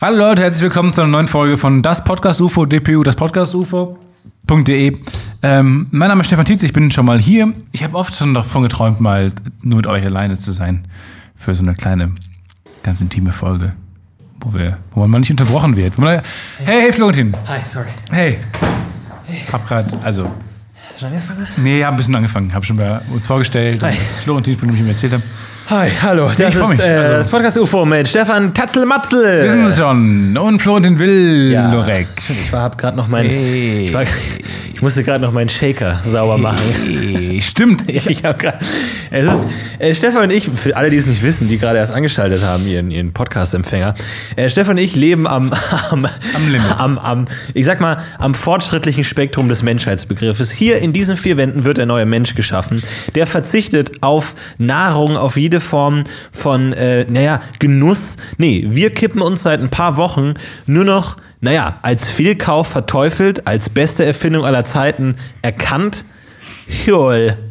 Hallo 0.00 0.18
Leute, 0.18 0.42
herzlich 0.42 0.62
willkommen 0.62 0.92
zu 0.92 1.00
einer 1.00 1.10
neuen 1.10 1.28
Folge 1.28 1.56
von 1.56 1.82
Das 1.82 2.04
Podcast 2.04 2.40
UFO, 2.40 2.66
DPU, 2.66 3.02
das 3.02 3.16
Podcast 3.16 3.54
UFO.de. 3.54 4.98
Ähm, 5.42 5.86
mein 5.90 6.08
Name 6.08 6.20
ist 6.20 6.26
Stefan 6.26 6.44
Tietz, 6.44 6.62
ich 6.62 6.72
bin 6.72 6.90
schon 6.90 7.06
mal 7.06 7.18
hier. 7.18 7.52
Ich 7.72 7.82
habe 7.82 7.96
oft 7.96 8.14
schon 8.14 8.34
davon 8.34 8.62
geträumt, 8.62 9.00
mal 9.00 9.32
nur 9.62 9.76
mit 9.78 9.86
euch 9.86 10.04
alleine 10.04 10.36
zu 10.36 10.52
sein. 10.52 10.86
Für 11.34 11.54
so 11.54 11.62
eine 11.62 11.74
kleine, 11.74 12.12
ganz 12.82 13.00
intime 13.00 13.32
Folge, 13.32 13.72
wo, 14.40 14.52
wir, 14.54 14.78
wo 14.92 15.00
man 15.00 15.10
mal 15.10 15.18
nicht 15.20 15.30
unterbrochen 15.30 15.76
wird. 15.76 15.96
Man, 15.98 16.20
hey, 16.58 16.82
hey, 16.82 16.92
Florentin. 16.92 17.34
Hi, 17.46 17.60
sorry. 17.64 17.88
Hey. 18.10 18.38
Hab 19.52 19.66
grad, 19.66 19.96
also, 20.04 20.24
Hast 20.88 20.96
du 21.02 21.06
schon 21.06 21.08
angefangen? 21.08 21.46
nee, 21.58 21.82
hab 21.82 21.92
ein 21.92 21.96
bisschen 21.96 22.14
angefangen. 22.14 22.52
Hab 22.54 22.64
schon 22.64 22.76
bei 22.76 23.00
uns 23.12 23.26
vorgestellt, 23.26 23.82
das 23.82 23.96
Florentin, 24.22 24.56
von 24.58 24.68
dem 24.68 24.74
ich 24.74 24.80
ihm 24.82 24.88
erzählt 24.88 25.14
habe. 25.14 25.22
Hi, 25.68 25.90
hallo. 26.00 26.30
Das 26.38 26.54
ist 26.54 26.68
mich, 26.68 26.78
äh, 26.78 26.82
also- 26.84 27.12
das 27.14 27.28
Podcast 27.28 27.58
UFO 27.58 27.84
mit 27.84 28.06
Stefan 28.06 28.54
Tatzelmatzel. 28.54 29.42
Wissen 29.48 29.72
Sie 29.72 29.76
schon. 29.76 30.36
Und 30.38 30.62
Florentin 30.62 30.96
Will, 31.00 31.50
ja. 31.50 31.68
Ich 32.28 32.52
war, 32.52 32.62
hab 32.62 32.78
gerade 32.78 32.96
noch 32.96 33.08
mein, 33.08 33.26
Hey. 33.26 33.86
ich, 33.86 33.92
war, 33.92 34.04
ich 34.72 34.80
musste 34.80 35.02
gerade 35.02 35.24
noch 35.24 35.32
meinen 35.32 35.48
Shaker 35.48 35.98
sauber 36.04 36.38
machen. 36.38 36.60
Hey, 36.72 37.42
Stimmt. 37.42 37.82
Ich 37.88 38.24
habe 38.24 38.38
gerade. 38.38 38.58
Es 39.10 39.24
ist 39.26 39.46
äh, 39.80 39.94
Stefan 39.94 40.24
und 40.24 40.32
ich, 40.32 40.48
für 40.54 40.76
alle, 40.76 40.90
die 40.90 40.98
es 40.98 41.06
nicht 41.06 41.22
wissen, 41.24 41.48
die 41.48 41.58
gerade 41.58 41.78
erst 41.78 41.92
angeschaltet 41.92 42.42
haben, 42.44 42.66
ihren, 42.68 42.90
ihren 42.92 43.12
Podcast-Empfänger. 43.12 43.94
Äh, 44.36 44.48
Stefan 44.50 44.72
und 44.72 44.78
ich 44.78 44.94
leben 44.94 45.26
am, 45.26 45.52
am, 45.90 46.04
Am 46.34 46.46
Limit. 46.48 46.78
Am, 46.78 46.96
am, 46.98 47.26
ich 47.54 47.64
sag 47.64 47.80
mal, 47.80 47.98
am 48.18 48.34
fortschrittlichen 48.34 49.02
Spektrum 49.02 49.48
des 49.48 49.64
Menschheitsbegriffes. 49.64 50.52
Hier 50.52 50.78
in 50.78 50.92
diesen 50.92 51.16
vier 51.16 51.36
Wänden 51.36 51.64
wird 51.64 51.78
der 51.78 51.86
neue 51.86 52.06
Mensch 52.06 52.36
geschaffen, 52.36 52.84
der 53.16 53.26
verzichtet 53.26 54.02
auf 54.02 54.34
Nahrung, 54.58 55.16
auf 55.16 55.36
jede 55.36 55.55
Form 55.60 56.04
von, 56.32 56.72
äh, 56.72 57.04
naja, 57.08 57.40
Genuss. 57.58 58.16
Nee, 58.38 58.66
wir 58.68 58.90
kippen 58.90 59.22
uns 59.22 59.42
seit 59.42 59.60
ein 59.60 59.70
paar 59.70 59.96
Wochen 59.96 60.34
nur 60.66 60.84
noch, 60.84 61.16
naja, 61.40 61.78
als 61.82 62.08
Fehlkauf 62.08 62.68
verteufelt, 62.68 63.46
als 63.46 63.68
beste 63.68 64.04
Erfindung 64.04 64.44
aller 64.44 64.64
Zeiten 64.64 65.16
erkannt. 65.42 66.04
Joel. 66.86 67.45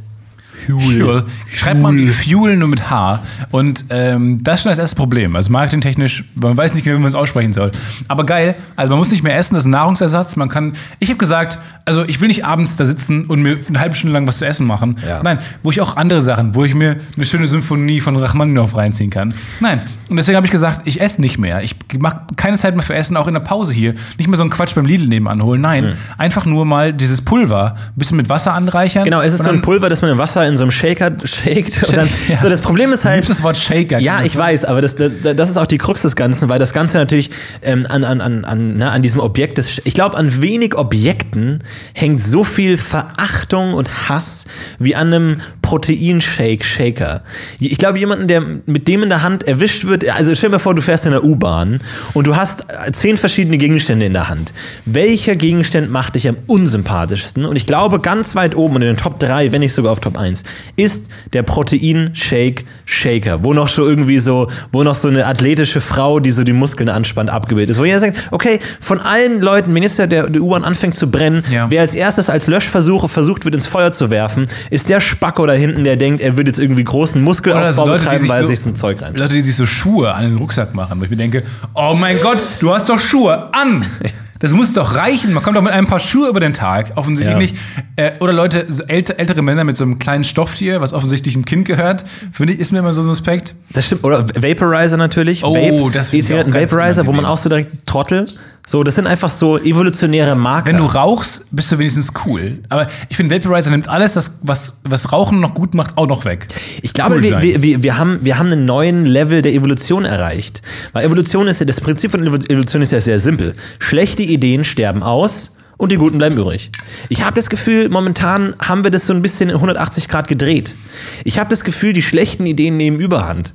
Fuel. 0.66 1.26
Schreibt 1.48 1.82
man 1.82 2.08
Fuel 2.08 2.58
nur 2.58 2.68
mit 2.68 2.90
H. 2.90 3.22
Und 3.52 3.86
ähm, 3.90 4.44
das 4.44 4.56
ist 4.56 4.62
schon 4.64 4.72
das 4.72 4.80
erste 4.80 4.96
Problem. 4.96 5.36
Also 5.36 5.52
marketingtechnisch, 5.52 6.24
man 6.36 6.56
weiß 6.56 6.74
nicht 6.74 6.84
genau, 6.84 6.98
wie 6.98 7.02
man 7.02 7.10
es 7.10 7.16
aussprechen 7.16 7.54
soll. 7.54 7.72
Aber 8.08 8.26
geil, 8.26 8.56
also 8.76 8.90
man 8.90 9.00
muss 9.00 9.12
nicht 9.12 9.24
mehr 9.24 9.38
essen, 9.38 9.56
das 9.56 9.64
ist 9.64 9.68
ein 9.68 9.72
Nahrungsersatz. 9.72 10.36
Man 10.36 10.50
kann, 10.50 10.74
ich 11.00 11.10
habe 11.10 11.18
gesagt, 11.18 11.60
also 11.86 12.04
ich 12.04 12.20
will 12.20 12.28
nicht 12.28 12.46
abends 12.46 12.78
da 12.78 12.86
sitzen 12.86 13.26
und 13.26 13.42
mir 13.42 13.60
eine 13.68 13.80
halbe 13.80 13.96
Stunde 13.96 14.14
lang 14.14 14.28
was 14.28 14.40
zu 14.40 14.46
essen 14.46 14.66
machen. 14.66 14.98
Ja. 15.08 15.22
Nein, 15.24 15.40
wo 15.62 15.72
ich 15.72 15.82
auch 15.82 15.98
andere 15.98 16.22
Sachen, 16.22 16.56
wo 16.56 16.66
ich 16.66 16.74
mir 16.74 16.98
eine 17.16 17.26
schöne 17.26 17.48
Symphonie 17.48 18.00
von 18.02 18.16
Rachmaninoff 18.16 18.76
reinziehen 18.76 19.12
kann. 19.12 19.34
Nein, 19.60 19.82
und 20.10 20.18
deswegen 20.18 20.36
habe 20.36 20.48
ich 20.48 20.52
gesagt, 20.52 20.82
ich 20.86 21.00
esse 21.02 21.22
nicht 21.22 21.38
mehr. 21.38 21.62
Ich 21.64 21.76
mache 22.00 22.22
keine 22.36 22.58
Zeit 22.58 22.76
mehr 22.76 22.84
für 22.84 22.96
Essen, 22.96 23.16
auch 23.18 23.28
in 23.28 23.34
der 23.34 23.42
Pause 23.42 23.74
hier. 23.74 23.94
Nicht 24.18 24.28
mehr 24.28 24.38
so 24.38 24.44
einen 24.44 24.50
Quatsch 24.50 24.74
beim 24.76 24.86
Lidl 24.86 25.08
nebenan 25.08 25.44
holen. 25.44 25.62
Nein, 25.62 25.98
einfach 26.18 26.46
nur 26.46 26.66
mal 26.66 26.94
dieses 26.94 27.22
Pulver 27.22 27.76
ein 27.76 27.94
bisschen 27.96 28.18
mit 28.18 28.30
Wasser 28.30 28.54
anreichern. 28.54 29.04
Genau, 29.04 29.22
es 29.22 29.34
ist 29.34 29.44
so 29.44 29.50
ein 29.50 29.62
Pulver, 29.62 29.90
das 29.90 30.02
man 30.02 30.12
im 30.12 30.18
Wasser 30.18 30.48
in 30.48 30.55
so 30.58 30.64
einem 30.64 30.72
Shaker 30.72 31.12
shakt. 31.24 31.84
Und 31.88 31.98
dann, 31.98 32.10
Ja. 32.28 32.40
So, 32.40 32.50
das 32.50 32.62
Problem 32.62 32.92
ist 32.92 33.06
halt. 33.06 33.30
das 33.30 33.44
Wort 33.44 33.58
Shaker. 33.58 34.00
Ja, 34.00 34.24
ich 34.24 34.36
weiß, 34.36 34.66
aber 34.66 34.82
das, 34.82 34.96
das, 34.96 35.12
das 35.36 35.50
ist 35.50 35.58
auch 35.58 35.66
die 35.66 35.78
Krux 35.78 36.02
des 36.02 36.16
Ganzen, 36.16 36.50
weil 36.50 36.60
das 36.60 36.74
Ganze 36.74 36.98
natürlich 36.98 37.30
ähm, 37.62 37.86
an, 37.88 38.04
an, 38.04 38.22
an, 38.22 38.46
an, 38.46 38.78
ne, 38.78 38.90
an 38.90 39.02
diesem 39.02 39.20
Objekt 39.20 39.58
des. 39.58 39.82
Ich 39.84 39.94
glaube, 39.94 40.18
an 40.18 40.42
wenig 40.42 40.76
Objekten 40.76 41.64
hängt 41.94 42.22
so 42.22 42.44
viel 42.44 42.78
Verachtung 42.78 43.74
und 43.74 44.10
Hass 44.10 44.46
wie 44.80 44.96
an 44.96 45.14
einem 45.14 45.42
Proteinshake-Shaker. 45.62 47.22
Ich 47.60 47.78
glaube, 47.78 48.00
jemanden, 48.00 48.28
der 48.28 48.42
mit 48.66 48.88
dem 48.88 49.04
in 49.04 49.10
der 49.10 49.22
Hand 49.22 49.48
erwischt 49.48 49.86
wird, 49.86 50.10
also 50.10 50.34
stell 50.36 50.52
dir 50.52 50.60
vor, 50.60 50.76
du 50.76 50.82
fährst 50.82 51.06
in 51.06 51.12
der 51.12 51.24
U-Bahn 51.24 51.82
und 52.14 52.28
du 52.28 52.36
hast 52.36 52.66
zehn 52.94 53.18
verschiedene 53.18 53.58
Gegenstände 53.58 54.06
in 54.06 54.14
der 54.14 54.30
Hand. 54.30 54.54
Welcher 54.86 55.36
Gegenstand 55.36 55.92
macht 55.92 56.16
dich 56.16 56.28
am 56.28 56.38
unsympathischsten? 56.48 57.46
Und 57.46 57.56
ich 57.56 57.66
glaube, 57.66 58.00
ganz 58.00 58.36
weit 58.36 58.56
oben 58.56 58.76
und 58.76 58.82
in 58.82 58.88
den 58.90 58.98
Top 58.98 59.20
3, 59.20 59.52
wenn 59.52 59.62
nicht 59.62 59.74
sogar 59.74 59.92
auf 59.92 60.00
Top 60.00 60.18
1, 60.18 60.44
ist 60.76 61.08
der 61.34 61.44
Protein-Shake-Shaker, 61.44 63.44
wo 63.44 63.54
noch 63.54 63.68
so 63.68 63.88
irgendwie 63.88 64.20
so, 64.20 64.50
wo 64.72 64.84
noch 64.84 64.96
so 64.96 65.08
eine 65.08 65.26
athletische 65.26 65.82
Frau, 65.82 66.20
die 66.20 66.32
so 66.32 66.44
die 66.44 66.54
Muskeln 66.54 66.90
anspannt, 66.90 67.30
abgebildet 67.30 67.72
ist. 67.72 67.80
Wo 67.80 67.86
jeder 67.86 68.00
sagt, 68.00 68.18
okay, 68.32 68.60
von 68.80 69.00
allen 69.00 69.42
Leuten, 69.42 69.76
jetzt 69.78 70.00
der, 70.00 70.08
der 70.08 70.42
U-Bahn 70.42 70.64
anfängt 70.64 70.96
zu 70.96 71.10
brennen, 71.12 71.44
Ja. 71.52 71.68
wer 71.70 71.82
als 71.82 71.96
erstes 71.96 72.30
als 72.30 72.48
Löschversuch 72.48 73.10
versucht 73.10 73.46
wird, 73.46 73.56
ins 73.56 73.68
Feuer 73.68 73.92
zu 73.92 74.10
werfen, 74.10 74.48
ist 74.70 74.90
der 74.90 75.00
Spacko 75.00 75.46
da 75.46 75.54
hinten, 75.54 75.84
der 75.84 75.96
denkt, 75.96 76.22
er 76.22 76.38
würde 76.38 76.50
jetzt 76.50 76.60
irgendwie 76.60 76.84
großen 76.84 77.22
Muskelaufbau 77.22 77.86
betreiben, 77.86 78.28
weil 78.28 78.42
er 78.42 78.48
sich 78.48 78.62
so 78.62 78.70
ein 78.70 78.76
Zeug 78.76 79.02
rein. 79.02 79.14
Leute, 79.16 79.34
die 79.36 79.42
sich 79.42 79.56
so 79.56 79.66
Schuhe 79.66 80.14
an 80.14 80.24
den 80.24 80.38
Rucksack 80.38 80.74
machen, 80.74 81.00
wo 81.00 81.04
ich 81.04 81.10
mir 81.10 81.18
denke, 81.18 81.44
oh 81.74 81.96
mein 81.98 82.20
Gott, 82.22 82.42
du 82.60 82.74
hast 82.74 82.90
doch 82.90 83.00
Schuhe 83.00 83.54
an. 83.54 83.86
Das 84.46 84.54
muss 84.54 84.74
doch 84.74 84.94
reichen. 84.94 85.34
Man 85.34 85.42
kommt 85.42 85.58
doch 85.58 85.64
mit 85.64 85.72
einem 85.74 85.88
Paar 85.88 86.00
Schuhe 86.00 86.30
über 86.30 86.40
den 86.40 86.54
Tag. 86.54 86.92
Offensichtlich 86.98 87.34
Ja. 87.34 87.40
nicht. 87.40 87.56
Äh, 87.96 88.12
oder 88.20 88.32
Leute, 88.32 88.68
so 88.70 88.84
älte, 88.84 89.18
ältere 89.18 89.42
Männer 89.42 89.64
mit 89.64 89.76
so 89.76 89.84
einem 89.84 89.98
kleinen 89.98 90.24
Stofftier, 90.24 90.82
was 90.82 90.94
offensichtlich 90.94 91.34
einem 91.34 91.46
Kind 91.46 91.66
gehört. 91.66 92.04
Finde 92.32 92.54
ich, 92.54 92.60
ist 92.60 92.72
mir 92.72 92.78
immer 92.78 92.94
so 92.94 93.02
suspekt. 93.02 93.56
Das 93.72 93.88
stimmt. 93.88 94.04
Oder 94.04 94.28
Vaporizer 94.40 94.98
natürlich. 94.98 95.44
Oh, 95.44 95.56
Vape, 95.56 95.92
das 95.92 96.10
finde 96.10 96.28
ich 96.28 96.46
auch 96.46 96.54
Vaporizer, 96.54 97.08
wo 97.08 97.12
man 97.12 97.26
auch 97.26 97.40
so 97.40 97.50
direkt 97.50 97.88
Trottel. 97.88 98.28
So, 98.68 98.84
das 98.84 98.96
sind 98.96 99.06
einfach 99.06 99.30
so 99.30 99.60
evolutionäre 99.60 100.36
Marker. 100.36 100.68
Wenn 100.68 100.78
du 100.78 100.86
rauchst, 100.86 101.46
bist 101.52 101.72
du 101.72 101.78
wenigstens 101.78 102.12
cool. 102.26 102.60
Aber 102.70 102.88
ich 103.10 103.16
finde, 103.18 103.36
Vaporizer 103.36 103.70
nimmt 103.70 103.88
alles, 103.88 104.14
das, 104.14 104.40
was, 104.42 104.80
was 104.84 105.14
Rauchen 105.14 105.40
noch 105.40 105.54
gut 105.54 105.76
macht, 105.76 105.98
auch 105.98 106.08
noch 106.08 106.26
weg. 106.26 106.48
Ich 106.82 106.94
glaube, 106.94 107.16
Cool 107.16 107.22
wir, 107.24 107.42
wir, 107.42 107.62
wir, 107.62 107.84
wir, 107.84 107.98
haben, 107.98 108.20
wir 108.24 108.40
haben 108.40 108.52
einen 108.52 108.66
neuen 108.66 109.06
Level 109.06 109.42
der 109.44 109.54
Evolution 109.54 110.04
erreicht. 110.06 110.64
Weil 110.94 111.06
Evolution 111.06 111.48
ist 111.48 111.60
ja, 111.60 111.66
das 111.66 111.80
Prinzip 111.80 112.12
von 112.12 112.28
Evo- 112.28 112.50
Evolution 112.50 112.82
ist 112.82 112.92
ja 112.92 113.02
sehr 113.02 113.20
simpel. 113.20 113.54
Schlechte 113.80 114.24
Ideen 114.24 114.64
sterben 114.64 115.04
aus 115.04 115.55
und 115.78 115.92
die 115.92 115.98
guten 115.98 116.18
bleiben 116.18 116.38
übrig. 116.38 116.72
Ich 117.10 117.24
habe 117.24 117.36
das 117.36 117.50
Gefühl, 117.50 117.90
momentan 117.90 118.56
haben 118.62 118.84
wir 118.84 118.92
das 118.92 119.06
so 119.06 119.14
ein 119.14 119.22
bisschen 119.22 119.50
in 119.50 119.56
180 119.56 120.08
Grad 120.08 120.28
gedreht. 120.28 120.76
Ich 121.24 121.38
habe 121.38 121.50
das 121.50 121.64
Gefühl, 121.64 121.94
die 121.94 122.02
schlechten 122.02 122.46
Ideen 122.46 122.78
nehmen 122.78 123.00
Überhand. 123.00 123.54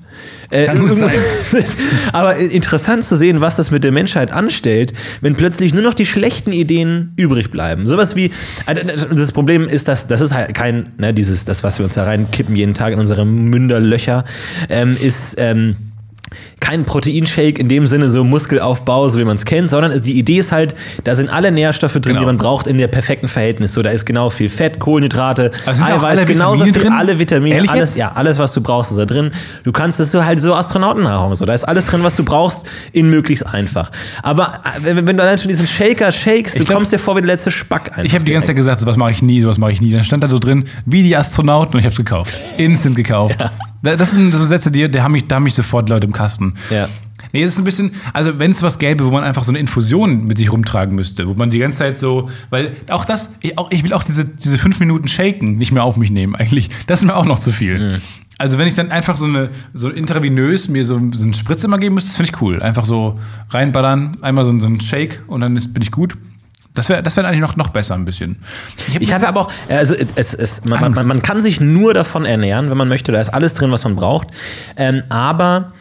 Äh, 0.51 0.67
Kann 0.67 0.81
gut 0.81 0.95
sein. 0.95 1.13
Aber 2.13 2.37
interessant 2.37 3.05
zu 3.05 3.17
sehen, 3.17 3.41
was 3.41 3.57
das 3.57 3.71
mit 3.71 3.85
der 3.85 3.93
Menschheit 3.93 4.31
anstellt, 4.33 4.93
wenn 5.21 5.35
plötzlich 5.35 5.73
nur 5.73 5.83
noch 5.83 5.95
die 5.95 6.07
schlechten 6.07 6.53
Ideen 6.53 7.13
übrig 7.17 7.51
bleiben. 7.51 7.87
Sowas 7.87 8.17
wie, 8.17 8.33
äh, 8.67 8.75
das 8.75 9.33
Problem 9.33 9.67
ist, 9.67 9.89
dass 9.89 10.07
das 10.07 10.21
ist 10.21 10.35
halt 10.35 10.55
kein, 10.55 10.93
ne, 10.99 11.15
dieses, 11.15 11.45
das, 11.45 11.65
was 11.65 11.79
wir 11.79 11.85
uns 11.85 11.95
da 11.95 12.05
reinkippen 12.05 12.55
jeden 12.57 12.75
Tag 12.75 12.93
in 12.93 12.99
unsere 12.99 13.25
Münderlöcher, 13.25 14.25
ähm, 14.69 14.97
ist, 15.01 15.37
ähm, 15.39 15.77
kein 16.61 16.85
Proteinshake 16.85 17.59
in 17.59 17.69
dem 17.69 17.87
Sinne 17.87 18.09
so 18.09 18.23
Muskelaufbau, 18.25 19.09
so 19.09 19.19
wie 19.19 19.25
man 19.25 19.37
es 19.37 19.45
kennt, 19.45 19.71
sondern 19.71 20.01
die 20.01 20.19
Idee 20.19 20.39
ist 20.39 20.53
halt, 20.53 20.75
da 21.05 21.15
sind 21.15 21.29
alle 21.33 21.51
Nährstoffe 21.51 21.93
drin, 21.95 22.03
Genau. 22.11 22.21
die 22.21 22.27
man 22.27 22.37
braucht 22.39 22.67
in 22.67 22.79
der 22.79 22.89
perfekten 22.89 23.29
Verhältnis. 23.29 23.73
So, 23.73 23.83
da 23.83 23.91
ist 23.91 24.05
genau 24.05 24.31
viel 24.31 24.49
Fett, 24.49 24.79
Kohlenhydrate, 24.79 25.51
Also 25.67 25.85
Eiweiß, 25.85 26.27
genauso 26.27 26.65
Vitamine 26.65 26.73
viel, 26.75 26.83
drin? 26.83 26.93
alle 26.93 27.19
Vitamine, 27.19 27.55
Ehrlich 27.57 27.71
alles, 27.71 27.91
jetzt? 27.91 27.99
ja, 27.99 28.13
alles, 28.13 28.39
was 28.39 28.53
du 28.53 28.61
brauchst, 28.61 28.91
ist 28.91 28.97
da 28.99 29.07
drin. 29.07 29.31
Du 29.65 29.73
kannst, 29.73 30.01
ist 30.01 30.13
so 30.13 30.25
halt 30.25 30.41
so 30.41 30.55
Astronautennahrung, 30.55 31.35
so, 31.35 31.45
da 31.45 31.55
ist 31.55 31.65
alles 31.65 31.87
drin, 31.87 32.03
was 32.03 32.17
du 32.17 32.25
brauchst, 32.25 32.67
in 32.93 33.09
möglichst 33.11 33.47
einfach. 33.47 33.91
Aber 34.23 34.61
äh, 34.65 34.85
wenn, 34.85 35.07
wenn 35.07 35.17
du 35.17 35.23
allein 35.23 35.39
schon 35.39 35.49
diesen 35.49 35.67
Shaker 35.67 36.13
shakest, 36.13 36.59
du 36.59 36.65
glaub- 36.65 36.77
kommst 36.77 36.93
dir 36.93 36.99
vor 36.99 37.17
wie 37.17 37.21
der 37.21 37.29
letzte 37.29 37.51
Spack 37.51 37.91
einfach. 37.91 38.05
Ich 38.05 38.15
habe 38.15 38.25
die 38.25 38.33
ganze 38.33 38.49
Zeit 38.49 38.57
gesagt, 38.57 38.81
sowas 38.81 38.97
mache 38.97 39.11
ich 39.13 39.23
nie, 39.23 39.41
sowas 39.41 39.59
mache 39.59 39.73
ich 39.73 39.81
nie. 39.81 39.91
Dann 39.93 40.05
stand 40.05 40.23
da 40.23 40.29
so 40.29 40.39
drin, 40.39 40.65
wie 40.87 41.03
die 41.03 41.17
Astronauten 41.17 41.75
und 41.75 41.79
ich 41.81 41.85
habe 41.85 41.93
es 41.93 41.97
gekauft. 41.99 42.33
Instant 42.57 42.97
gekauft. 42.97 43.37
Da- 43.39 43.51
Das 43.83 44.11
sind 44.11 44.33
so 44.33 44.45
Sätze, 44.45 44.71
die, 44.71 44.91
die 44.91 45.01
haben 45.01 45.13
mich, 45.13 45.27
da 45.27 45.37
haben 45.37 45.45
mich 45.45 45.55
sofort 45.55 45.89
Leute 45.89 46.07
im 46.07 46.13
Kasten. 46.13 46.55
Ja. 46.71 46.89
Nee, 47.33 47.43
es 47.43 47.53
ist 47.53 47.59
ein 47.59 47.65
bisschen, 47.65 47.93
also 48.13 48.39
wenn 48.39 48.51
es 48.51 48.63
was 48.63 48.79
gäbe, 48.79 49.05
wo 49.05 49.11
man 49.11 49.23
einfach 49.25 49.45
so 49.45 49.53
eine 49.53 49.59
Infusion 49.59 50.27
mit 50.27 50.39
sich 50.39 50.51
rumtragen 50.51 50.95
müsste, 50.95 51.29
wo 51.29 51.35
man 51.35 51.51
die 51.51 51.59
ganze 51.59 51.79
Zeit 51.79 51.99
so, 51.99 52.29
weil 52.51 52.73
auch 52.89 53.05
das, 53.05 53.37
ich, 53.41 53.57
auch, 53.57 53.71
ich 53.71 53.85
will 53.85 53.93
auch 53.93 54.03
diese, 54.03 54.25
diese 54.25 54.59
fünf 54.59 54.81
Minuten 54.81 55.07
Shaken 55.07 55.57
nicht 55.57 55.71
mehr 55.71 55.85
auf 55.85 55.97
mich 55.97 56.11
nehmen 56.11 56.35
eigentlich. 56.35 56.71
Das 56.87 57.01
ist 57.01 57.07
mir 57.07 57.15
auch 57.15 57.27
noch 57.27 57.39
zu 57.39 57.53
viel. 57.53 58.01
Also 58.39 58.57
wenn 58.57 58.67
ich 58.67 58.75
dann 58.75 58.91
einfach 58.91 59.17
so 59.17 59.27
eine, 59.27 59.51
so 59.75 59.91
intravenös 59.91 60.69
mir 60.69 60.85
so, 60.85 61.01
so 61.13 61.25
einen 61.25 61.35
Spritz 61.35 61.63
immer 61.63 61.79
geben 61.79 61.95
müsste, 61.95 62.09
das 62.09 62.17
finde 62.17 62.33
ich 62.35 62.41
cool. 62.41 62.63
Einfach 62.63 62.87
so 62.87 63.21
reinballern, 63.51 64.17
einmal 64.23 64.45
so, 64.45 64.59
so 64.59 64.67
einen 64.67 64.81
Shake 64.81 65.23
und 65.27 65.43
dann 65.43 65.57
ist, 65.57 65.75
bin 65.75 65.83
ich 65.83 65.91
gut. 65.91 66.17
Das 66.75 66.89
wäre 66.89 67.03
das 67.03 67.17
wär 67.17 67.27
eigentlich 67.27 67.41
noch, 67.41 67.57
noch 67.57 67.69
besser 67.71 67.95
ein 67.95 68.05
bisschen. 68.05 68.39
hab 68.95 69.03
Ich 69.03 69.13
habe 69.13 69.27
aber 69.27 69.41
auch, 69.43 69.53
also 69.69 69.95
es, 70.15 70.35
es, 70.35 70.65
man, 70.65 70.93
man, 70.93 71.07
man 71.07 71.21
kann 71.23 71.43
sich 71.43 71.61
nur 71.61 71.95
davon 71.95 72.25
ernähren, 72.25 72.71
wenn 72.71 72.77
man 72.77 72.89
möchte. 72.89 73.11
Da 73.11 73.21
ist 73.21 73.31
alles 73.31 73.55
drin, 73.55 73.73
was 73.73 73.83
man 73.85 73.97
braucht. 73.97 74.29
Ähm, 74.77 75.03
aber 75.09 75.73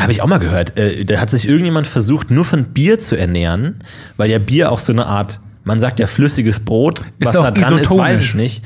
habe 0.00 0.12
ich 0.12 0.22
auch 0.22 0.26
mal 0.26 0.38
gehört, 0.38 0.78
äh, 0.78 1.04
da 1.04 1.20
hat 1.20 1.28
sich 1.30 1.46
irgendjemand 1.46 1.86
versucht, 1.86 2.30
nur 2.30 2.46
von 2.46 2.64
Bier 2.72 2.98
zu 2.98 3.16
ernähren, 3.16 3.80
weil 4.16 4.30
ja 4.30 4.38
Bier 4.38 4.72
auch 4.72 4.78
so 4.78 4.92
eine 4.92 5.04
Art, 5.04 5.40
man 5.64 5.78
sagt 5.78 6.00
ja 6.00 6.06
flüssiges 6.06 6.60
Brot, 6.60 7.00
Ist 7.00 7.06
was 7.18 7.32
da 7.32 7.50
dran 7.50 7.74
ist, 7.74 7.82
isotonisch. 7.82 8.04
weiß 8.04 8.20
ich 8.22 8.34
nicht. 8.34 8.64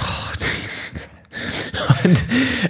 Oh. 0.00 0.25
Und, 2.04 2.24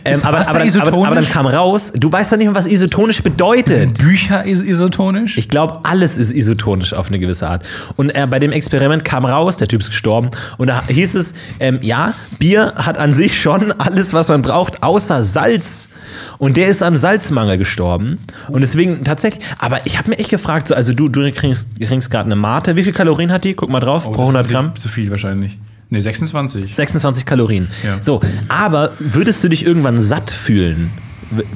ähm, 0.05 0.21
aber, 0.23 0.49
aber, 0.49 0.59
dann, 0.59 0.81
aber, 0.81 1.07
aber 1.07 1.15
dann 1.15 1.29
kam 1.29 1.47
raus, 1.47 1.93
du 1.95 2.11
weißt 2.11 2.33
doch 2.33 2.37
nicht 2.37 2.47
mal, 2.47 2.55
was 2.55 2.67
isotonisch 2.67 3.23
bedeutet. 3.23 3.77
Sind 3.77 3.99
Bücher 3.99 4.45
is 4.45 4.63
isotonisch? 4.63 5.37
Ich 5.37 5.49
glaube, 5.49 5.81
alles 5.85 6.19
ist 6.19 6.33
isotonisch 6.33 6.95
auf 6.95 7.09
eine 7.09 7.19
gewisse 7.19 7.49
Art. 7.49 7.65
Und 7.97 8.15
äh, 8.15 8.27
bei 8.29 8.39
dem 8.39 8.53
Experiment 8.53 9.05
kam 9.05 9.25
raus, 9.25 9.57
der 9.57 9.69
Typ 9.69 9.81
ist 9.81 9.91
gestorben, 9.91 10.31
und 10.59 10.69
da 10.69 10.83
hieß 10.87 11.15
es, 11.15 11.35
ähm, 11.61 11.79
ja, 11.83 12.15
Bier 12.39 12.75
hat 12.77 12.99
an 12.99 13.13
sich 13.13 13.41
schon 13.41 13.73
alles, 13.73 14.13
was 14.13 14.29
man 14.29 14.43
braucht, 14.43 14.83
außer 14.83 15.23
Salz. 15.23 15.89
Und 16.39 16.57
der 16.57 16.69
ist 16.69 16.83
an 16.83 16.97
Salzmangel 16.97 17.59
gestorben. 17.59 18.19
Und 18.49 18.61
deswegen 18.61 19.05
tatsächlich, 19.05 19.45
aber 19.59 19.85
ich 19.87 19.99
habe 19.99 20.11
mir 20.11 20.19
echt 20.19 20.31
gefragt, 20.31 20.69
so, 20.69 20.75
also 20.75 20.93
du, 20.93 21.09
du 21.09 21.31
kriegst, 21.33 21.81
kriegst 21.81 22.11
gerade 22.11 22.27
eine 22.27 22.37
Mate. 22.37 22.77
Wie 22.77 22.83
viel 22.83 22.93
Kalorien 22.93 23.33
hat 23.33 23.45
die? 23.45 23.55
Guck 23.55 23.71
mal 23.71 23.81
drauf, 23.81 24.05
pro 24.05 24.23
100 24.23 24.49
Gramm. 24.49 24.77
Zu 24.77 24.89
viel 24.89 25.11
wahrscheinlich. 25.11 25.59
Nee, 25.91 26.01
26. 26.01 26.75
26 26.75 27.25
Kalorien. 27.25 27.69
Ja. 27.85 27.99
So, 28.01 28.21
aber 28.49 28.93
würdest 28.99 29.43
du 29.45 29.49
dich 29.49 29.65
irgendwann 29.65 30.01
satt 30.01 30.31
fühlen? 30.31 30.91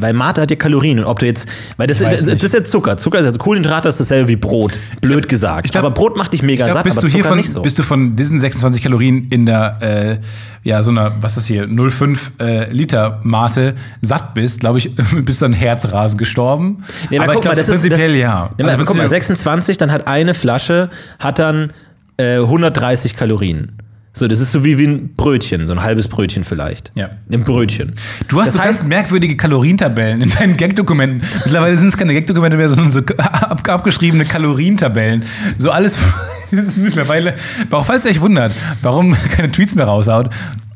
Weil 0.00 0.14
Mate 0.14 0.42
hat 0.42 0.50
ja 0.50 0.56
Kalorien 0.56 0.98
und 0.98 1.04
ob 1.04 1.20
du 1.20 1.26
jetzt, 1.26 1.48
weil 1.76 1.86
das, 1.86 1.98
das, 1.98 2.24
das 2.24 2.42
ist 2.42 2.54
ja 2.54 2.64
Zucker. 2.64 2.96
Zucker 2.96 3.20
ist 3.20 3.24
ja 3.26 3.30
Kohlenhydrate, 3.32 3.86
das 3.86 4.00
ist 4.00 4.10
dasselbe 4.10 4.26
wie 4.28 4.34
Brot. 4.34 4.80
Blöd 5.00 5.28
gesagt. 5.28 5.70
glaub- 5.70 5.84
aber 5.84 5.94
Brot 5.94 6.16
macht 6.16 6.32
dich 6.32 6.42
mega 6.42 6.66
Ich 6.66 6.72
glaube, 6.72 6.78
satt, 6.78 6.84
bist 6.84 6.98
aber 6.98 7.06
du 7.06 7.10
Zucker 7.12 7.22
hier 7.22 7.28
von, 7.28 7.36
nicht 7.38 7.50
so. 7.50 7.62
bist 7.62 7.78
du 7.78 7.84
von 7.84 8.16
diesen 8.16 8.40
26 8.40 8.82
Kalorien 8.82 9.28
in 9.30 9.46
der, 9.46 9.76
äh, 9.80 10.68
ja, 10.68 10.82
so 10.82 10.90
einer, 10.90 11.12
was 11.20 11.32
ist 11.32 11.36
das 11.36 11.46
hier, 11.46 11.66
0,5 11.68 12.18
äh, 12.40 12.72
Liter 12.72 13.20
Mate 13.22 13.74
satt 14.00 14.34
bist, 14.34 14.58
glaube 14.58 14.78
ich, 14.78 14.90
bist 15.24 15.40
du 15.40 15.46
an 15.46 15.52
Herzrasen 15.52 16.18
gestorben. 16.18 16.82
Nee, 17.08 17.20
aber 17.20 17.34
ich 17.34 17.40
glaube, 17.40 17.62
prinzipiell 17.62 18.16
ja. 18.16 18.18
Ja, 18.18 18.48
aber 18.58 18.64
Also 18.72 18.78
guck 18.78 18.96
mal, 18.96 19.02
prinzipiell- 19.04 19.08
26, 19.08 19.78
dann 19.78 19.92
hat 19.92 20.08
eine 20.08 20.34
Flasche, 20.34 20.90
hat 21.20 21.38
dann 21.38 21.72
äh, 22.16 22.38
130 22.38 23.14
Kalorien. 23.14 23.70
So, 24.12 24.26
das 24.26 24.40
ist 24.40 24.50
so 24.50 24.64
wie, 24.64 24.76
wie 24.76 24.86
ein 24.86 25.14
Brötchen, 25.14 25.66
so 25.66 25.72
ein 25.72 25.82
halbes 25.82 26.08
Brötchen 26.08 26.42
vielleicht. 26.42 26.90
Ja. 26.96 27.10
Ein 27.30 27.44
Brötchen. 27.44 27.92
Du 28.26 28.40
hast 28.40 28.48
das 28.48 28.54
so 28.54 28.58
ganz 28.58 28.84
merkwürdige 28.84 29.36
Kalorientabellen 29.36 30.20
in 30.20 30.30
deinen 30.30 30.56
Gag-Dokumenten. 30.56 31.22
Mittlerweile 31.44 31.78
sind 31.78 31.88
es 31.88 31.96
keine 31.96 32.12
Gag-Dokumente 32.14 32.56
mehr, 32.56 32.68
sondern 32.68 32.90
so 32.90 33.00
ab, 33.16 33.62
abgeschriebene 33.68 34.24
Kalorientabellen. 34.24 35.24
So 35.58 35.70
alles. 35.70 35.96
Das 36.52 36.66
ist 36.66 36.78
mittlerweile. 36.78 37.34
Auch 37.70 37.86
falls 37.86 38.04
ihr 38.04 38.10
euch 38.10 38.20
wundert, 38.20 38.52
warum 38.82 39.16
keine 39.36 39.52
Tweets 39.52 39.76
mehr 39.76 39.84
raushaut. 39.84 40.30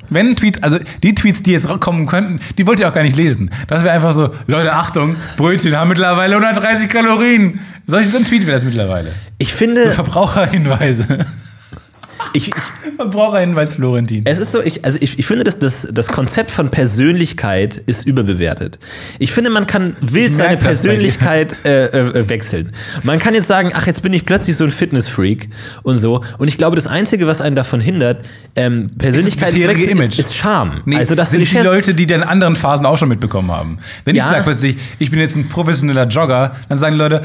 Wenn 0.09 0.29
ein 0.29 0.37
Tweet, 0.37 0.63
also 0.63 0.79
die 1.03 1.15
Tweets, 1.17 1.43
die 1.43 1.51
jetzt 1.51 1.67
kommen 1.81 2.07
könnten, 2.07 2.39
die 2.57 2.65
wollt 2.69 2.79
ihr 2.79 2.89
auch 2.89 2.95
gar 2.95 3.03
nicht 3.03 3.17
lesen. 3.17 3.51
Das 3.67 3.83
wäre 3.83 3.93
einfach 3.93 4.13
so, 4.13 4.31
Leute, 4.47 4.73
Achtung, 4.73 5.17
Brötchen 5.37 5.75
haben 5.77 5.89
mittlerweile 5.89 6.37
130 6.37 6.89
Kalorien. 6.89 7.59
Solch, 7.89 8.09
so 8.09 8.19
ein 8.19 8.25
Tweet 8.25 8.43
wäre 8.43 8.53
das 8.53 8.65
mittlerweile. 8.65 9.17
Ich 9.39 9.53
finde, 9.53 9.91
Verbraucherhinweise. 9.91 11.27
Ich, 12.35 12.49
ich, 12.49 12.55
Verbraucherhinweis 12.97 13.75
Florentin. 13.75 14.23
Es 14.27 14.39
ist 14.39 14.53
so, 14.53 14.61
ich, 14.61 14.85
also 14.85 14.99
ich, 15.01 15.19
ich 15.19 15.27
finde, 15.27 15.45
dass 15.45 15.59
das, 15.59 15.89
das 15.91 16.09
Konzept 16.09 16.51
von 16.51 16.71
Persönlichkeit 16.71 17.83
ist 17.87 18.07
überbewertet. 18.07 18.79
Ich 19.19 19.33
finde, 19.33 19.51
man 19.51 19.67
kann 19.67 19.97
wild 20.01 20.35
seine 20.37 20.57
das. 20.57 20.65
Persönlichkeit 20.65 21.55
äh, 21.65 21.87
äh, 21.87 22.29
wechseln. 22.29 22.73
Man 23.03 23.19
kann 23.19 23.35
jetzt 23.35 23.49
sagen, 23.49 23.71
ach, 23.75 23.87
jetzt 23.87 24.03
bin 24.03 24.13
ich 24.13 24.27
plötzlich 24.27 24.57
so 24.57 24.65
ein 24.65 24.71
Fitnessfreak 24.71 25.49
und 25.83 25.97
so. 25.97 26.23
Und 26.39 26.49
ich 26.49 26.59
glaube, 26.59 26.77
das 26.77 26.87
Einzige, 26.87 27.27
was 27.27 27.41
einen 27.41 27.57
davon 27.57 27.81
hindert, 27.81 28.25
ähm, 28.57 28.91
Persönlichkeitswechsel 28.99 29.69
bisherige 29.69 29.85
ist, 29.85 29.91
Image. 29.91 30.19
ist 30.19 30.35
Charme. 30.37 30.81
Nee, 30.85 30.97
also, 30.97 31.15
dass 31.15 31.31
du 31.31 31.39
sind 31.39 31.51
die. 31.51 31.59
Leute, 31.59 31.95
die 31.95 32.07
den 32.07 32.23
anderen 32.23 32.57
Phasen 32.57 32.85
auch 32.85 32.99
schon 32.99 33.09
mitbekommen 33.09 33.51
haben. 33.51 33.79
Wenn 34.05 34.17
Ja. 34.17 34.25
ich 34.25 34.31
sage 34.31 34.43
plötzlich, 34.45 34.77
ich 34.99 35.11
bin 35.11 35.21
jetzt 35.21 35.37
ein 35.37 35.49
professioneller 35.49 36.07
Jogger, 36.09 36.57
dann 36.69 36.79
sagen 36.79 36.97
Leute, 36.97 37.23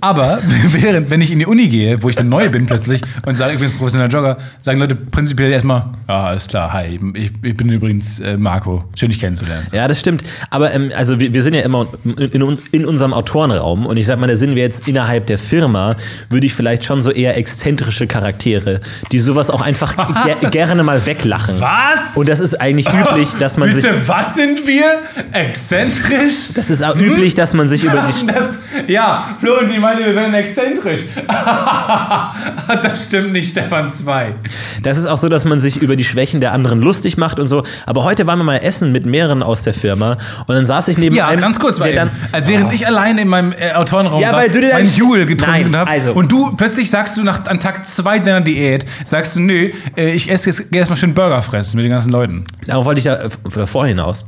aber 0.00 0.40
während, 0.68 1.10
wenn 1.10 1.20
ich 1.20 1.30
in 1.30 1.38
die 1.38 1.46
Uni 1.46 1.68
gehe, 1.68 2.02
wo 2.02 2.08
ich 2.08 2.16
dann 2.16 2.28
neu 2.28 2.48
bin 2.50 2.66
plötzlich 2.66 3.00
und 3.24 3.36
sage, 3.36 3.54
ich 3.54 3.60
bin 3.60 3.70
ein 3.70 3.76
professioneller 3.76 4.10
Jogger, 4.10 4.36
sagen 4.60 4.78
Leute 4.78 4.94
prinzipiell 4.94 5.50
erstmal, 5.50 5.86
ja, 6.08 6.32
ist 6.32 6.50
klar, 6.50 6.72
hi, 6.72 7.00
ich, 7.14 7.32
ich 7.42 7.56
bin 7.56 7.68
übrigens 7.70 8.20
äh, 8.20 8.36
Marco, 8.36 8.84
schön 8.94 9.10
dich 9.10 9.18
kennenzulernen. 9.18 9.66
Ja, 9.72 9.88
das 9.88 9.98
stimmt. 9.98 10.22
Aber 10.50 10.72
ähm, 10.72 10.90
also 10.96 11.18
wir, 11.18 11.32
wir 11.32 11.42
sind 11.42 11.54
ja 11.54 11.62
immer 11.62 11.86
in, 12.04 12.58
in, 12.72 12.86
unserem 12.86 13.12
Autorenraum 13.12 13.86
und 13.86 13.96
ich 13.96 14.06
sag 14.06 14.18
mal, 14.18 14.26
da 14.26 14.36
sind 14.36 14.54
wir 14.54 14.62
jetzt 14.62 14.86
innerhalb 14.86 15.26
der 15.26 15.38
Firma, 15.38 15.94
würde 16.28 16.46
ich 16.46 16.54
vielleicht 16.54 16.84
schon 16.84 17.02
so 17.02 17.10
eher 17.10 17.36
exzentrische 17.36 18.06
Charaktere, 18.06 18.80
die 19.12 19.18
sowas 19.18 19.50
auch 19.50 19.60
einfach 19.60 19.96
ger 20.24 20.50
gerne 20.50 20.82
mal 20.82 21.04
weglachen. 21.06 21.60
Was? 21.60 22.16
Und 22.16 22.28
das 22.28 22.40
ist 22.40 22.60
eigentlich 22.60 22.88
üblich, 22.88 23.30
dass 23.38 23.56
man 23.56 23.72
sich. 23.72 23.82
Bitte, 23.82 24.06
was 24.06 24.34
sind 24.34 24.66
wir? 24.66 24.84
Exzentrisch? 25.32 26.52
Das 26.54 26.70
ist 26.70 26.82
auch 26.82 26.96
üblich, 26.96 27.34
dass 27.34 27.54
man 27.54 27.68
sich 27.68 27.84
über 27.84 28.04
die. 28.08 28.26
Das, 28.36 28.58
ja, 28.88 29.36
Florentin 29.40 29.80
meinte, 29.86 30.04
wir 30.04 30.14
wären 30.16 30.34
exzentrisch. 30.34 31.02
das 32.82 33.04
stimmt 33.04 33.32
nicht, 33.32 33.50
Stefan 33.50 33.90
2. 33.90 34.34
Das 34.82 34.96
ist 34.98 35.06
auch 35.06 35.18
so, 35.18 35.28
dass 35.28 35.44
man 35.44 35.58
sich 35.60 35.80
über 35.80 35.96
die 35.96 36.04
Schwächen 36.04 36.40
der 36.40 36.52
anderen 36.52 36.80
lustig 36.82 37.16
macht 37.16 37.38
und 37.38 37.48
so. 37.48 37.62
Aber 37.86 38.04
heute 38.04 38.26
waren 38.26 38.38
wir 38.38 38.44
mal 38.44 38.56
essen 38.58 38.92
mit 38.92 39.06
mehreren 39.06 39.42
aus 39.42 39.62
der 39.62 39.74
Firma 39.74 40.18
und 40.46 40.54
dann 40.54 40.66
saß 40.66 40.88
ich 40.88 40.98
neben 40.98 41.14
Ja, 41.14 41.28
einem. 41.28 41.40
ganz 41.40 41.58
kurz, 41.58 41.78
weil 41.78 41.94
dann, 41.94 42.10
äh, 42.32 42.42
während 42.46 42.74
ich 42.74 42.86
alleine 42.86 43.22
in 43.22 43.28
meinem 43.28 43.52
äh, 43.52 43.72
Autorenraum 43.72 44.20
Ja, 44.20 44.32
war, 44.32 44.40
weil 44.40 44.50
du 44.50 44.60
dir 44.60 44.72
mein 44.72 44.86
Juul 44.86 45.26
getrunken 45.26 45.70
Nein, 45.70 45.76
habe 45.76 45.90
also- 45.90 46.12
und 46.12 46.30
du 46.30 46.56
plötzlich 46.56 46.90
sagst 46.90 47.16
du 47.16 47.22
nach 47.22 47.46
an 47.46 47.60
Tag 47.60 47.84
2 47.86 48.18
deiner 48.20 48.40
Diät, 48.40 48.86
sagst 49.04 49.36
du, 49.36 49.40
nö, 49.40 49.70
äh, 49.96 50.10
ich 50.10 50.30
esse 50.30 50.50
jetzt 50.50 50.70
geh 50.70 50.78
erstmal 50.78 50.98
schön 50.98 51.14
Burger 51.14 51.40
fressen 51.42 51.76
mit 51.76 51.84
den 51.84 51.92
ganzen 51.92 52.10
Leuten. 52.10 52.44
Darauf 52.66 52.84
wollte 52.84 52.98
ich 52.98 53.04
da 53.04 53.14
äh, 53.16 53.28
davor 53.54 53.86
hinaus. 53.86 54.24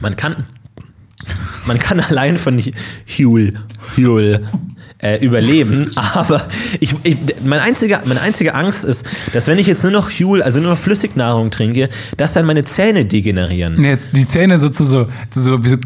Man 0.00 0.16
kann, 0.16 0.46
man 1.66 1.78
kann 1.78 2.00
allein 2.00 2.36
von 2.36 2.60
Huel, 3.18 3.58
Huel 3.96 4.46
äh, 5.02 5.24
überleben, 5.24 5.90
aber 5.96 6.48
ich, 6.80 6.94
ich, 7.02 7.16
meine, 7.44 7.62
einzige, 7.62 8.00
meine 8.04 8.20
einzige 8.20 8.54
Angst 8.54 8.84
ist, 8.84 9.06
dass 9.32 9.46
wenn 9.46 9.58
ich 9.58 9.66
jetzt 9.66 9.82
nur 9.82 9.92
noch 9.92 10.10
Huel, 10.10 10.42
also 10.42 10.60
nur 10.60 10.70
noch 10.70 10.78
Flüssignahrung 10.78 11.50
trinke, 11.50 11.88
dass 12.16 12.32
dann 12.32 12.46
meine 12.46 12.64
Zähne 12.64 13.04
degenerieren. 13.04 13.76
Nee, 13.78 13.98
die 14.12 14.26
Zähne 14.26 14.58
so 14.58 14.68
zu 14.68 14.84
so, 14.84 15.06
zu 15.30 15.40
so, 15.40 15.64
wie 15.64 15.68
so 15.68 15.76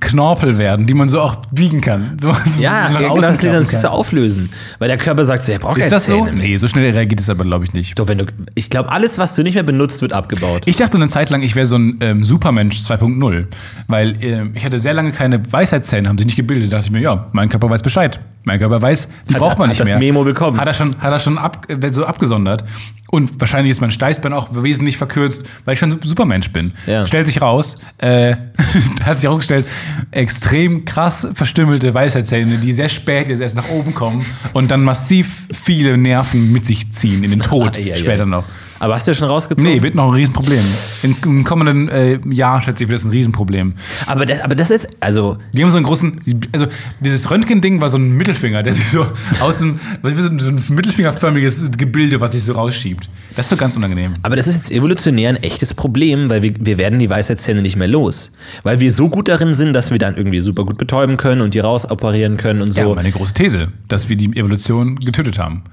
Knorpel 0.00 0.58
werden, 0.58 0.86
die 0.86 0.94
man 0.94 1.08
so 1.08 1.20
auch 1.20 1.36
biegen 1.50 1.80
kann. 1.80 2.18
So, 2.26 2.28
Ja, 2.60 2.88
so 2.88 2.92
nach 2.94 3.00
ja 3.00 3.08
genau, 3.08 3.20
das 3.20 3.70
so 3.70 3.82
kann. 3.82 3.90
auflösen. 3.90 4.48
Weil 4.78 4.88
der 4.88 4.98
Körper 4.98 5.24
sagt 5.24 5.44
so, 5.44 5.52
braucht 5.58 5.76
Ist 5.76 5.82
keine 5.82 5.90
das 5.90 6.06
so? 6.06 6.24
Zähne 6.24 6.32
mehr. 6.32 6.48
Nee, 6.48 6.56
so 6.56 6.66
schnell 6.66 6.90
reagiert 6.90 7.20
es 7.20 7.28
aber, 7.28 7.44
glaube 7.44 7.64
ich, 7.64 7.72
nicht. 7.72 7.98
Doch, 7.98 8.08
wenn 8.08 8.18
du, 8.18 8.24
ich 8.54 8.70
glaube, 8.70 8.90
alles, 8.90 9.18
was 9.18 9.34
du 9.34 9.42
nicht 9.42 9.54
mehr 9.54 9.62
benutzt, 9.62 10.02
wird 10.02 10.12
abgebaut. 10.12 10.62
Ich 10.66 10.76
dachte 10.76 10.96
eine 10.96 11.08
Zeit 11.08 11.30
lang, 11.30 11.42
ich 11.42 11.54
wäre 11.54 11.66
so 11.66 11.76
ein 11.76 11.98
ähm, 12.00 12.24
Supermensch 12.24 12.78
2.0, 12.78 13.46
weil 13.86 14.16
ähm, 14.22 14.52
ich 14.54 14.64
hatte 14.64 14.78
sehr 14.78 14.94
lange 14.94 15.12
keine 15.12 15.40
Weisheitszähne, 15.52 16.08
haben 16.08 16.18
sich 16.18 16.26
nicht 16.26 16.36
gebildet. 16.36 16.72
Da 16.72 16.76
dachte 16.78 16.86
ich 16.88 16.92
mir, 16.92 17.00
ja, 17.00 17.28
mein 17.32 17.48
Körper 17.48 17.70
weiß 17.70 17.82
Bescheid. 17.82 18.18
Mein 18.44 18.55
Körper 18.58 18.80
weiß, 18.82 19.08
die 19.28 19.34
Hat- 19.34 19.40
braucht 19.40 19.58
man 19.58 19.68
hat 19.68 19.70
nicht 19.70 19.80
das 19.80 19.88
mehr. 19.88 19.98
Memo 19.98 20.24
bekommen. 20.24 20.58
Hat 20.60 20.66
er 20.66 20.74
schon, 20.74 20.96
hat 20.98 21.12
er 21.12 21.18
schon 21.18 21.38
ab, 21.38 21.66
äh, 21.68 21.90
so 21.92 22.04
abgesondert. 22.06 22.64
Und 23.08 23.40
wahrscheinlich 23.40 23.70
ist 23.70 23.80
mein 23.80 23.92
Steißbein 23.92 24.32
auch 24.32 24.48
wesentlich 24.50 24.96
verkürzt, 24.96 25.44
weil 25.64 25.74
ich 25.74 25.78
schon 25.80 25.92
ein 25.92 25.98
Supermensch 26.02 26.50
bin. 26.50 26.72
Ja. 26.86 27.06
Stellt 27.06 27.26
sich 27.26 27.40
raus, 27.40 27.78
äh, 27.98 28.34
hat 29.04 29.20
sich 29.20 29.24
herausgestellt, 29.28 29.64
extrem 30.10 30.84
krass 30.84 31.26
verstümmelte 31.34 31.94
Weisheitszähne, 31.94 32.58
die 32.58 32.72
sehr 32.72 32.88
spät 32.88 33.28
jetzt 33.28 33.40
erst 33.40 33.56
nach 33.56 33.68
oben 33.68 33.94
kommen 33.94 34.24
und 34.54 34.70
dann 34.70 34.82
massiv 34.82 35.46
viele 35.52 35.96
Nerven 35.96 36.50
mit 36.52 36.66
sich 36.66 36.90
ziehen 36.92 37.22
in 37.22 37.30
den 37.30 37.40
Tod 37.40 37.76
Ah, 37.76 37.80
ja, 37.80 37.88
ja. 37.88 37.96
später 37.96 38.26
noch. 38.26 38.44
Aber 38.78 38.94
hast 38.94 39.06
du 39.06 39.12
ja 39.12 39.14
schon 39.16 39.28
rausgezogen? 39.28 39.70
Nee, 39.72 39.82
wird 39.82 39.94
noch 39.94 40.08
ein 40.08 40.14
Riesenproblem. 40.14 40.64
In, 41.02 41.16
Im 41.24 41.44
kommenden 41.44 41.88
äh, 41.88 42.18
Jahr, 42.30 42.60
schätze 42.62 42.84
ich, 42.84 42.88
wird 42.88 42.98
das 42.98 43.04
ein 43.04 43.10
Riesenproblem. 43.10 43.74
Aber 44.06 44.26
das, 44.26 44.40
aber 44.40 44.54
das 44.54 44.70
ist, 44.70 44.88
also, 45.00 45.38
Die 45.52 45.62
haben 45.62 45.70
so 45.70 45.76
einen 45.76 45.86
großen, 45.86 46.18
also 46.52 46.66
dieses 47.00 47.30
Röntgen-Ding 47.30 47.80
war 47.80 47.88
so 47.88 47.96
ein 47.96 48.12
Mittelfinger, 48.16 48.62
der 48.62 48.72
sich 48.72 48.88
so 48.90 49.06
aus 49.40 49.58
dem, 49.58 49.80
was 50.02 50.14
so 50.16 50.28
ein 50.28 50.62
mittelfingerförmiges 50.68 51.70
Gebilde, 51.76 52.20
was 52.20 52.32
sich 52.32 52.42
so 52.42 52.52
rausschiebt. 52.52 53.08
Das 53.34 53.46
ist 53.46 53.50
so 53.50 53.56
ganz 53.56 53.76
unangenehm. 53.76 54.14
Aber 54.22 54.36
das 54.36 54.46
ist 54.46 54.56
jetzt 54.56 54.70
evolutionär 54.70 55.30
ein 55.30 55.36
echtes 55.36 55.74
Problem, 55.74 56.28
weil 56.30 56.42
wir, 56.42 56.54
wir 56.58 56.78
werden 56.78 56.98
die 56.98 57.08
Weisheitszähne 57.10 57.62
nicht 57.62 57.76
mehr 57.76 57.88
los. 57.88 58.32
Weil 58.62 58.80
wir 58.80 58.90
so 58.92 59.08
gut 59.08 59.28
darin 59.28 59.54
sind, 59.54 59.72
dass 59.72 59.90
wir 59.90 59.98
dann 59.98 60.16
irgendwie 60.16 60.40
super 60.40 60.64
gut 60.64 60.78
betäuben 60.78 61.16
können 61.16 61.40
und 61.40 61.54
die 61.54 61.60
rausoperieren 61.60 62.36
können 62.36 62.62
und 62.62 62.74
Ja, 62.74 62.84
so. 62.84 62.94
meine 62.94 63.10
große 63.12 63.34
These, 63.34 63.68
dass 63.88 64.08
wir 64.08 64.16
die 64.16 64.36
Evolution 64.36 64.96
getötet 64.96 65.38
haben. 65.38 65.64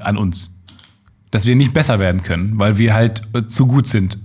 An 0.00 0.16
uns. 0.16 0.50
Dass 1.30 1.46
wir 1.46 1.56
nicht 1.56 1.74
besser 1.74 1.98
werden 1.98 2.22
können, 2.22 2.52
weil 2.58 2.78
wir 2.78 2.94
halt 2.94 3.22
äh, 3.34 3.44
zu 3.46 3.66
gut 3.66 3.86
sind 3.86 4.18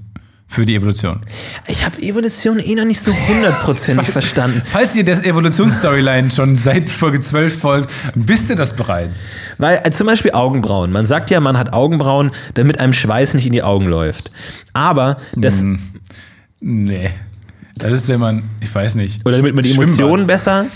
für 0.48 0.66
die 0.66 0.76
Evolution. 0.76 1.20
ich 1.68 1.84
habe 1.84 2.00
Evolution 2.00 2.60
eh 2.60 2.76
noch 2.76 2.86
nicht 2.86 3.00
so 3.02 3.12
hundertprozentig 3.12 4.08
verstanden. 4.12 4.62
Falls 4.66 4.96
ihr 4.96 5.04
der 5.04 5.26
Evolutionsstoryline 5.26 6.30
schon 6.30 6.58
seit 6.60 6.92
Folge 6.92 7.20
12 7.22 7.60
folgt, 7.60 7.92
wisst 8.14 8.50
ihr 8.52 8.56
das 8.56 8.76
bereits. 8.76 9.24
Weil 9.58 9.82
äh, 9.84 9.90
zum 9.90 10.06
Beispiel 10.08 10.32
Augenbrauen. 10.32 10.92
Man 10.92 11.08
sagt 11.08 11.32
ja, 11.32 11.40
man 11.40 11.58
hat 11.58 11.74
Augenbrauen, 11.74 12.32
damit 12.54 12.80
einem 12.80 12.94
Schweiß 12.94 13.34
nicht 13.34 13.48
in 13.48 13.54
die 13.54 13.64
Augen 13.64 13.88
läuft. 13.88 14.32
Aber 14.74 15.18
das, 15.36 15.62
Hm. 15.62 15.80
Nee. 16.60 17.10
Das 17.76 17.92
ist, 17.92 18.08
wenn 18.08 18.20
man, 18.20 18.44
ich 18.62 18.74
weiß 18.74 18.96
nicht. 18.96 19.26
oder 19.26 19.38
damit 19.38 19.56
man 19.56 19.64
die. 19.64 19.72
Emotionen 19.72 20.28
besser, 20.28 20.68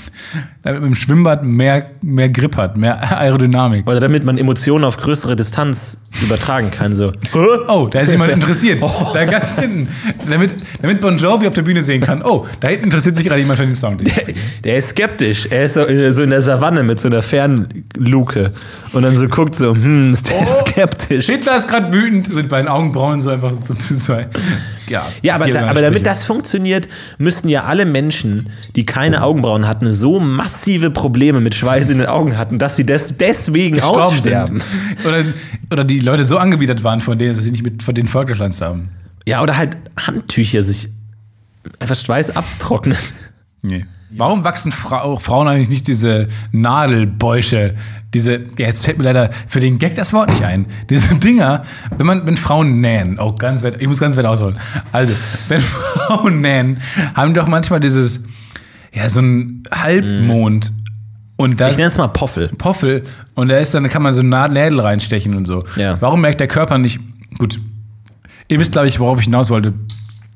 Damit 0.67 0.81
man 0.81 0.89
im 0.89 0.95
Schwimmbad 0.95 1.43
mehr, 1.43 1.85
mehr 2.01 2.27
Grip 2.27 2.57
hat, 2.57 2.75
mehr 2.75 3.01
Aerodynamik. 3.17 3.87
oder 3.87 4.01
damit 4.01 4.25
man 4.25 4.37
Emotionen 4.37 4.83
auf 4.83 4.97
größere 4.97 5.37
Distanz 5.37 5.97
übertragen 6.21 6.71
kann. 6.71 6.93
So. 6.93 7.13
Oh, 7.69 7.87
da 7.89 8.01
ist 8.01 8.11
jemand 8.11 8.31
interessiert. 8.33 8.81
Da 9.13 9.23
ganz 9.23 9.57
hinten. 9.57 9.87
Damit, 10.29 10.55
damit 10.81 10.99
Bon 10.99 11.15
Jovi 11.17 11.47
auf 11.47 11.53
der 11.53 11.61
Bühne 11.61 11.83
sehen 11.83 12.01
kann, 12.01 12.21
oh, 12.21 12.45
da 12.59 12.67
hinten 12.67 12.85
interessiert 12.85 13.15
sich 13.15 13.25
gerade 13.25 13.39
jemand 13.39 13.59
für 13.59 13.65
den 13.65 13.75
Song. 13.75 13.97
Der 14.63 14.75
ist 14.77 14.89
skeptisch. 14.89 15.45
Er 15.49 15.65
ist 15.65 15.75
so, 15.75 15.85
so 16.11 16.21
in 16.23 16.31
der 16.31 16.41
Savanne 16.41 16.83
mit 16.83 16.99
so 16.99 17.07
einer 17.07 17.21
Fernluke 17.21 18.51
und 18.93 19.03
dann 19.03 19.15
so 19.15 19.27
guckt 19.29 19.55
so, 19.55 19.73
hm, 19.73 20.11
ist 20.11 20.29
der 20.29 20.41
Oh. 20.41 20.63
skeptisch. 20.65 21.27
Hitler 21.27 21.57
ist 21.59 21.67
gerade 21.69 21.93
wütend, 21.93 22.33
sind 22.33 22.49
bei 22.49 22.57
den 22.59 22.67
Augenbrauen 22.67 23.21
so 23.21 23.29
einfach 23.29 23.51
so 23.65 23.73
zu 23.73 23.95
zwei. 23.95 24.27
Ja, 24.89 25.07
Ja, 25.21 25.35
aber, 25.35 25.45
die 25.45 25.51
da, 25.51 25.67
aber 25.67 25.81
damit 25.81 26.05
das 26.05 26.23
funktioniert, 26.23 26.87
müssten 27.17 27.49
ja 27.49 27.63
alle 27.63 27.85
Menschen, 27.85 28.49
die 28.75 28.85
keine 28.85 29.21
Augenbrauen 29.23 29.67
hatten, 29.67 29.91
so 29.91 30.19
massive 30.57 30.89
Probleme 30.89 31.39
mit 31.39 31.53
Schweiß 31.53 31.89
in 31.89 31.99
den 31.99 32.07
Augen 32.07 32.37
hatten, 32.37 32.57
dass 32.57 32.75
sie 32.75 32.85
des, 32.85 33.15
deswegen 33.17 33.79
aussterben. 33.79 34.63
Oder, 35.07 35.25
oder 35.71 35.83
die 35.83 35.99
Leute 35.99 36.25
so 36.25 36.39
angewidert 36.39 36.83
waren 36.83 36.99
von 36.99 37.19
denen, 37.19 37.35
dass 37.35 37.43
sie 37.43 37.51
nicht 37.51 37.63
mit 37.63 37.83
von 37.83 37.93
denen 37.93 38.07
fortgepflanzt 38.07 38.61
haben. 38.61 38.89
Ja, 39.27 39.41
oder 39.43 39.55
halt 39.55 39.77
Handtücher 39.95 40.63
sich 40.63 40.89
einfach 41.79 41.95
Schweiß 41.95 42.35
abtrocknet. 42.35 42.97
Nee. 43.61 43.85
Warum 44.09 44.43
wachsen 44.45 44.71
Fra 44.71 45.15
Frauen 45.17 45.47
eigentlich 45.47 45.69
nicht 45.69 45.87
diese 45.87 46.29
Nadelbäusche? 46.51 47.75
Diese, 48.13 48.37
ja, 48.57 48.67
jetzt 48.67 48.85
fällt 48.85 48.97
mir 48.97 49.03
leider 49.03 49.29
für 49.47 49.59
den 49.59 49.77
Gag 49.77 49.95
das 49.95 50.13
Wort 50.13 50.29
nicht 50.29 50.43
ein. 50.43 50.65
Diese 50.89 51.13
Dinger, 51.15 51.63
wenn 51.97 52.07
man, 52.07 52.25
wenn 52.25 52.37
Frauen 52.37 52.79
nähen, 52.81 53.19
oh, 53.19 53.33
ganz 53.33 53.63
weit, 53.63 53.79
ich 53.79 53.87
muss 53.87 53.99
ganz 53.99 54.15
weit 54.17 54.25
ausholen. 54.25 54.57
Also, 54.91 55.13
wenn 55.49 55.61
Frauen 56.07 56.41
nähen, 56.41 56.77
haben 57.13 57.33
die 57.33 57.39
doch 57.39 57.47
manchmal 57.47 57.81
dieses, 57.81 58.23
ja, 58.93 59.09
so 59.09 59.19
ein 59.21 59.63
Halbmond. 59.71 60.71
Und 61.35 61.59
das, 61.59 61.71
Ich 61.71 61.77
nenne 61.77 61.87
es 61.89 61.97
mal 61.97 62.07
Poffel. 62.07 62.49
Poffel 62.57 63.03
und 63.35 63.49
da 63.49 63.57
ist 63.57 63.73
dann 63.73 63.83
da 63.83 63.89
kann 63.89 64.01
man 64.01 64.13
so 64.13 64.23
Nad- 64.23 64.51
Nägel 64.51 64.79
reinstechen 64.79 65.35
und 65.35 65.45
so. 65.45 65.65
Ja. 65.75 65.97
Warum 66.01 66.21
merkt 66.21 66.39
der 66.39 66.47
Körper 66.47 66.77
nicht? 66.79 66.99
Gut, 67.37 67.59
ihr 68.47 68.59
wisst 68.59 68.71
glaube 68.71 68.87
ich, 68.87 68.99
worauf 68.99 69.19
ich 69.19 69.25
hinaus 69.25 69.49
wollte. 69.51 69.73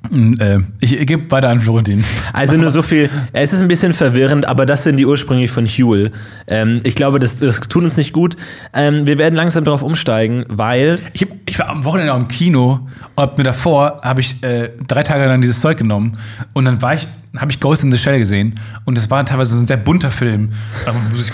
Hm, 0.09 0.35
Äh, 0.39 0.59
ich 0.79 0.97
ich 0.99 1.05
gebe 1.05 1.29
weiter 1.29 1.49
an 1.49 1.59
Florentin. 1.59 2.03
Also 2.33 2.57
nur 2.57 2.69
so 2.71 2.81
viel. 2.91 3.09
Es 3.33 3.53
ist 3.53 3.61
ein 3.61 3.67
bisschen 3.67 3.93
verwirrend, 3.93 4.47
aber 4.47 4.65
das 4.65 4.83
sind 4.83 4.97
die 4.97 5.05
ursprünglich 5.05 5.51
von 5.51 5.65
Huel. 5.67 6.11
Ähm, 6.47 6.79
ich 6.83 6.95
glaube, 6.95 7.19
das, 7.19 7.35
das 7.35 7.59
tut 7.61 7.83
uns 7.83 7.97
nicht 7.97 8.11
gut. 8.11 8.35
Ähm, 8.73 9.05
wir 9.05 9.17
werden 9.19 9.35
langsam 9.35 9.63
darauf 9.63 9.83
umsteigen, 9.83 10.45
weil 10.49 10.99
Ich, 11.13 11.21
hab, 11.21 11.29
ich 11.45 11.59
war 11.59 11.69
am 11.69 11.83
Wochenende 11.83 12.13
auch 12.13 12.19
im 12.19 12.27
Kino 12.27 12.87
und 13.15 13.37
mir 13.37 13.43
davor 13.43 14.01
habe 14.03 14.21
ich 14.21 14.41
äh, 14.43 14.71
drei 14.87 15.03
Tage 15.03 15.25
lang 15.25 15.39
dieses 15.41 15.61
Zeug 15.61 15.77
genommen 15.77 16.13
und 16.53 16.65
dann 16.65 16.81
war 16.81 16.95
ich, 16.95 17.07
habe 17.37 17.51
ich 17.51 17.59
Ghost 17.59 17.83
in 17.83 17.91
the 17.91 17.97
Shell 17.97 18.17
gesehen 18.17 18.59
und 18.85 18.97
das 18.97 19.09
war 19.11 19.23
teilweise 19.25 19.53
so 19.55 19.59
ein 19.61 19.67
sehr 19.67 19.77
bunter 19.77 20.09
Film. 20.11 20.51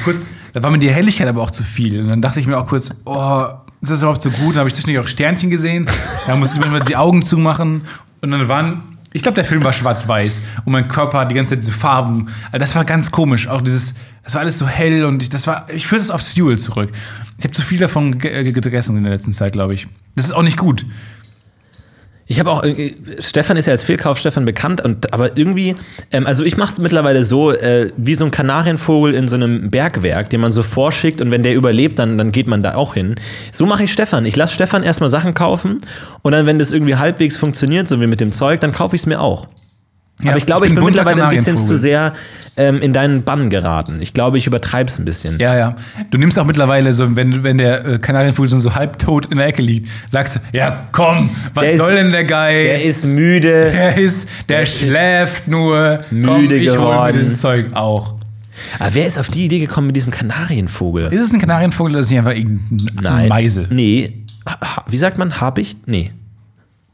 Kurz, 0.04 0.28
da 0.54 0.62
war 0.62 0.72
mir 0.72 0.80
die 0.80 0.92
Helligkeit 0.92 1.28
aber 1.28 1.42
auch 1.42 1.52
zu 1.52 1.64
viel 1.64 2.02
und 2.02 2.10
dann 2.10 2.22
dachte 2.22 2.40
ich 2.42 2.48
mir 2.48 2.58
auch 2.58 2.66
kurz, 2.68 2.92
oh, 3.06 3.46
ist 3.82 3.92
das 3.92 4.00
überhaupt 4.02 4.22
so 4.22 4.30
gut? 4.32 4.56
Dann 4.56 4.60
habe 4.60 4.70
ich 4.70 4.76
zwischendurch 4.76 5.06
auch 5.06 5.08
Sternchen 5.08 5.50
gesehen, 5.50 5.88
da 6.26 6.36
musste 6.36 6.58
ich 6.58 6.62
mir 6.62 6.68
immer 6.68 6.84
die 6.84 6.96
Augen 6.96 7.22
zumachen 7.24 7.82
und 8.22 8.32
dann 8.32 8.48
waren 8.50 8.84
ich 9.14 9.24
glaube, 9.24 9.36
der 9.36 9.46
Film 9.46 9.64
war 9.64 9.72
schwarz-weiß 9.74 10.44
und 10.66 10.74
mein 10.74 10.90
Körper 10.90 11.20
hat 11.20 11.32
die 11.32 11.36
ganze 11.36 11.52
Zeit 11.52 11.60
diese 11.62 11.72
Farben. 11.72 12.28
Also 12.52 12.60
das 12.60 12.76
war 12.76 12.84
ganz 12.86 13.10
komisch. 13.10 13.48
Auch 13.48 13.62
dieses, 13.62 13.96
das 14.22 14.34
war 14.36 14.42
alles 14.42 14.58
so 14.60 14.68
hell 14.68 15.06
und 15.06 15.24
ich, 15.24 15.30
das 15.30 15.48
war, 15.48 15.66
ich 15.74 15.88
führe 15.88 16.00
das 16.02 16.12
aufs 16.12 16.34
Fuel 16.34 16.60
zurück. 16.60 16.92
Ich 17.38 17.46
habe 17.46 17.54
zu 17.54 17.62
viel 17.64 17.80
davon 17.80 18.20
ge- 18.20 18.44
ge- 18.44 18.52
gegessen 18.52 18.98
in 18.98 19.04
der 19.04 19.14
letzten 19.14 19.32
Zeit, 19.32 19.54
glaube 19.54 19.74
ich. 19.74 19.88
Das 20.16 20.26
ist 20.26 20.34
auch 20.34 20.44
nicht 20.44 20.58
gut. 20.58 20.86
Ich 22.28 22.40
habe 22.40 22.52
auch, 22.52 22.64
äh, 22.64 22.94
Stefan 23.20 23.56
ist 23.56 23.66
ja 23.66 23.72
als 23.72 23.84
Fehlkauf-Stefan 23.84 24.46
bekannt, 24.46 24.82
und, 24.82 25.14
aber 25.14 25.38
irgendwie, 25.38 25.76
ähm, 26.12 26.28
also 26.28 26.44
ich 26.44 26.58
mache 26.58 26.72
es 26.72 26.80
mittlerweile 26.80 27.24
so, 27.24 27.52
äh, 27.52 27.90
wie 27.96 28.16
so 28.16 28.26
ein 28.26 28.32
Kanarienvogel 28.32 29.16
in 29.16 29.28
so 29.28 29.36
einem 29.36 29.70
Bergwerk, 29.70 30.30
den 30.30 30.42
man 30.42 30.52
so 30.52 30.62
vorschickt 30.62 31.22
und 31.22 31.32
wenn 31.32 31.42
der 31.42 31.56
überlebt, 31.56 32.00
dann, 32.00 32.18
dann 32.18 32.32
geht 32.32 32.48
man 32.48 32.62
da 32.62 32.76
auch 32.76 32.94
hin. 32.94 33.16
So 33.52 33.66
mache 33.66 33.84
ich 33.84 33.94
Stefan. 33.94 34.26
Ich 34.26 34.36
lasse 34.36 34.54
Stefan 34.54 34.84
erstmal 34.84 35.10
Sachen 35.10 35.34
kaufen 35.34 35.80
und 36.22 36.34
dann, 36.34 36.46
wenn 36.46 36.60
das 36.60 36.72
irgendwie 36.72 36.98
halbwegs 36.98 37.38
funktioniert, 37.38 37.88
so 37.88 38.02
wie 38.02 38.08
mit 38.08 38.20
dem 38.20 38.32
Zeug, 38.32 38.60
dann 38.60 38.74
kaufe 38.74 38.96
ich 38.96 39.04
es 39.04 39.06
mir 39.06 39.22
auch. 39.22 39.48
Ja, 40.24 40.32
aber 40.32 40.38
ich 40.40 40.46
glaube, 40.48 40.66
ich 40.66 40.72
ich 40.72 40.76
bin 40.76 40.84
mittlerweile 40.86 41.24
ein 41.26 41.30
bisschen 41.36 41.60
zu 41.60 41.76
sehr 41.76 42.14
ähm, 42.58 42.80
in 42.80 42.92
deinen 42.92 43.24
Bann 43.24 43.52
geraten. 43.52 44.00
Ich 44.02 44.14
glaube, 44.14 44.40
ich 44.40 44.48
übertreibe 44.48 44.90
es 44.90 44.98
ein 44.98 45.06
bisschen. 45.06 45.38
Ja, 45.40 45.56
ja. 45.56 45.76
Du 46.10 46.18
nimmst 46.18 46.40
auch 46.40 46.46
mittlerweile 46.46 46.92
so, 46.92 47.16
wenn, 47.16 47.44
wenn 47.44 47.60
der 47.60 47.86
äh, 47.86 48.00
Kanarienvogel 48.00 48.50
so 48.60 48.74
halbtot 48.74 49.28
in 49.28 49.38
der 49.38 49.46
Ecke 49.46 49.62
liegt, 49.62 49.90
sagst 50.10 50.38
du, 50.38 50.40
ja 50.58 50.88
komm, 50.92 51.30
was 51.54 51.64
Der 51.64 51.74
ist- 51.74 51.78
soll 51.80 51.94
denn 51.96 52.12
der 52.12 52.24
Geil? 52.24 52.64
Der 52.64 52.84
ist 52.84 53.06
müde. 53.06 53.72
der 53.72 53.96
ist, 53.98 54.28
der, 54.50 54.64
ist 54.64 54.80
schläft 54.80 55.48
nur. 55.48 56.00
komm, 56.10 56.20
müde 56.42 56.56
ich 56.56 56.70
hol 56.72 56.78
mir 56.78 56.84
geworden. 56.84 57.18
dieses 57.20 57.40
Zeug 57.40 57.68
auch. 57.76 58.16
Aber 58.80 58.96
wer 58.96 59.06
ist 59.06 59.20
auf 59.20 59.30
die 59.30 59.46
Idee 59.46 59.60
gekommen 59.60 59.86
mit 59.86 59.96
diesem 59.96 60.12
Kanarienvogel? 60.12 61.14
Ist 61.14 61.22
es 61.22 61.32
ein 61.32 61.40
Kanarienvogel 61.40 61.92
oder 61.92 62.00
ist 62.00 62.08
es 62.08 62.10
nicht 62.10 62.18
einfach 62.20 62.34
irgendeine 62.36 63.02
Nein. 63.02 63.30
Meise? 63.30 63.68
Nee. 63.70 64.24
Wie 64.90 64.98
sagt 64.98 65.20
man? 65.20 65.40
Habicht? 65.40 65.78
Nee. 65.88 66.12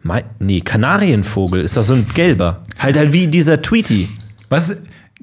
Mei 0.03 0.23
nee, 0.39 0.61
Kanarienvogel 0.61 1.61
ist 1.61 1.77
doch 1.77 1.83
so 1.83 1.93
ein 1.93 2.05
gelber. 2.13 2.61
Halt 2.77 2.97
halt 2.97 3.13
wie 3.13 3.27
dieser 3.27 3.61
Tweety. 3.61 4.09
Was 4.49 4.75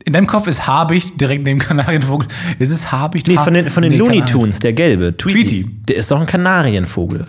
in 0.06 0.12
deinem 0.14 0.26
Kopf 0.26 0.46
ist 0.46 0.66
Habicht 0.66 1.20
direkt 1.20 1.44
neben 1.44 1.58
Kanarienvogel? 1.60 2.26
Ist 2.58 2.70
es 2.70 2.90
Habicht? 2.90 3.28
Nee, 3.28 3.37
von 3.37 3.52
den, 3.52 3.68
von 3.68 3.82
den 3.82 3.92
Nee, 3.92 3.99
Looney. 3.99 4.22
Tunes, 4.25 4.58
der 4.58 4.72
gelbe. 4.72 5.16
Tweety. 5.16 5.34
Tweety. 5.62 5.70
Der 5.88 5.96
ist 5.96 6.10
doch 6.10 6.18
ein 6.20 6.26
Kanarienvogel. 6.26 7.26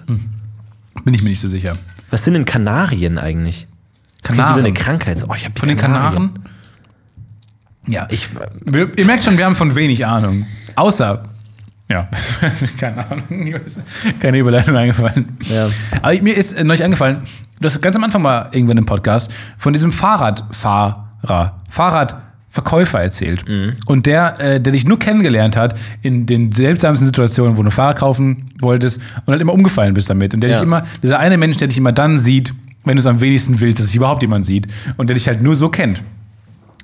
Bin 1.04 1.14
ich 1.14 1.22
mir 1.24 1.30
nicht 1.30 1.42
so 1.42 1.50
sicher. 1.50 1.74
Was 2.10 2.24
sind 2.24 2.34
denn 2.36 2.46
Kanarien 2.46 3.18
eigentlich? 3.18 3.68
Das 4.22 4.32
klingt 4.34 4.50
wie 4.50 4.54
so 4.54 4.60
Kanaren. 4.62 4.66
eine 4.66 4.74
Krankheit. 4.74 5.26
Oh, 5.28 5.34
ich 5.36 5.46
hab 5.46 5.56
die 5.56 5.60
Von 5.60 5.70
den 5.70 5.78
Kanaren? 5.78 6.32
Ja. 7.88 8.08
Ich, 8.12 8.30
Wir, 8.64 8.98
ihr 8.98 9.06
merkt 9.06 9.24
schon, 9.24 9.38
wir 9.38 9.46
haben 9.46 9.56
von 9.56 9.76
wenig 9.76 10.06
Ahnung. 10.06 10.46
Außer, 10.76 11.24
ja, 11.92 12.08
keine 12.80 13.06
Ahnung, 13.10 13.54
keine 14.20 14.38
Überleitung 14.40 14.76
eingefallen. 14.76 15.38
Ja. 15.50 15.70
Aber 16.02 16.22
mir 16.22 16.36
ist 16.36 16.54
äh, 16.54 16.64
neulich 16.64 16.84
eingefallen, 16.84 17.24
du 17.60 17.66
hast 17.66 17.82
ganz 17.82 17.96
am 17.96 18.04
Anfang 18.04 18.22
mal 18.22 18.50
irgendwann 18.52 18.78
im 18.78 18.86
Podcast 18.86 19.32
von 19.58 19.74
diesem 19.74 19.92
Fahrradfahrer, 19.92 21.58
Fahrradverkäufer 21.70 23.02
erzählt. 23.02 23.48
Mhm. 23.48 23.74
Und 23.86 24.06
der, 24.06 24.40
äh, 24.40 24.60
der 24.62 24.74
dich 24.74 24.86
nur 24.86 25.00
kennengelernt 25.00 25.56
hat 25.58 25.78
in 26.02 26.26
den 26.26 26.52
seltsamsten 26.52 27.06
Situationen, 27.08 27.58
wo 27.58 27.62
du 27.64 27.70
ein 27.70 27.72
Fahrrad 27.72 27.98
kaufen 28.00 28.50
wolltest 28.60 29.02
und 29.26 29.32
halt 29.32 29.42
immer 29.42 29.54
umgefallen 29.54 29.94
bist 29.94 30.10
damit. 30.10 30.34
Und 30.34 30.42
der 30.42 30.50
Ja. 30.52 30.56
dich 30.58 30.66
immer, 30.66 30.84
dieser 31.04 31.20
eine 31.20 31.38
Mensch, 31.38 31.58
der 31.58 31.68
dich 31.68 31.78
immer 31.78 31.92
dann 31.92 32.18
sieht, 32.18 32.54
wenn 32.84 32.96
du 32.96 33.02
es 33.02 33.06
am 33.06 33.20
wenigsten 33.20 33.60
willst, 33.60 33.80
dass 33.80 33.88
sich 33.88 33.96
überhaupt 33.96 34.22
jemand 34.24 34.46
sieht 34.46 34.68
und 34.98 35.08
der 35.08 35.14
dich 35.16 35.28
halt 35.28 35.42
nur 35.44 35.56
so 35.56 35.70
kennt. 35.70 36.02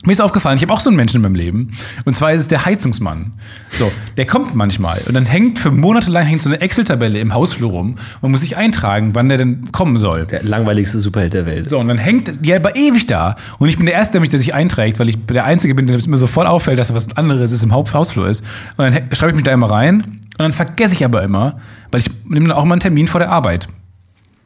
Mir 0.06 0.14
ist 0.14 0.22
aufgefallen, 0.22 0.58
ich 0.58 0.62
habe 0.62 0.74
auch 0.74 0.80
so 0.80 0.90
einen 0.90 0.96
Menschen 0.96 1.18
in 1.18 1.22
meinem 1.24 1.36
Leben. 1.36 1.72
Und 2.06 2.16
zwar 2.16 2.32
ist 2.32 2.42
es 2.42 2.48
der 2.48 2.66
Heizungsmann. 2.66 3.34
So, 3.72 3.92
der 4.16 4.28
kommt 4.28 4.54
manchmal 4.54 5.02
und 5.08 5.16
dann 5.16 5.26
hängt 5.26 5.58
für 5.58 5.72
Monate 5.72 6.12
lang 6.12 6.26
hängt 6.26 6.44
so 6.44 6.50
eine 6.50 6.62
Excel-Tabelle 6.62 7.20
im 7.20 7.34
Hausflur 7.34 7.72
rum. 7.72 7.96
Man 8.22 8.32
muss 8.32 8.42
sich 8.42 8.58
eintragen, 8.58 9.16
wann 9.16 9.28
der 9.28 9.40
denn 9.40 9.72
kommen 9.72 9.98
soll. 9.98 10.26
der 10.28 10.44
langweiligste 10.44 11.00
Superheld 11.00 11.34
der 11.34 11.48
Welt. 11.48 11.70
So, 11.70 11.80
und 11.80 11.88
dann 11.88 11.98
hängt 11.98 12.46
die 12.46 12.54
aber 12.54 12.76
ewig 12.76 13.08
da. 13.08 13.36
Und 13.58 13.70
ich 13.70 13.78
bin 13.78 13.88
der 13.88 13.96
Erste, 13.96 14.14
der 14.14 14.22
mich 14.22 14.30
der 14.30 14.40
sich 14.40 14.54
einträgt, 14.54 15.00
weil 15.00 15.10
ich 15.10 15.18
der 15.26 15.46
Einzige 15.46 15.74
bin, 15.74 15.88
der 15.88 15.98
mir 16.08 16.18
sofort 16.18 16.48
auffällt, 16.48 16.78
dass 16.78 16.90
da 16.90 16.96
was 16.96 17.18
anderes 17.18 17.52
ist 17.52 17.64
im 17.64 17.74
Hausflur 17.74 18.28
ist. 18.28 18.44
Und 18.78 18.86
dann 18.86 18.94
schreibe 19.14 19.32
ich 19.32 19.36
mich 19.36 19.46
da 19.46 19.52
immer 19.52 19.72
rein. 19.72 20.02
Und 20.02 20.44
dann 20.44 20.54
vergesse 20.54 20.94
ich 20.94 21.04
aber 21.04 21.24
immer, 21.24 21.60
weil 21.92 22.02
ich 22.02 22.12
nehme 22.28 22.48
dann 22.48 22.58
auch 22.58 22.66
mal 22.66 22.76
einen 22.76 22.82
Termin 22.82 23.08
vor 23.08 23.20
der 23.20 23.32
Arbeit. 23.32 23.68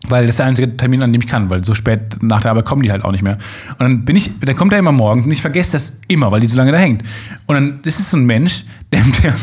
Weil 0.08 0.24
das 0.24 0.31
ist 0.31 0.39
der 0.39 0.48
einzige 0.48 0.75
Termin, 0.75 1.03
an 1.03 1.13
dem 1.13 1.22
ich 1.22 1.27
kann, 1.27 1.50
weil 1.50 1.63
so 1.63 1.75
spät 1.75 2.24
nach 2.24 2.41
der 2.41 2.51
Arbeit 2.51 2.65
kommen 2.65 2.81
die 2.81 2.91
halt 2.91 3.05
auch 3.05 3.12
nicht 3.12 3.24
mehr. 3.24 3.38
Und 3.74 3.79
dann 3.79 4.05
bin 4.05 4.15
ich, 4.15 4.31
dann 4.39 4.55
kommt 4.55 4.74
er 4.74 4.79
immer 4.79 4.91
morgens 4.91 5.25
und 5.25 5.31
ich 5.31 5.41
vergesse 5.41 5.74
das 5.74 6.00
immer, 6.08 6.31
weil 6.31 6.41
die 6.41 6.48
so 6.48 6.58
lange 6.58 6.72
da 6.72 6.79
hängt. 6.79 7.03
Und 7.46 7.55
dann 7.55 7.79
das 7.84 8.00
ist 8.00 8.10
so 8.10 8.17
ein 8.17 8.25
Mensch, 8.25 8.65
der, 8.91 9.03
der 9.24 9.34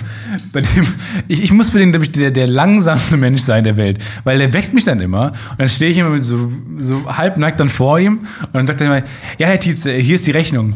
bei 0.53 0.61
dem, 0.61 0.87
ich, 1.29 1.45
ich 1.45 1.53
muss 1.53 1.71
für 1.71 1.79
den, 1.79 1.95
ich, 2.03 2.13
der, 2.13 2.31
der 2.31 2.47
langsamste 2.47 3.17
Mensch 3.17 3.43
sein 3.43 3.65
der 3.65 3.77
Welt, 3.77 3.99
weil 4.25 4.39
der 4.39 4.53
weckt 4.53 4.75
mich 4.75 4.85
dann 4.85 5.01
immer 5.01 5.33
und 5.51 5.61
dann 5.61 5.69
stehe 5.69 5.91
ich 5.91 5.97
immer 5.97 6.21
so, 6.21 6.53
so 6.79 7.17
halbnackt 7.17 7.59
dann 7.61 7.69
vor 7.69 7.99
ihm 7.99 8.27
und 8.43 8.55
dann 8.55 8.67
sagt 8.67 8.81
er 8.81 8.89
immer, 8.89 9.07
ja, 9.39 9.47
Herr 9.47 9.61
Tietze, 9.61 9.93
hier 9.93 10.17
ist 10.17 10.27
die 10.27 10.33
Rechnung. 10.33 10.75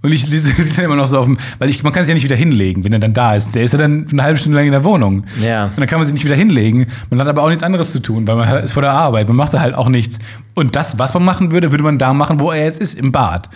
Und 0.00 0.12
ich 0.12 0.28
lese 0.28 0.52
dann 0.76 0.84
immer 0.84 0.96
noch 0.96 1.06
so 1.06 1.18
auf 1.18 1.24
dem, 1.26 1.38
weil 1.58 1.68
ich, 1.70 1.82
man 1.82 1.92
kann 1.92 2.04
sich 2.04 2.10
ja 2.10 2.14
nicht 2.14 2.24
wieder 2.24 2.36
hinlegen, 2.36 2.84
wenn 2.84 2.92
er 2.92 3.00
dann 3.00 3.14
da 3.14 3.34
ist. 3.34 3.54
Der 3.54 3.64
ist 3.64 3.72
ja 3.72 3.78
dann 3.78 4.06
eine 4.10 4.22
halbe 4.22 4.38
Stunde 4.38 4.56
lang 4.56 4.66
in 4.66 4.72
der 4.72 4.84
Wohnung. 4.84 5.24
Ja. 5.40 5.66
Und 5.66 5.78
dann 5.78 5.86
kann 5.88 5.98
man 5.98 6.06
sich 6.06 6.14
nicht 6.14 6.24
wieder 6.24 6.36
hinlegen. 6.36 6.86
Man 7.10 7.20
hat 7.20 7.26
aber 7.26 7.42
auch 7.42 7.48
nichts 7.48 7.64
anderes 7.64 7.90
zu 7.90 8.00
tun, 8.00 8.26
weil 8.28 8.36
man 8.36 8.64
ist 8.64 8.72
vor 8.72 8.82
der 8.82 8.92
Arbeit. 8.92 9.26
Man 9.28 9.36
macht 9.36 9.54
da 9.54 9.60
halt 9.60 9.74
auch 9.74 9.88
nichts. 9.88 10.18
Und 10.54 10.76
das, 10.76 10.98
was 10.98 11.14
man 11.14 11.24
machen 11.24 11.50
würde, 11.50 11.72
würde 11.72 11.82
man 11.82 11.98
da 11.98 12.12
machen, 12.14 12.38
wo 12.38 12.52
er 12.52 12.64
jetzt 12.64 12.80
ist, 12.80 12.98
im 12.98 13.10
Bad. 13.12 13.48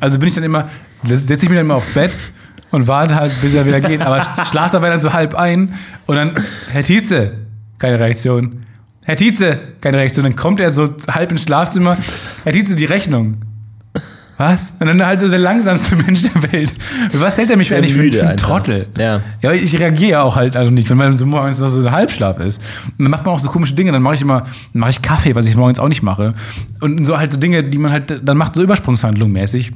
Also 0.00 0.18
bin 0.18 0.28
ich 0.28 0.34
dann 0.34 0.44
immer, 0.44 0.68
setze 1.04 1.34
ich 1.34 1.50
mich 1.50 1.58
dann 1.58 1.66
immer 1.66 1.74
aufs 1.74 1.90
Bett 1.90 2.18
und 2.70 2.88
warte 2.88 3.14
halt, 3.14 3.32
bis 3.42 3.52
er 3.54 3.66
wieder 3.66 3.80
geht. 3.80 4.00
Aber 4.00 4.26
schlaf 4.50 4.70
dabei 4.70 4.88
dann 4.88 5.00
so 5.00 5.12
halb 5.12 5.34
ein 5.34 5.74
und 6.06 6.16
dann, 6.16 6.32
Herr 6.70 6.82
Tietze, 6.82 7.32
keine 7.78 8.00
Reaktion. 8.00 8.64
Herr 9.04 9.16
Tietze, 9.16 9.58
keine 9.80 9.98
Reaktion. 9.98 10.24
Dann 10.24 10.36
kommt 10.36 10.60
er 10.60 10.72
so 10.72 10.88
halb 11.10 11.32
ins 11.32 11.42
Schlafzimmer. 11.42 11.96
Herr 12.44 12.52
Tietze, 12.52 12.76
die 12.76 12.84
Rechnung. 12.86 13.42
Was? 14.42 14.74
Und 14.80 14.88
dann 14.88 15.06
halt 15.06 15.20
so 15.20 15.28
der 15.28 15.38
langsamste 15.38 15.94
Mensch 16.04 16.22
der 16.22 16.52
Welt. 16.52 16.72
Was 17.12 17.38
hält 17.38 17.48
er 17.50 17.56
mich 17.56 17.68
für 17.68 17.76
eigentlich 17.76 17.92
für, 17.94 18.00
müde 18.00 18.18
für 18.18 18.26
einen. 18.26 18.36
Trottel? 18.36 18.88
Ja. 18.98 19.20
Ja, 19.40 19.52
ich 19.52 19.78
reagiere 19.78 20.10
ja 20.10 20.22
auch 20.22 20.34
halt 20.34 20.56
also 20.56 20.72
nicht, 20.72 20.90
wenn 20.90 20.96
man 20.96 21.14
so 21.14 21.26
morgens 21.26 21.60
noch 21.60 21.68
so 21.68 21.80
ein 21.80 21.92
Halbschlaf 21.92 22.40
ist. 22.40 22.60
Und 22.98 23.04
dann 23.04 23.10
macht 23.12 23.24
man 23.24 23.36
auch 23.36 23.38
so 23.38 23.48
komische 23.48 23.74
Dinge. 23.74 23.92
Dann 23.92 24.02
mache 24.02 24.16
ich 24.16 24.22
immer, 24.22 24.42
mache 24.72 24.90
ich 24.90 25.00
Kaffee, 25.00 25.36
was 25.36 25.46
ich 25.46 25.54
morgens 25.54 25.78
auch 25.78 25.88
nicht 25.88 26.02
mache. 26.02 26.34
Und 26.80 27.04
so 27.04 27.18
halt 27.18 27.32
so 27.32 27.38
Dinge, 27.38 27.62
die 27.62 27.78
man 27.78 27.92
halt 27.92 28.20
dann 28.24 28.36
macht, 28.36 28.56
so 28.56 28.62
Übersprungshandlung 28.62 29.30
mäßig. 29.30 29.70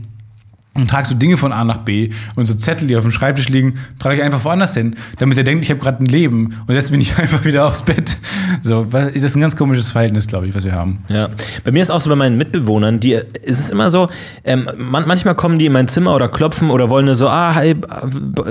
Und 0.77 0.89
trage 0.89 1.09
so 1.09 1.15
Dinge 1.15 1.37
von 1.37 1.53
A 1.53 1.65
nach 1.65 1.79
B 1.79 2.11
und 2.35 2.45
so 2.45 2.55
Zettel, 2.55 2.87
die 2.89 2.97
auf 2.97 3.03
dem 3.03 3.13
Schreibtisch 3.13 3.49
liegen, 3.49 3.75
trage 3.99 4.17
ich 4.17 4.23
einfach 4.23 4.45
woanders 4.45 4.75
hin, 4.75 4.97
damit 5.19 5.39
er 5.39 5.45
denkt, 5.45 5.65
ich 5.65 5.71
habe 5.71 5.81
gerade 5.81 6.03
ein 6.03 6.07
Leben. 6.07 6.55
Und 6.67 6.75
jetzt 6.75 6.91
bin 6.91 7.01
ich 7.01 7.17
einfach 7.19 7.45
wieder 7.45 7.67
aufs 7.67 7.83
Bett. 7.83 8.17
So, 8.63 8.85
das 8.85 9.15
ist 9.15 9.37
ein 9.37 9.41
ganz 9.41 9.57
komisches 9.57 9.91
Verhältnis, 9.91 10.27
glaube 10.27 10.47
ich, 10.47 10.55
was 10.55 10.65
wir 10.65 10.73
haben. 10.73 11.05
Ja, 11.09 11.29
bei 11.65 11.73
mir 11.73 11.83
ist 11.83 11.91
auch 11.91 12.01
so 12.01 12.11
bei 12.11 12.17
meinen 12.17 12.37
Mitbewohnern, 12.37 13.01
die 13.01 13.15
es 13.15 13.61
ist 13.61 13.71
immer 13.71 13.91
so, 13.91 14.09
ähm, 14.45 14.69
man, 14.77 15.07
manchmal 15.07 15.35
kommen 15.35 15.59
die 15.59 15.67
in 15.67 15.73
mein 15.73 15.89
Zimmer 15.89 16.15
oder 16.15 16.29
klopfen 16.29 16.71
oder 16.71 16.91
wollen 16.91 17.07
nur 17.07 17.15
so, 17.15 17.29
ah, 17.29 17.55
hey, 17.55 17.77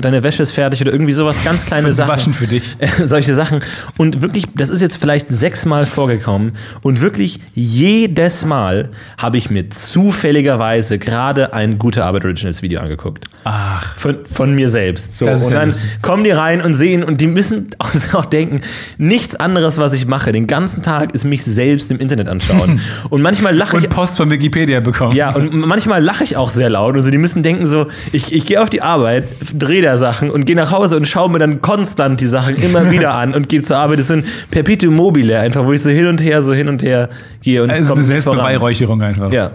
deine 0.02 0.24
Wäsche 0.24 0.44
ist 0.44 0.52
fertig 0.52 0.82
oder 0.82 0.92
irgendwie 0.92 1.14
sowas, 1.14 1.44
ganz 1.44 1.66
kleine 1.66 1.92
Sachen. 1.92 2.10
waschen 2.10 2.34
für 2.34 2.48
dich. 2.48 2.76
Solche 3.04 3.34
Sachen. 3.34 3.62
Und 3.98 4.22
wirklich, 4.22 4.46
das 4.56 4.70
ist 4.70 4.82
jetzt 4.82 4.98
vielleicht 4.98 5.30
sechsmal 5.30 5.86
vorgekommen 5.86 6.54
und 6.82 7.02
wirklich 7.02 7.40
jedes 7.54 8.46
Mal 8.46 8.90
habe 9.18 9.38
ich 9.38 9.50
mir 9.50 9.70
zufälligerweise 9.70 11.00
gerade 11.00 11.54
ein 11.54 11.78
guter 11.78 12.06
Arbeit 12.06 12.15
Originals 12.24 12.62
Video 12.62 12.80
angeguckt. 12.80 13.26
Ach. 13.44 13.96
Von, 13.98 14.20
von 14.32 14.54
mir 14.54 14.70
selbst. 14.70 15.18
So. 15.18 15.26
Und 15.26 15.52
dann 15.52 15.74
kommen 16.02 16.24
die 16.24 16.32
rein 16.32 16.62
und 16.62 16.74
sehen 16.74 17.04
und 17.04 17.20
die 17.20 17.28
müssen 17.28 17.72
auch, 18.14 18.26
denken, 18.26 18.62
nichts 18.98 19.36
anderes, 19.36 19.78
was 19.78 19.94
ich 19.94 20.06
mache, 20.08 20.32
den 20.32 20.48
ganzen 20.48 20.84
Tag 20.84 21.14
ist 21.14 21.26
mich 21.26 21.44
selbst 21.44 21.92
im 21.92 22.00
Internet 22.00 22.28
anschauen. 22.28 22.80
Und 23.10 23.22
manchmal 23.22 23.56
lache 23.56 23.78
ich 23.78 23.84
Und 23.86 23.90
Post 23.90 24.18
von 24.18 24.30
Wikipedia 24.30 24.80
bekommen. 24.80 25.16
ja, 25.16 25.34
und 25.36 25.54
manchmal 25.54 26.04
lache 26.04 26.24
ich 26.24 26.38
auch 26.38 26.50
sehr 26.50 26.70
laut. 26.70 26.96
Also 26.96 27.12
die 27.12 27.18
müssen 27.18 27.44
denken 27.44 27.66
so, 27.68 27.88
ich, 28.12 28.32
ich 28.34 28.46
gehe 28.46 28.62
auf 28.62 28.70
die 28.70 28.82
Arbeit, 28.82 29.26
drehe 29.54 29.82
da 29.82 29.98
Sachen 29.98 30.30
und 30.30 30.46
gehe 30.46 30.56
nach 30.56 30.72
Hause 30.72 30.98
und 30.98 31.08
schaue 31.08 31.32
mir 31.32 31.40
dann 31.40 31.62
konstant 31.62 32.20
die 32.20 32.28
Sachen 32.28 32.56
immer 32.56 32.92
wieder 32.92 33.14
an 33.14 33.34
und 33.34 33.50
gehe 33.50 33.64
zur 33.64 33.78
Arbeit. 33.78 34.00
Das 34.00 34.06
ist 34.06 34.08
so 34.10 34.14
ein 34.16 34.26
Perpetuum 34.52 34.96
mobile 34.96 35.40
einfach, 35.40 35.66
wo 35.66 35.74
ich 35.74 35.82
so 35.82 35.90
hin 35.90 36.08
und 36.08 36.22
her, 36.22 36.44
so 36.44 36.54
hin 36.54 36.68
und 36.68 36.84
her 36.84 37.10
gehe 37.42 37.64
und 37.64 37.70
es 37.70 37.78
Also 37.78 37.90
kommt 37.90 38.00
eine. 38.00 38.08
Selbstbeweihräucherung 38.08 39.02
einfach. 39.02 39.32
Ja. 39.32 39.52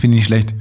Finde 0.00 0.16
ich 0.16 0.22
nicht 0.22 0.26
schlecht. 0.26 0.54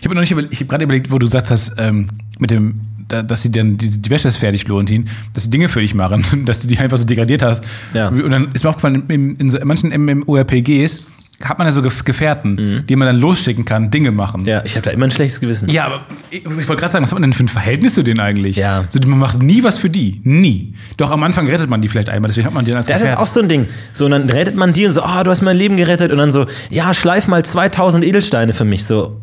Ich 0.00 0.04
habe 0.06 0.14
noch 0.14 0.20
nicht 0.22 0.30
überlegt, 0.32 0.52
ich 0.52 0.60
habe 0.60 0.68
gerade 0.68 0.84
überlegt, 0.84 1.10
wo 1.10 1.18
du 1.18 1.26
gesagt 1.26 1.50
hast, 1.50 1.72
ähm, 1.78 2.08
mit 2.38 2.50
dem, 2.50 2.80
da, 3.08 3.22
dass 3.22 3.42
sie 3.42 3.50
dann, 3.52 3.76
die, 3.78 3.88
die 4.02 4.10
Wäsche 4.10 4.28
ist 4.28 4.36
fertig, 4.36 4.64
Florentin, 4.64 5.06
dass 5.34 5.44
sie 5.44 5.50
Dinge 5.50 5.68
für 5.68 5.80
dich 5.80 5.94
machen, 5.94 6.24
dass 6.46 6.60
du 6.60 6.68
die 6.68 6.78
einfach 6.78 6.96
so 6.98 7.04
degradiert 7.04 7.42
hast. 7.42 7.64
Ja. 7.94 8.08
Und 8.08 8.30
dann 8.30 8.48
ist 8.52 8.62
mir 8.64 8.70
aufgefallen, 8.70 9.02
in, 9.08 9.36
in, 9.36 9.50
so, 9.50 9.58
in 9.58 9.66
manchen 9.66 9.90
MMORPGs 9.90 11.06
hat 11.42 11.56
man 11.56 11.66
ja 11.66 11.72
so 11.72 11.80
Gef- 11.80 12.04
Gefährten, 12.04 12.84
die 12.86 12.96
man 12.96 13.06
dann 13.06 13.18
losschicken 13.18 13.64
kann, 13.64 13.90
Dinge 13.90 14.10
machen. 14.12 14.42
Mhm. 14.42 14.46
Ja, 14.46 14.62
ich 14.62 14.72
habe 14.76 14.82
da 14.84 14.90
immer 14.90 15.06
ein 15.06 15.10
schlechtes 15.10 15.40
Gewissen. 15.40 15.70
Ja, 15.70 15.86
aber 15.86 16.02
ich, 16.30 16.40
ich 16.44 16.46
wollte 16.68 16.76
gerade 16.76 16.92
sagen, 16.92 17.02
was 17.02 17.12
hat 17.12 17.18
man 17.18 17.22
denn 17.22 17.32
für 17.32 17.44
ein 17.44 17.48
Verhältnis 17.48 17.94
zu 17.94 18.02
denen 18.02 18.20
eigentlich? 18.20 18.56
Ja. 18.56 18.84
So, 18.90 19.00
man 19.08 19.18
macht 19.18 19.42
nie 19.42 19.62
was 19.62 19.78
für 19.78 19.88
die. 19.88 20.20
Nie. 20.22 20.74
Doch 20.98 21.10
am 21.10 21.22
Anfang 21.22 21.46
rettet 21.48 21.70
man 21.70 21.80
die 21.80 21.88
vielleicht 21.88 22.10
einmal, 22.10 22.28
deswegen 22.28 22.46
hat 22.46 22.52
man 22.52 22.66
die 22.66 22.72
dann 22.72 22.78
als 22.78 22.88
Das 22.88 22.96
ist 22.96 23.02
Gefährten. 23.04 23.22
auch 23.22 23.26
so 23.26 23.40
ein 23.40 23.48
Ding. 23.48 23.66
So, 23.94 24.04
und 24.04 24.10
dann 24.10 24.28
rettet 24.28 24.56
man 24.56 24.74
die 24.74 24.84
und 24.84 24.92
so, 24.92 25.02
ah, 25.02 25.24
du 25.24 25.30
hast 25.30 25.40
mein 25.40 25.56
Leben 25.56 25.78
gerettet. 25.78 26.12
Und 26.12 26.18
dann 26.18 26.30
so, 26.30 26.44
ja, 26.68 26.92
schleif 26.92 27.26
mal 27.26 27.42
2000 27.42 28.04
Edelsteine 28.04 28.52
für 28.52 28.66
mich. 28.66 28.84
So, 28.84 29.18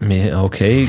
okay. 0.00 0.88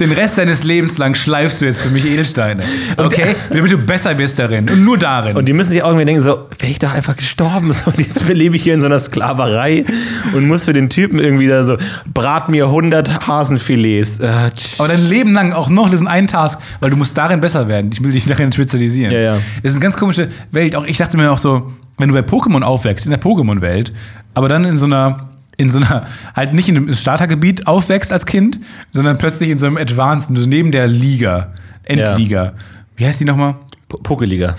Den 0.00 0.12
Rest 0.12 0.38
deines 0.38 0.64
Lebens 0.64 0.98
lang 0.98 1.14
schleifst 1.14 1.60
du 1.60 1.66
jetzt 1.66 1.80
für 1.80 1.88
mich 1.88 2.04
Edelsteine. 2.04 2.62
Okay? 2.96 3.36
Damit 3.50 3.70
du 3.70 3.78
besser 3.78 4.16
wirst 4.18 4.38
darin. 4.38 4.68
Und 4.68 4.84
nur 4.84 4.98
darin. 4.98 5.36
Und 5.36 5.48
die 5.48 5.52
müssen 5.52 5.70
sich 5.70 5.82
auch 5.82 5.88
irgendwie 5.88 6.04
denken, 6.04 6.20
so, 6.20 6.46
wäre 6.58 6.72
ich 6.72 6.78
doch 6.78 6.92
einfach 6.92 7.16
gestorben. 7.16 7.72
So, 7.72 7.90
und 7.90 7.98
jetzt 7.98 8.26
lebe 8.28 8.56
ich 8.56 8.62
hier 8.62 8.74
in 8.74 8.80
so 8.80 8.86
einer 8.86 8.98
Sklaverei 8.98 9.84
und 10.32 10.46
muss 10.46 10.64
für 10.64 10.72
den 10.72 10.90
Typen 10.90 11.18
irgendwie 11.18 11.46
da 11.46 11.64
so, 11.64 11.76
brat 12.12 12.48
mir 12.48 12.66
100 12.66 13.26
Hasenfilets. 13.26 14.20
Äh. 14.20 14.50
Aber 14.78 14.88
dein 14.88 15.08
Leben 15.08 15.32
lang 15.32 15.52
auch 15.52 15.68
noch 15.68 15.90
diesen 15.90 16.08
einen 16.08 16.28
Task, 16.28 16.60
weil 16.80 16.90
du 16.90 16.96
musst 16.96 17.16
darin 17.16 17.40
besser 17.40 17.68
werden. 17.68 17.90
Ich 17.92 18.02
will 18.02 18.12
dich 18.12 18.26
darin 18.26 18.52
spezialisieren. 18.52 19.12
Ja, 19.12 19.20
ja. 19.20 19.38
Das 19.62 19.72
ist 19.72 19.76
eine 19.76 19.82
ganz 19.82 19.96
komische 19.96 20.28
Welt. 20.50 20.76
Auch 20.76 20.84
ich 20.84 20.98
dachte 20.98 21.16
mir 21.16 21.30
auch 21.30 21.38
so, 21.38 21.72
wenn 21.98 22.08
du 22.08 22.14
bei 22.14 22.20
Pokémon 22.20 22.62
aufwächst, 22.62 23.06
in 23.06 23.10
der 23.10 23.20
Pokémon-Welt, 23.20 23.92
aber 24.34 24.48
dann 24.48 24.64
in 24.64 24.76
so 24.76 24.86
einer, 24.86 25.30
in 25.56 25.70
so 25.70 25.78
einer, 25.78 26.06
halt 26.34 26.54
nicht 26.54 26.68
in 26.68 26.76
einem 26.76 26.94
Startergebiet 26.94 27.66
aufwächst 27.66 28.12
als 28.12 28.26
Kind, 28.26 28.60
sondern 28.90 29.18
plötzlich 29.18 29.50
in 29.50 29.58
so 29.58 29.66
einem 29.66 29.76
Advanced, 29.76 30.30
neben 30.30 30.72
der 30.72 30.86
Liga, 30.86 31.52
Endliga. 31.84 32.52
Wie 32.96 33.06
heißt 33.06 33.20
die 33.20 33.24
nochmal? 33.24 33.56
Po- 33.88 33.98
Pokeliga. 33.98 34.54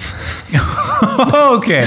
okay. 1.56 1.86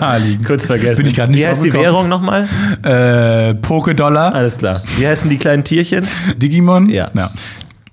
Naheliegend. 0.00 0.46
Kurz 0.46 0.66
vergessen. 0.66 1.02
Bin 1.04 1.12
ich 1.12 1.18
nicht 1.18 1.38
Wie 1.40 1.46
heißt 1.46 1.64
die. 1.64 1.72
Währung 1.72 2.08
nochmal? 2.08 2.48
Äh, 2.82 3.54
Poké-Dollar. 3.54 4.34
Alles 4.34 4.58
klar. 4.58 4.82
Wie 4.98 5.06
heißen 5.06 5.30
die 5.30 5.38
kleinen 5.38 5.64
Tierchen? 5.64 6.06
Digimon? 6.36 6.88
Ja. 6.88 7.10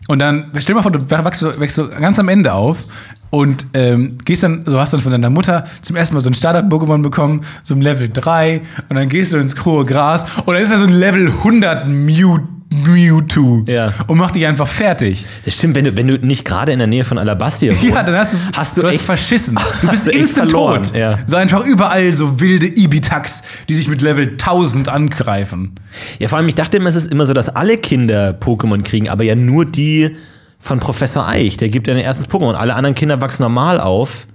Und 0.10 0.20
dann, 0.20 0.51
stell 0.60 0.63
dir 0.63 0.75
mal 0.75 0.82
vor, 0.82 0.91
du 0.91 1.10
wächst, 1.10 1.60
wächst 1.60 1.75
so 1.77 1.88
ganz 1.88 2.20
am 2.20 2.27
Ende 2.27 2.53
auf 2.53 2.86
und 3.34 3.66
ähm, 3.74 4.20
gehst 4.25 4.44
dann, 4.44 4.63
du 4.63 4.78
hast 4.78 4.94
dann 4.94 5.02
von 5.02 5.12
deiner 5.12 5.32
Mutter 5.32 5.63
zum 5.82 5.96
ersten 5.96 6.13
Mal 6.13 6.22
so 6.22 6.30
ein 6.30 6.36
Startup-Pokémon 6.36 7.02
bekommen, 7.02 7.42
so 7.63 7.74
ein 7.74 7.82
Level 7.82 8.08
3 8.13 8.62
und 8.90 8.96
dann 8.96 9.10
gehst 9.10 9.34
du 9.34 9.38
ins 9.38 9.66
hohe 9.66 9.86
Gras 9.86 10.24
und 10.46 10.54
dann 10.54 10.62
ist 10.62 10.72
da 10.72 10.78
so 10.78 10.84
ein 10.84 10.94
Level 10.94 11.30
100 11.30 11.88
Mew, 11.90 12.38
Mewtwo 12.72 13.63
Ja. 13.66 13.92
und 14.06 14.20
macht 14.20 14.36
dich 14.36 14.46
einfach 14.46 14.68
fertig. 14.68 15.25
Das 15.46 15.56
stimmt, 15.56 15.75
wenn 15.75 15.86
du, 15.86 15.96
wenn 15.96 16.08
du 16.08 16.18
nicht 16.20 16.46
gerade 16.46 16.72
in 16.74 16.78
der 16.78 16.88
Nähe 16.88 17.04
von 17.04 17.18
Alabastia 17.18 17.72
wohnst, 17.82 17.84
Ja, 17.84 18.04
dann 18.04 18.16
hast 18.16 18.34
du, 18.34 18.38
hast 18.54 18.78
du, 18.78 18.82
du 18.82 18.88
hast 18.88 18.94
echt 18.96 19.04
verschissen. 19.04 19.56
Du 19.82 19.88
hast 19.88 19.92
bist 19.92 20.06
du 20.08 20.12
echt 20.12 20.20
instant 20.20 20.52
verloren, 20.52 20.84
tot. 20.84 20.96
ja. 20.96 21.18
So 21.25 21.36
einfach 21.36 21.66
überall 21.66 22.13
so 22.13 22.40
wilde 22.40 22.68
Ibitax, 22.68 23.42
die 23.68 23.75
dich 23.75 23.88
mit 23.88 24.02
Level 24.02 24.28
1000 24.34 24.90
angreifen. 24.90 25.72
Ja, 26.20 26.28
vor 26.28 26.38
allem, 26.38 26.48
ich 26.48 26.56
dachte 26.56 26.78
immer, 26.78 26.90
es 26.90 26.96
ist 26.96 27.12
immer 27.12 27.25
so, 27.25 27.34
dass 27.34 27.50
alle 27.50 27.78
Kinder 27.78 28.38
Pokémon 28.40 28.84
kriegen, 28.84 29.10
aber 29.10 29.24
ja 29.24 29.34
nur 29.36 29.66
die 29.66 30.16
von 30.63 30.79
Professor 30.79 31.27
Eich. 31.27 31.58
Der 31.58 31.67
gibt 31.67 31.88
ja 31.88 31.93
ein 31.93 32.00
erstes 32.00 32.29
Pokémon. 32.29 32.53
Alle 32.53 32.74
anderen 32.75 32.96
Kinder 32.96 33.20
wachsen 33.20 33.43
normal 33.43 33.82
auf 33.82 34.25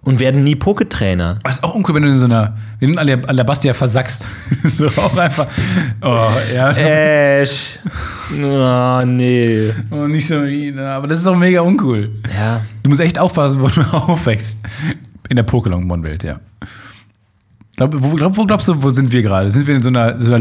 und 0.00 0.18
werden 0.18 0.42
nie 0.42 0.56
Poketrainer. 0.56 1.38
Das 1.44 1.56
ist 1.56 1.64
auch 1.64 1.74
uncool, 1.74 1.94
wenn 1.94 2.04
du 2.04 2.08
in 2.08 2.14
so 2.14 2.24
einer, 2.24 2.56
wenn 2.80 2.94
du 2.94 3.00
in 3.00 3.24
Alabastia 3.26 3.74
versackst. 3.74 4.24
so 4.64 4.86
auch 4.86 5.14
einfach. 5.18 5.46
Oh, 6.00 6.30
ja. 6.54 6.70
Ash. 6.70 7.78
Oh, 8.32 9.00
nee. 9.06 9.70
Oh, 9.90 10.06
nicht 10.06 10.26
so 10.26 10.42
wie, 10.46 10.72
na, 10.74 10.94
aber 10.94 11.06
das 11.06 11.20
ist 11.20 11.26
auch 11.26 11.36
mega 11.36 11.60
uncool. 11.60 12.12
Ja. 12.34 12.62
Du 12.82 12.88
musst 12.88 13.02
echt 13.02 13.18
aufpassen, 13.18 13.60
wo 13.60 13.68
du 13.68 13.82
aufwächst. 13.92 14.60
In 15.28 15.36
der 15.36 15.46
Pokémon-Welt, 15.46 16.22
ja. 16.22 16.40
Glaub, 17.76 17.94
wo, 17.94 18.16
glaub, 18.16 18.34
wo 18.38 18.46
glaubst 18.46 18.68
du, 18.68 18.82
wo 18.82 18.88
sind 18.88 19.12
wir 19.12 19.20
gerade? 19.20 19.50
Sind 19.50 19.66
wir 19.66 19.76
in 19.76 19.82
so 19.82 19.90
einer, 19.90 20.18
so 20.18 20.32
einer 20.32 20.38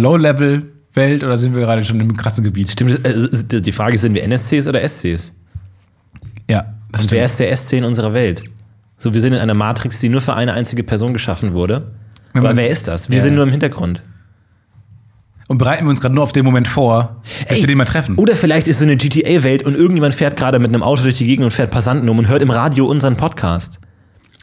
Low-Level-Welt 0.97 1.23
oder 1.23 1.37
sind 1.37 1.55
wir 1.55 1.61
gerade 1.63 1.83
schon 1.83 1.99
im 1.99 2.15
krassen 2.15 2.43
Gebiet? 2.43 2.71
Stimmt, 2.71 3.05
äh, 3.05 3.61
die 3.61 3.71
Frage 3.71 3.95
ist, 3.95 4.01
sind 4.01 4.13
wir 4.13 4.23
NSCs 4.23 4.67
oder 4.67 4.81
SCs? 4.87 5.33
Ja, 6.49 6.65
das 6.91 7.03
Und 7.03 7.11
wer 7.11 7.25
ist 7.25 7.39
der 7.39 7.55
SC 7.55 7.73
in 7.73 7.83
unserer 7.83 8.13
Welt? 8.13 8.43
So, 8.97 9.13
wir 9.13 9.21
sind 9.21 9.33
in 9.33 9.39
einer 9.39 9.53
Matrix, 9.53 9.99
die 9.99 10.09
nur 10.09 10.21
für 10.21 10.33
eine 10.33 10.53
einzige 10.53 10.83
Person 10.83 11.13
geschaffen 11.13 11.53
wurde. 11.53 11.91
Wenn 12.33 12.45
Aber 12.45 12.57
wer 12.57 12.69
ist 12.69 12.87
das? 12.87 13.09
Wir 13.09 13.17
Ja, 13.17 13.23
sind 13.23 13.35
nur 13.35 13.43
im 13.43 13.51
Hintergrund. 13.51 14.01
Und 15.47 15.59
bereiten 15.59 15.85
wir 15.85 15.89
uns 15.91 16.01
gerade 16.01 16.13
nur 16.13 16.23
auf 16.25 16.33
den 16.33 16.43
Moment 16.43 16.67
vor, 16.67 17.21
dass 17.47 17.57
Ey, 17.57 17.63
wir 17.63 17.67
den 17.67 17.77
mal 17.77 17.85
treffen. 17.85 18.15
Oder 18.15 18.35
vielleicht 18.35 18.67
ist 18.67 18.79
so 18.79 18.83
eine 18.83 18.97
GTA-Welt 18.97 19.63
und 19.63 19.75
irgendjemand 19.75 20.13
fährt 20.13 20.35
gerade 20.35 20.59
mit 20.59 20.69
einem 20.69 20.83
Auto 20.83 21.03
durch 21.03 21.17
die 21.17 21.25
Gegend 21.25 21.45
und 21.45 21.51
fährt 21.51 21.71
Passanten 21.71 22.09
um 22.09 22.19
und 22.19 22.27
hört 22.27 22.41
im 22.41 22.49
Radio 22.49 22.85
unseren 22.85 23.15
Podcast. 23.15 23.79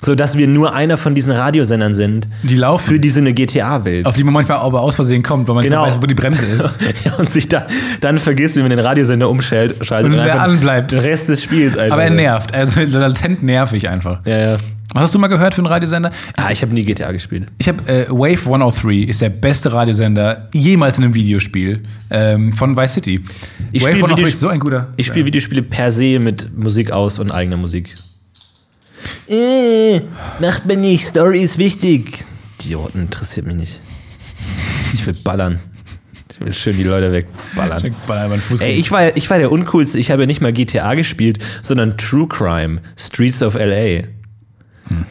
So 0.04 0.14
dass 0.14 0.36
wir 0.36 0.46
nur 0.46 0.74
einer 0.74 0.96
von 0.96 1.14
diesen 1.14 1.32
Radiosendern 1.32 1.94
sind. 1.94 2.28
Die 2.42 2.56
laufen. 2.56 2.84
Für 2.84 3.00
diese 3.00 3.20
eine 3.20 3.32
GTA-Welt. 3.32 4.06
auf 4.06 4.14
die 4.16 4.24
man 4.24 4.34
manchmal 4.34 4.58
aber 4.58 4.80
aus 4.82 4.94
Versehen 4.96 5.22
kommt, 5.22 5.48
weil 5.48 5.54
man 5.54 5.64
Genau. 5.64 5.84
nicht 5.86 5.94
weiß, 5.96 6.02
wo 6.02 6.06
die 6.06 6.14
Bremse 6.14 6.44
ist. 6.44 6.62
ja, 7.04 7.14
und 7.14 7.30
sich 7.30 7.48
da, 7.48 7.66
dann 8.00 8.18
vergisst, 8.18 8.56
wie 8.56 8.60
man 8.60 8.70
den 8.70 8.78
Radiosender 8.80 9.28
umschaltet 9.30 9.84
schaltet 9.84 10.12
Und 10.12 10.18
wer 10.18 10.24
einfach 10.24 10.40
anbleibt. 10.44 10.92
Den 10.92 10.98
Rest 11.00 11.28
des 11.28 11.42
Spiels 11.42 11.76
einfach. 11.76 11.94
Aber 11.94 12.04
er 12.04 12.10
nervt, 12.10 12.52
also 12.54 12.80
latent 12.86 13.42
nervig 13.42 13.88
einfach. 13.88 14.20
Ja, 14.26 14.38
ja. 14.38 14.56
Was 14.92 15.04
hast 15.04 15.14
du 15.14 15.18
mal 15.18 15.26
gehört 15.28 15.54
für 15.54 15.58
einen 15.60 15.66
Radiosender? 15.66 16.12
Ah, 16.36 16.50
ich 16.52 16.62
habe 16.62 16.72
nie 16.72 16.84
GTA 16.84 17.10
gespielt. 17.10 17.46
Ich 17.58 17.66
habe 17.68 17.78
äh, 17.90 18.06
Wave 18.10 18.38
103 18.44 19.08
ist 19.08 19.22
der 19.22 19.30
beste 19.30 19.72
Radiosender 19.72 20.48
jemals 20.52 20.98
in 20.98 21.04
einem 21.04 21.14
Videospiel 21.14 21.82
ähm, 22.10 22.52
von 22.52 22.76
Vice 22.76 22.94
City. 22.94 23.20
Ich 23.72 23.82
Wave 23.82 23.92
spiel 23.92 24.04
103 24.04 24.16
Videos- 24.22 24.28
ist 24.28 24.40
so 24.40 24.48
ein 24.48 24.60
guter. 24.60 24.88
Ich 24.96 25.06
spiele 25.06 25.24
Videospiele 25.26 25.62
per 25.62 25.90
se 25.90 26.18
mit 26.20 26.56
Musik 26.56 26.92
aus 26.92 27.18
und 27.18 27.32
eigener 27.32 27.56
Musik. 27.56 27.96
Äh, 29.28 30.00
macht 30.40 30.66
mir 30.66 30.76
nicht, 30.76 31.06
Story 31.06 31.40
ist 31.40 31.58
wichtig. 31.58 32.24
Idioten, 32.60 33.02
interessiert 33.02 33.46
mich 33.46 33.56
nicht. 33.56 33.80
Ich 34.92 35.06
will 35.06 35.14
ballern. 35.14 35.60
Ich 36.30 36.40
will 36.40 36.52
schön 36.52 36.76
die 36.76 36.82
Leute 36.82 37.12
wegballern. 37.12 38.40
Fuß 38.40 38.60
Ey, 38.60 38.72
ich 38.72 38.90
war, 38.90 39.16
ich 39.16 39.30
war 39.30 39.38
der 39.38 39.52
Uncoolste. 39.52 39.98
Ich 39.98 40.10
habe 40.10 40.22
ja 40.22 40.26
nicht 40.26 40.40
mal 40.40 40.52
GTA 40.52 40.94
gespielt, 40.94 41.38
sondern 41.62 41.96
True 41.96 42.26
Crime, 42.26 42.80
Streets 42.96 43.42
of 43.42 43.54
L.A. 43.54 44.08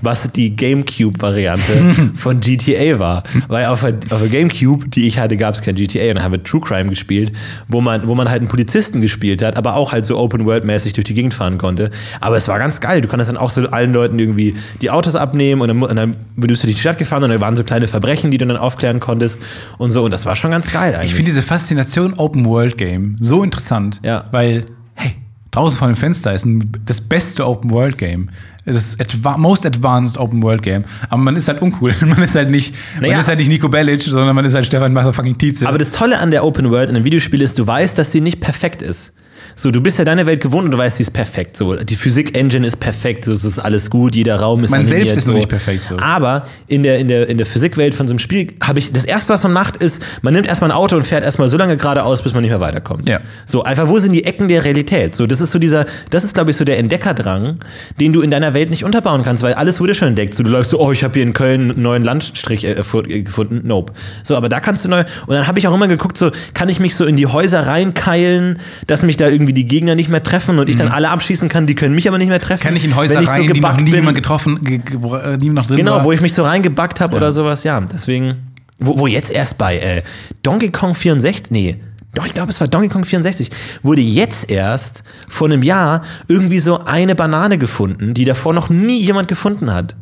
Was 0.01 0.31
die 0.31 0.55
Gamecube-Variante 0.55 2.11
von 2.15 2.39
GTA 2.39 2.99
war. 2.99 3.23
Weil 3.47 3.65
auf 3.65 3.81
der, 3.81 3.95
auf 4.11 4.19
der 4.19 4.29
Gamecube, 4.29 4.87
die 4.89 5.07
ich 5.07 5.17
hatte, 5.17 5.37
gab 5.37 5.55
es 5.55 5.61
kein 5.61 5.75
GTA. 5.75 6.09
Und 6.09 6.15
dann 6.15 6.23
haben 6.23 6.31
wir 6.31 6.43
True 6.43 6.61
Crime 6.61 6.89
gespielt, 6.89 7.31
wo 7.67 7.81
man, 7.81 8.07
wo 8.07 8.15
man 8.15 8.29
halt 8.29 8.41
einen 8.41 8.49
Polizisten 8.49 9.01
gespielt 9.01 9.41
hat, 9.41 9.57
aber 9.57 9.75
auch 9.75 9.91
halt 9.91 10.05
so 10.05 10.17
Open-World-mäßig 10.17 10.93
durch 10.93 11.05
die 11.05 11.13
Gegend 11.13 11.33
fahren 11.33 11.57
konnte. 11.57 11.91
Aber 12.21 12.37
es 12.37 12.47
war 12.47 12.59
ganz 12.59 12.79
geil. 12.81 13.01
Du 13.01 13.07
konntest 13.07 13.29
dann 13.29 13.37
auch 13.37 13.49
so 13.49 13.67
allen 13.69 13.93
Leuten 13.93 14.19
irgendwie 14.19 14.55
die 14.81 14.91
Autos 14.91 15.15
abnehmen 15.15 15.61
und 15.61 15.67
dann, 15.67 15.81
und 15.83 15.95
dann 15.95 16.15
bist 16.35 16.63
du 16.63 16.67
durch 16.67 16.75
die 16.75 16.81
Stadt 16.81 16.97
gefahren 16.97 17.23
und 17.23 17.29
dann 17.29 17.41
waren 17.41 17.55
so 17.55 17.63
kleine 17.63 17.87
Verbrechen, 17.87 18.31
die 18.31 18.37
du 18.37 18.45
dann 18.45 18.57
aufklären 18.57 18.99
konntest 18.99 19.41
und 19.77 19.91
so. 19.91 20.03
Und 20.03 20.11
das 20.11 20.25
war 20.25 20.35
schon 20.35 20.51
ganz 20.51 20.71
geil 20.71 20.93
eigentlich. 20.95 21.11
Ich 21.11 21.15
finde 21.15 21.31
diese 21.31 21.41
Faszination 21.41 22.13
Open 22.13 22.45
World 22.45 22.77
Game 22.77 23.15
so 23.19 23.43
interessant, 23.43 23.99
Ja. 24.03 24.25
weil, 24.31 24.65
hey, 24.95 25.13
draußen 25.51 25.77
vor 25.77 25.87
dem 25.87 25.95
Fenster 25.97 26.33
ist 26.33 26.45
ein, 26.45 26.71
das 26.85 27.01
beste 27.01 27.47
Open 27.47 27.71
World 27.71 27.97
Game. 27.97 28.27
Es 28.65 28.75
ist 28.75 29.01
adva 29.01 29.37
most 29.37 29.65
advanced 29.65 30.17
Open 30.17 30.41
World 30.41 30.61
Game. 30.61 30.85
Aber 31.09 31.21
man 31.21 31.35
ist 31.35 31.47
halt 31.49 31.61
uncool. 31.61 31.93
Man 32.01 32.21
ist 32.23 32.35
halt 32.35 32.49
nicht, 32.49 32.73
Naja. 32.99 33.13
man 33.13 33.21
ist 33.21 33.27
halt 33.27 33.39
nicht 33.39 33.49
Nico 33.49 33.67
Bellic, 33.67 34.01
sondern 34.03 34.35
man 34.35 34.45
ist 34.45 34.53
halt 34.53 34.65
Stefan 34.65 34.93
Motherfucking 34.93 35.37
Tietze. 35.37 35.67
Aber 35.67 35.77
das 35.77 35.91
Tolle 35.91 36.17
an 36.19 36.31
der 36.31 36.45
Open 36.45 36.69
World 36.71 36.89
in 36.89 36.95
einem 36.95 37.05
Videospiel 37.05 37.41
ist, 37.41 37.59
du 37.59 37.67
weißt, 37.67 37.97
dass 37.97 38.11
sie 38.11 38.21
nicht 38.21 38.39
perfekt 38.39 38.81
ist. 38.81 39.11
So, 39.55 39.71
du 39.71 39.81
bist 39.81 39.99
ja 39.99 40.05
deine 40.05 40.25
Welt 40.25 40.41
gewohnt 40.41 40.65
und 40.65 40.71
du 40.71 40.77
weißt, 40.77 40.99
die 40.99 41.03
ist 41.03 41.11
perfekt. 41.11 41.57
So, 41.57 41.75
die 41.75 41.95
Physik-Engine 41.95 42.65
ist 42.65 42.77
perfekt, 42.77 43.25
so, 43.25 43.31
es 43.31 43.43
ist 43.43 43.59
alles 43.59 43.89
gut, 43.89 44.15
jeder 44.15 44.37
Raum 44.37 44.63
ist 44.63 44.71
Man 44.71 44.81
animiert, 44.81 45.03
selbst 45.03 45.17
ist 45.17 45.23
so. 45.25 45.31
noch 45.31 45.37
nicht 45.37 45.49
perfekt, 45.49 45.85
so. 45.85 45.97
Aber 45.97 46.45
in 46.67 46.83
der, 46.83 46.99
in 46.99 47.07
der, 47.07 47.29
in 47.29 47.37
der 47.37 47.45
Physikwelt 47.45 47.93
von 47.93 48.07
so 48.07 48.13
einem 48.13 48.19
Spiel 48.19 48.47
habe 48.61 48.79
ich, 48.79 48.91
das 48.91 49.05
erste, 49.05 49.33
was 49.33 49.43
man 49.43 49.53
macht, 49.53 49.77
ist, 49.77 50.01
man 50.21 50.33
nimmt 50.33 50.47
erstmal 50.47 50.71
ein 50.71 50.75
Auto 50.77 50.95
und 50.95 51.05
fährt 51.05 51.23
erstmal 51.23 51.47
so 51.47 51.57
lange 51.57 51.77
geradeaus, 51.77 52.21
bis 52.21 52.33
man 52.33 52.41
nicht 52.41 52.51
mehr 52.51 52.59
weiterkommt. 52.59 53.07
Ja. 53.07 53.19
So, 53.45 53.63
einfach, 53.63 53.87
wo 53.87 53.99
sind 53.99 54.13
die 54.13 54.23
Ecken 54.25 54.47
der 54.47 54.63
Realität? 54.63 55.15
So, 55.15 55.27
das 55.27 55.41
ist 55.41 55.51
so 55.51 55.59
dieser, 55.59 55.85
das 56.09 56.23
ist, 56.23 56.33
glaube 56.33 56.51
ich, 56.51 56.57
so 56.57 56.65
der 56.65 56.77
Entdeckerdrang, 56.79 57.59
den 57.99 58.13
du 58.13 58.21
in 58.21 58.31
deiner 58.31 58.53
Welt 58.53 58.69
nicht 58.69 58.83
unterbauen 58.83 59.23
kannst, 59.23 59.43
weil 59.43 59.53
alles 59.53 59.79
wurde 59.79 59.93
schon 59.95 60.09
entdeckt. 60.09 60.33
So, 60.33 60.43
du 60.43 60.49
läufst 60.49 60.71
so, 60.71 60.79
oh, 60.79 60.91
ich 60.91 61.03
habe 61.03 61.13
hier 61.13 61.23
in 61.23 61.33
Köln 61.33 61.71
einen 61.71 61.81
neuen 61.81 62.03
Landstrich 62.03 62.63
äh, 62.63 62.71
äh, 62.71 63.21
gefunden. 63.21 63.61
Nope. 63.63 63.93
So, 64.23 64.35
aber 64.35 64.49
da 64.49 64.59
kannst 64.59 64.85
du 64.85 64.89
neu. 64.89 65.03
Und 65.27 65.35
dann 65.35 65.47
habe 65.47 65.59
ich 65.59 65.67
auch 65.67 65.73
immer 65.73 65.87
geguckt, 65.87 66.17
so, 66.17 66.31
kann 66.53 66.69
ich 66.69 66.79
mich 66.79 66.95
so 66.95 67.05
in 67.05 67.15
die 67.15 67.27
Häuser 67.27 67.67
reinkeilen, 67.67 68.59
dass 68.87 69.03
mich 69.03 69.17
da 69.17 69.27
irgendwie 69.27 69.42
die 69.51 69.65
Gegner 69.65 69.95
nicht 69.95 70.07
mehr 70.09 70.23
treffen 70.23 70.59
und 70.59 70.69
ich 70.69 70.77
dann 70.77 70.87
alle 70.87 71.09
abschießen 71.09 71.49
kann, 71.49 71.67
die 71.67 71.75
können 71.75 71.93
mich 71.93 72.07
aber 72.07 72.17
nicht 72.17 72.29
mehr 72.29 72.39
treffen. 72.39 72.61
Mhm. 72.61 72.67
Kann 72.67 72.75
ich 72.77 72.85
in 72.85 72.95
Häuser 72.95 73.15
Wenn 73.15 73.23
ich 73.23 73.29
rein, 73.29 73.47
so 73.47 73.53
die 73.53 73.59
noch 73.59 73.77
nie 73.77 73.83
bin. 73.83 73.93
jemand 73.95 74.15
getroffen, 74.15 74.61
ge, 74.63 74.77
ge, 74.77 74.97
wo 75.01 75.15
äh, 75.15 75.35
nie 75.35 75.49
noch 75.49 75.65
drin 75.67 75.75
Genau, 75.77 75.95
war? 75.97 76.03
wo 76.05 76.11
ich 76.13 76.21
mich 76.21 76.33
so 76.33 76.43
reingebackt 76.43 77.01
habe 77.01 77.17
oder 77.17 77.33
sowas, 77.33 77.65
ja. 77.65 77.81
Deswegen, 77.81 78.35
wo, 78.79 78.97
wo 78.99 79.07
jetzt 79.07 79.31
erst 79.31 79.57
bei 79.57 79.77
äh, 79.79 80.03
Donkey 80.43 80.69
Kong 80.71 80.95
64, 80.95 81.51
nee, 81.51 81.75
doch, 82.15 82.25
ich 82.27 82.33
glaube, 82.35 82.51
es 82.51 82.61
war 82.61 82.67
Donkey 82.67 82.89
Kong 82.89 83.05
64, 83.05 83.49
wurde 83.81 84.01
jetzt 84.01 84.49
erst 84.49 85.03
vor 85.27 85.47
einem 85.47 85.63
Jahr 85.63 86.03
irgendwie 86.27 86.59
so 86.59 86.79
eine 86.85 87.15
Banane 87.15 87.57
gefunden, 87.57 88.13
die 88.13 88.23
davor 88.23 88.53
noch 88.53 88.69
nie 88.69 88.99
jemand 89.01 89.27
gefunden 89.27 89.73
hat. 89.73 89.95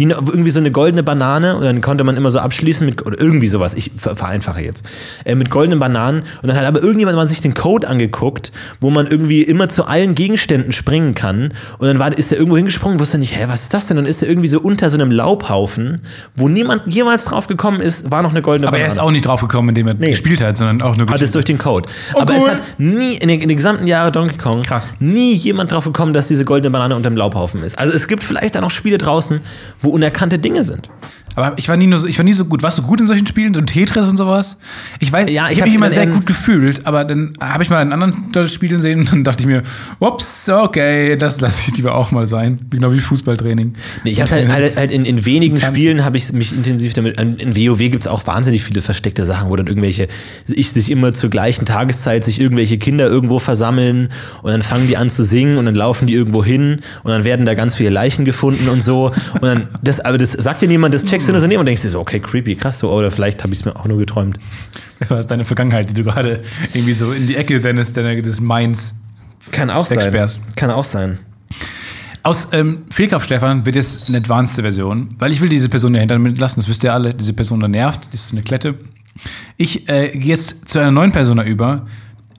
Die 0.00 0.04
irgendwie 0.10 0.50
so 0.50 0.58
eine 0.58 0.72
goldene 0.72 1.04
Banane 1.04 1.54
und 1.54 1.62
dann 1.62 1.80
konnte 1.80 2.02
man 2.02 2.16
immer 2.16 2.28
so 2.28 2.40
abschließen 2.40 2.84
mit, 2.84 3.06
oder 3.06 3.16
irgendwie 3.20 3.46
sowas, 3.46 3.74
ich 3.74 3.92
ver- 3.96 4.16
vereinfache 4.16 4.60
jetzt, 4.60 4.84
äh, 5.24 5.36
mit 5.36 5.50
goldenen 5.50 5.78
Bananen 5.78 6.24
und 6.42 6.48
dann 6.48 6.56
hat 6.56 6.64
aber 6.64 6.82
irgendjemand 6.82 7.16
mal 7.16 7.28
sich 7.28 7.40
den 7.40 7.54
Code 7.54 7.86
angeguckt, 7.86 8.50
wo 8.80 8.90
man 8.90 9.06
irgendwie 9.06 9.42
immer 9.42 9.68
zu 9.68 9.86
allen 9.86 10.16
Gegenständen 10.16 10.72
springen 10.72 11.14
kann 11.14 11.52
und 11.78 11.86
dann 11.86 12.00
war, 12.00 12.16
ist 12.18 12.32
er 12.32 12.38
irgendwo 12.38 12.56
hingesprungen, 12.56 12.98
wusste 12.98 13.18
nicht, 13.18 13.36
hä, 13.38 13.44
was 13.46 13.62
ist 13.62 13.74
das 13.74 13.86
denn? 13.86 13.96
Und 13.98 14.04
dann 14.04 14.10
ist 14.10 14.20
er 14.20 14.28
irgendwie 14.28 14.48
so 14.48 14.58
unter 14.58 14.90
so 14.90 14.96
einem 14.96 15.12
Laubhaufen, 15.12 16.00
wo 16.34 16.48
niemand 16.48 16.82
jemals 16.92 17.26
drauf 17.26 17.46
gekommen 17.46 17.80
ist, 17.80 18.10
war 18.10 18.22
noch 18.22 18.30
eine 18.32 18.42
goldene 18.42 18.66
aber 18.66 18.78
er 18.78 18.84
Banane. 18.88 18.94
ist 18.96 19.00
auch 19.00 19.10
nicht 19.12 19.26
drauf 19.26 19.42
gekommen, 19.42 19.68
indem 19.68 19.86
er 19.86 19.94
gespielt 19.94 20.40
hat, 20.40 20.56
sondern 20.56 20.82
auch 20.82 20.96
nur 20.96 21.06
Hat 21.08 21.22
es 21.22 21.30
durch 21.30 21.44
den 21.44 21.58
Code. 21.58 21.88
Oh, 22.14 22.20
Aber 22.20 22.34
es 22.36 22.42
cool. 22.42 22.50
hat 22.50 22.62
nie, 22.78 23.14
in 23.14 23.28
den, 23.28 23.40
in 23.40 23.48
den 23.48 23.56
gesamten 23.56 23.86
Jahren 23.86 24.12
Donkey 24.12 24.38
Kong, 24.38 24.64
Krass. 24.64 24.92
nie 24.98 25.34
jemand 25.34 25.70
drauf 25.70 25.84
gekommen, 25.84 26.14
dass 26.14 26.26
diese 26.26 26.44
goldene 26.44 26.72
Banane 26.72 26.96
unter 26.96 27.10
dem 27.10 27.16
Laubhaufen 27.16 27.62
ist. 27.62 27.78
Also 27.78 27.92
es 27.94 28.08
gibt 28.08 28.24
vielleicht 28.24 28.56
da 28.56 28.60
noch 28.60 28.70
Spiele 28.72 28.98
draußen, 28.98 29.40
wo 29.84 29.90
unerkannte 29.90 30.38
Dinge 30.38 30.64
sind. 30.64 30.88
Aber 31.34 31.54
ich 31.56 31.68
war 31.68 31.76
nie 31.76 31.86
nur 31.86 31.98
so, 31.98 32.06
ich 32.06 32.18
war 32.18 32.24
nie 32.24 32.32
so 32.32 32.44
gut. 32.44 32.62
Warst 32.62 32.78
du 32.78 32.82
gut 32.82 33.00
in 33.00 33.06
solchen 33.06 33.26
Spielen, 33.26 33.54
so 33.54 33.60
Tetris 33.60 34.08
und 34.08 34.16
sowas? 34.16 34.56
Ich 35.00 35.12
weiß, 35.12 35.30
Ja, 35.30 35.46
ich 35.46 35.52
ich 35.52 35.58
hab 35.58 35.62
habe 35.62 35.70
mich 35.70 35.74
immer 35.76 35.90
sehr 35.90 36.06
gut 36.06 36.26
gefühlt, 36.26 36.86
aber 36.86 37.04
dann 37.04 37.32
habe 37.40 37.62
ich 37.62 37.70
mal 37.70 37.82
in 37.82 37.92
anderen 37.92 38.48
Spielen 38.48 38.80
sehen 38.80 39.00
und 39.00 39.12
dann 39.12 39.24
dachte 39.24 39.42
ich 39.42 39.46
mir, 39.46 39.62
ups, 39.98 40.48
okay, 40.48 41.16
das 41.16 41.40
lasse 41.40 41.56
ich 41.66 41.76
lieber 41.76 41.94
auch 41.94 42.10
mal 42.10 42.26
sein. 42.26 42.60
Genau 42.70 42.92
wie 42.92 43.00
Fußballtraining. 43.00 43.74
Nee, 44.04 44.10
ich 44.10 44.20
habe 44.20 44.30
halt, 44.30 44.48
halt, 44.48 44.76
halt 44.76 44.92
in, 44.92 45.04
in 45.04 45.24
wenigen. 45.24 45.60
Spielen 45.60 46.04
habe 46.04 46.16
ich 46.16 46.32
mich 46.32 46.52
intensiv 46.52 46.92
damit. 46.92 47.20
In 47.20 47.56
WoW 47.56 47.78
gibt 47.78 48.02
es 48.02 48.06
auch 48.06 48.26
wahnsinnig 48.26 48.62
viele 48.62 48.82
versteckte 48.82 49.24
Sachen, 49.24 49.48
wo 49.48 49.56
dann 49.56 49.66
irgendwelche, 49.66 50.08
ich 50.46 50.70
sich 50.72 50.90
immer 50.90 51.12
zur 51.12 51.30
gleichen 51.30 51.66
Tageszeit 51.66 52.24
sich 52.24 52.40
irgendwelche 52.40 52.78
Kinder 52.78 53.08
irgendwo 53.08 53.38
versammeln 53.38 54.10
und 54.42 54.50
dann 54.50 54.62
fangen 54.62 54.86
die 54.86 54.96
an 54.96 55.10
zu 55.10 55.24
singen 55.24 55.58
und 55.58 55.66
dann 55.66 55.74
laufen 55.74 56.06
die 56.06 56.14
irgendwo 56.14 56.44
hin 56.44 56.80
und 57.02 57.10
dann 57.10 57.24
werden 57.24 57.46
da 57.46 57.54
ganz 57.54 57.74
viele 57.74 57.90
Leichen 57.90 58.24
gefunden 58.24 58.68
und 58.68 58.82
so. 58.82 59.12
Und 59.34 59.42
dann, 59.42 59.68
das, 59.82 60.00
aber 60.00 60.18
das 60.18 60.32
sagt 60.32 60.62
dir 60.62 60.68
niemand, 60.68 60.94
das 60.94 61.04
checkst 61.24 61.28
du 61.28 61.32
nur 61.32 61.40
so 61.40 61.46
neben 61.46 61.60
und 61.60 61.66
denkst 61.66 61.82
dir 61.82 61.90
so, 61.90 62.00
okay, 62.00 62.20
creepy, 62.20 62.54
krass, 62.54 62.78
so, 62.78 62.90
oder 62.92 63.10
vielleicht 63.10 63.42
habe 63.42 63.52
ich 63.52 63.60
es 63.60 63.64
mir 63.64 63.76
auch 63.76 63.86
nur 63.86 63.98
geträumt. 63.98 64.38
Das 65.00 65.10
war 65.10 65.20
deine 65.20 65.44
Vergangenheit, 65.44 65.90
die 65.90 65.94
du 65.94 66.04
gerade 66.04 66.40
irgendwie 66.72 66.94
so 66.94 67.12
in 67.12 67.26
die 67.26 67.36
Ecke 67.36 67.60
deines, 67.60 67.92
deiner, 67.92 68.22
des 68.22 68.40
Minds. 68.40 68.94
Kann 69.50 69.68
auch 69.68 69.84
sein. 69.84 69.98
Wegsperrst. 69.98 70.40
Kann 70.56 70.70
auch 70.70 70.84
sein. 70.84 71.18
Aus 72.22 72.48
ähm, 72.52 72.84
Fehlkauf 72.90 73.24
Stefan 73.24 73.66
wird 73.66 73.76
jetzt 73.76 74.08
eine 74.08 74.16
advanced 74.16 74.58
Version, 74.62 75.10
weil 75.18 75.30
ich 75.32 75.42
will 75.42 75.50
diese 75.50 75.68
Person 75.68 75.92
dahinter 75.92 76.18
lassen, 76.18 76.60
das 76.60 76.68
wisst 76.68 76.84
ihr 76.84 76.94
alle, 76.94 77.12
diese 77.12 77.34
Person 77.34 77.60
da 77.60 77.68
nervt, 77.68 78.08
das 78.12 78.26
ist 78.26 78.32
eine 78.32 78.42
Klette. 78.42 78.76
Ich 79.58 79.88
äh, 79.90 80.08
gehe 80.10 80.28
jetzt 80.28 80.68
zu 80.68 80.78
einer 80.78 80.90
neuen 80.90 81.12
Persona 81.12 81.44
über, 81.44 81.86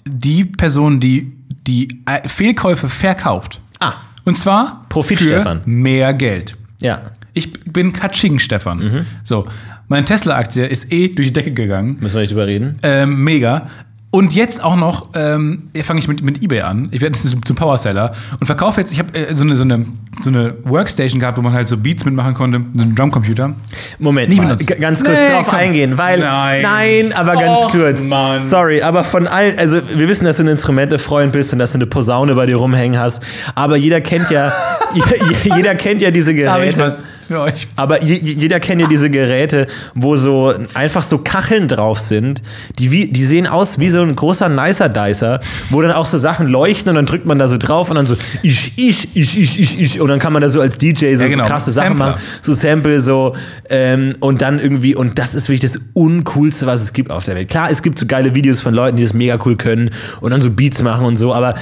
die 0.06 0.46
Person, 0.46 1.00
die 1.00 1.34
die 1.68 2.02
äh, 2.06 2.28
Fehlkäufe 2.28 2.90
verkauft. 2.90 3.60
Ah. 3.80 3.94
Und 4.24 4.38
zwar 4.38 4.86
Profit, 4.90 5.20
für 5.20 5.26
Stefan. 5.26 5.62
mehr 5.66 6.14
Geld. 6.14 6.58
Ja. 6.82 7.02
Ich 7.36 7.52
bin 7.66 7.94
Katsching 7.94 8.40
Stefan. 8.40 8.80
Mhm. 8.80 9.06
So, 9.24 9.46
meine 9.88 10.06
Tesla-Aktie 10.06 10.66
ist 10.66 10.92
eh 10.92 11.10
durch 11.10 11.28
die 11.28 11.34
Decke 11.34 11.52
gegangen. 11.52 11.98
Müssen 12.00 12.16
wir 12.16 12.22
nicht 12.22 12.32
drüber 12.32 12.48
reden? 12.48 12.78
Ähm, 12.82 13.24
mega. 13.24 13.70
Und 14.16 14.34
jetzt 14.34 14.64
auch 14.64 14.76
noch 14.78 15.08
ähm, 15.14 15.64
fange 15.84 16.00
ich 16.00 16.08
mit, 16.08 16.24
mit 16.24 16.42
eBay 16.42 16.62
an. 16.62 16.88
Ich 16.92 17.02
werde 17.02 17.20
zum, 17.20 17.46
zum 17.46 17.56
Powerseller 17.56 18.14
und 18.40 18.46
verkaufe 18.46 18.80
jetzt. 18.80 18.92
Ich 18.92 19.00
habe 19.00 19.14
äh, 19.18 19.36
so, 19.36 19.44
eine, 19.44 19.56
so, 19.56 19.64
eine, 19.64 19.86
so 20.22 20.30
eine 20.30 20.56
Workstation 20.64 21.20
gehabt, 21.20 21.38
wo 21.38 21.42
man 21.42 21.52
halt 21.54 21.68
so 21.68 21.76
Beats 21.78 22.06
mitmachen 22.06 22.34
konnte, 22.34 22.62
so 22.74 22.82
einen 22.82 22.96
Drumcomputer. 22.96 23.54
Moment, 24.00 24.30
Nie 24.30 24.38
mal, 24.40 24.56
ganz 24.80 25.04
kurz 25.04 25.18
Nee, 25.20 25.30
drauf 25.34 25.48
komm. 25.50 25.60
eingehen, 25.60 25.98
weil 25.98 26.20
Nein. 26.20 26.62
nein, 26.62 27.14
aber 27.14 27.34
ganz 27.34 27.58
Och, 27.60 27.72
kurz. 27.72 28.04
Mann. 28.08 28.40
Sorry, 28.40 28.82
aber 28.82 29.04
von 29.04 29.28
allen, 29.28 29.58
also 29.60 29.80
wir 29.96 30.08
wissen, 30.08 30.24
dass 30.26 30.38
du 30.38 30.44
ein 30.44 30.48
Instrumentefreund 30.48 31.34
bist 31.34 31.52
und 31.52 31.60
dass 31.60 31.74
du 31.74 31.78
eine 31.78 31.88
Posaune 31.88 32.36
bei 32.36 32.46
dir 32.46 32.56
rumhängen 32.56 32.98
hast, 33.00 33.22
aber 33.54 33.76
jeder 33.76 34.00
kennt 34.02 34.30
ja, 34.32 34.54
jeder, 34.94 35.56
jeder 35.58 35.76
kennt 35.76 36.02
ja 36.02 36.10
diese 36.12 36.34
Geräte. 36.34 36.52
Habe 36.54 36.66
ich 36.68 36.78
was 36.78 37.06
für 37.28 37.40
euch? 37.42 37.68
Aber 37.76 38.04
je, 38.04 38.16
je- 38.16 38.34
jeder 38.34 38.60
kennt 38.60 38.82
ja 38.82 38.88
diese 38.88 39.10
Geräte, 39.10 39.68
wo 39.96 40.16
so 40.16 40.54
einfach 40.76 41.04
so 41.04 41.18
Kacheln 41.18 41.68
drauf 41.68 42.00
sind, 42.00 42.42
die, 42.80 42.92
wie, 42.92 43.08
die 43.12 43.26
sehen 43.26 43.48
aus 43.48 43.80
wie 43.80 43.90
so 43.90 44.05
ein 44.10 44.16
großer 44.16 44.50
Nicer 44.50 44.90
Dicer, 44.90 45.40
wo 45.70 45.82
dann 45.82 45.92
auch 45.92 46.06
so 46.06 46.18
Sachen 46.18 46.48
leuchten 46.48 46.90
und 46.90 46.96
dann 46.96 47.06
drückt 47.06 47.26
man 47.26 47.40
da 47.40 47.48
so 47.48 47.58
drauf 47.58 47.90
und 47.90 47.96
dann 47.96 48.06
so 48.06 48.16
ich, 48.44 48.74
ich, 48.78 49.10
ich, 49.16 49.38
ich, 49.38 49.60
ich, 49.60 49.82
ich 49.82 50.02
und 50.02 50.08
dann 50.10 50.20
kann 50.20 50.34
man 50.34 50.42
da 50.42 50.50
so 50.50 50.62
als 50.62 50.78
DJ 50.78 51.16
so, 51.16 51.24
Ja, 51.24 51.30
genau. 51.30 51.44
so 51.44 51.50
krasse 51.50 51.72
Sachen 51.72 51.90
Sampler. 51.90 52.06
machen, 52.12 52.22
so 52.42 52.54
Sample 52.54 53.00
so 53.00 53.36
ähm, 53.70 54.14
und 54.20 54.42
dann 54.42 54.60
irgendwie 54.60 54.96
und 54.96 55.18
das 55.20 55.34
ist 55.34 55.50
wirklich 55.50 55.72
das 55.72 55.80
uncoolste, 55.94 56.66
was 56.66 56.82
es 56.82 56.94
gibt 56.94 57.12
auf 57.12 57.24
der 57.24 57.36
Welt. 57.36 57.50
Klar, 57.50 57.70
es 57.72 57.82
gibt 57.82 58.00
so 58.00 58.06
geile 58.06 58.36
Videos 58.36 58.62
von 58.62 58.74
Leuten, 58.74 58.98
die 58.98 59.04
das 59.04 59.14
mega 59.14 59.38
cool 59.46 59.56
können 59.56 59.90
und 60.22 60.32
dann 60.32 60.42
so 60.42 60.50
Beats 60.52 60.82
machen 60.82 61.06
und 61.06 61.16
so, 61.18 61.34
aber 61.34 61.56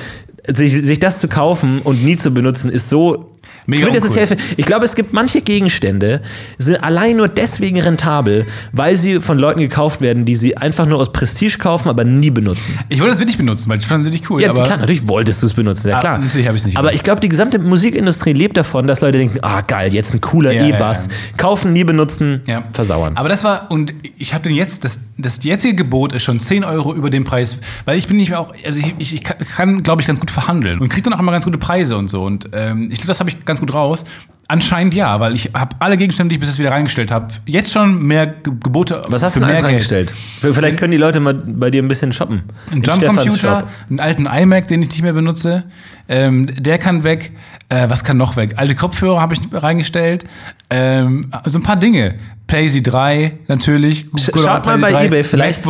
sich, 0.47 0.73
sich 0.85 0.99
das 0.99 1.19
zu 1.19 1.27
kaufen 1.27 1.79
und 1.83 2.03
nie 2.03 2.17
zu 2.17 2.31
benutzen, 2.31 2.69
ist 2.69 2.89
so 2.89 3.32
Mega 3.65 3.83
quintessentiell 3.85 4.27
uncool. 4.29 4.45
ich 4.57 4.65
glaube, 4.65 4.85
es 4.85 4.95
gibt 4.95 5.13
manche 5.13 5.41
Gegenstände, 5.41 6.21
sind 6.57 6.83
allein 6.83 7.17
nur 7.17 7.27
deswegen 7.27 7.79
rentabel, 7.79 8.45
weil 8.71 8.95
sie 8.95 9.21
von 9.21 9.39
Leuten 9.39 9.59
gekauft 9.59 10.01
werden, 10.01 10.25
die 10.25 10.35
sie 10.35 10.57
einfach 10.57 10.85
nur 10.85 10.99
aus 10.99 11.11
Prestige 11.13 11.57
kaufen, 11.57 11.89
aber 11.89 12.03
nie 12.03 12.29
benutzen. 12.29 12.77
Ich 12.89 12.99
wollte 12.99 13.11
das 13.11 13.19
wirklich 13.19 13.37
benutzen, 13.37 13.69
weil 13.69 13.79
ich 13.79 13.85
fand 13.85 14.05
es 14.05 14.11
wirklich 14.11 14.29
cool. 14.29 14.41
Ja, 14.41 14.49
aber 14.49 14.63
klar, 14.63 14.77
natürlich 14.77 15.07
wolltest 15.07 15.41
du 15.41 15.47
es 15.47 15.53
benutzen, 15.53 15.89
ja 15.89 15.97
Ah, 15.97 15.99
klar. 16.01 16.17
natürlich 16.19 16.47
hab 16.47 16.55
ich's 16.55 16.65
nicht 16.65 16.77
aber 16.77 16.87
gemacht. 16.89 16.95
ich 16.95 17.03
glaube, 17.03 17.21
die 17.21 17.29
gesamte 17.29 17.59
Musikindustrie 17.59 18.33
lebt 18.33 18.57
davon, 18.57 18.87
dass 18.87 19.01
Leute 19.01 19.17
denken, 19.17 19.39
ah 19.41 19.61
geil, 19.61 19.93
jetzt 19.93 20.13
ein 20.13 20.21
cooler 20.21 20.51
Ja, 20.53 20.65
ja, 20.65 20.75
E-Bass. 20.75 21.07
ja. 21.07 21.37
Kaufen, 21.37 21.73
nie 21.73 21.83
benutzen, 21.83 22.41
Ja. 22.47 22.63
versauern. 22.73 23.15
Aber 23.17 23.29
das 23.29 23.43
war, 23.43 23.71
und 23.71 23.93
ich 24.17 24.33
habe 24.33 24.43
den 24.43 24.55
jetzt, 24.55 24.83
das, 24.83 24.99
das 25.17 25.43
jetzige 25.43 25.75
Gebot 25.75 26.13
ist 26.13 26.23
schon 26.23 26.39
10 26.39 26.63
Euro 26.63 26.93
über 26.93 27.09
den 27.09 27.23
Preis, 27.23 27.57
weil 27.85 27.97
ich 27.97 28.07
bin 28.07 28.17
nicht 28.17 28.29
mehr 28.29 28.39
auch, 28.39 28.53
also 28.65 28.79
ich, 28.79 28.93
ich, 28.97 29.13
ich 29.13 29.23
kann, 29.23 29.37
kann 29.55 29.83
glaube 29.83 30.01
ich, 30.01 30.07
ganz 30.07 30.19
gut 30.19 30.31
verhandeln 30.31 30.79
und 30.79 30.89
kriege 30.89 31.03
dann 31.03 31.13
auch 31.13 31.19
immer 31.19 31.31
ganz 31.31 31.45
gute 31.45 31.57
Preise 31.57 31.97
und 31.97 32.09
so. 32.09 32.23
Und 32.23 32.49
ähm, 32.53 32.89
ich 32.91 32.97
glaube, 32.97 33.07
das 33.07 33.19
habe 33.19 33.29
ich 33.29 33.45
ganz 33.45 33.52
gut 33.59 33.73
raus. 33.73 34.03
Anscheinend 34.47 34.93
ja, 34.93 35.19
weil 35.19 35.35
ich 35.35 35.49
habe 35.53 35.75
alle 35.79 35.95
Gegenstände, 35.97 36.29
die 36.29 36.35
ich 36.35 36.39
bis 36.39 36.49
jetzt 36.49 36.59
wieder 36.59 36.71
reingestellt 36.71 37.11
habe, 37.11 37.27
jetzt 37.45 37.71
schon 37.71 38.01
mehr 38.03 38.27
Ge 38.27 38.53
Gebote 38.61 39.03
Was 39.07 39.23
hast 39.23 39.35
du 39.35 39.39
denn 39.39 39.49
alles 39.49 39.63
reingestellt? 39.63 40.13
Vielleicht 40.41 40.77
können 40.77 40.91
die 40.91 40.97
Leute 40.97 41.19
mal 41.21 41.33
bei 41.33 41.71
dir 41.71 41.81
ein 41.81 41.87
bisschen 41.87 42.11
shoppen. 42.13 42.43
Ein 42.71 42.83
Shop. 42.83 43.67
einen 43.89 43.99
alten 43.99 44.25
iMac, 44.25 44.67
den 44.67 44.81
ich 44.81 44.89
nicht 44.89 45.01
mehr 45.01 45.13
benutze. 45.13 45.63
Ähm, 46.09 46.49
der 46.61 46.77
kann 46.77 47.03
weg. 47.05 47.31
Äh, 47.69 47.89
was 47.89 48.03
kann 48.03 48.17
noch 48.17 48.35
weg? 48.35 48.55
Alte 48.57 48.75
Kopfhörer 48.75 49.21
habe 49.21 49.33
ich 49.33 49.39
reingestellt. 49.53 50.25
Ähm, 50.69 51.31
so 51.45 51.59
ein 51.59 51.63
paar 51.63 51.77
Dinge. 51.77 52.15
PlayZ 52.45 52.83
3 52.83 53.31
natürlich. 53.47 54.05
Sch- 54.17 54.31
Good 54.31 54.43
Schaut 54.43 54.65
mal 54.65 54.77
bei 54.77 54.91
3. 54.91 55.05
eBay, 55.05 55.23
vielleicht, 55.23 55.63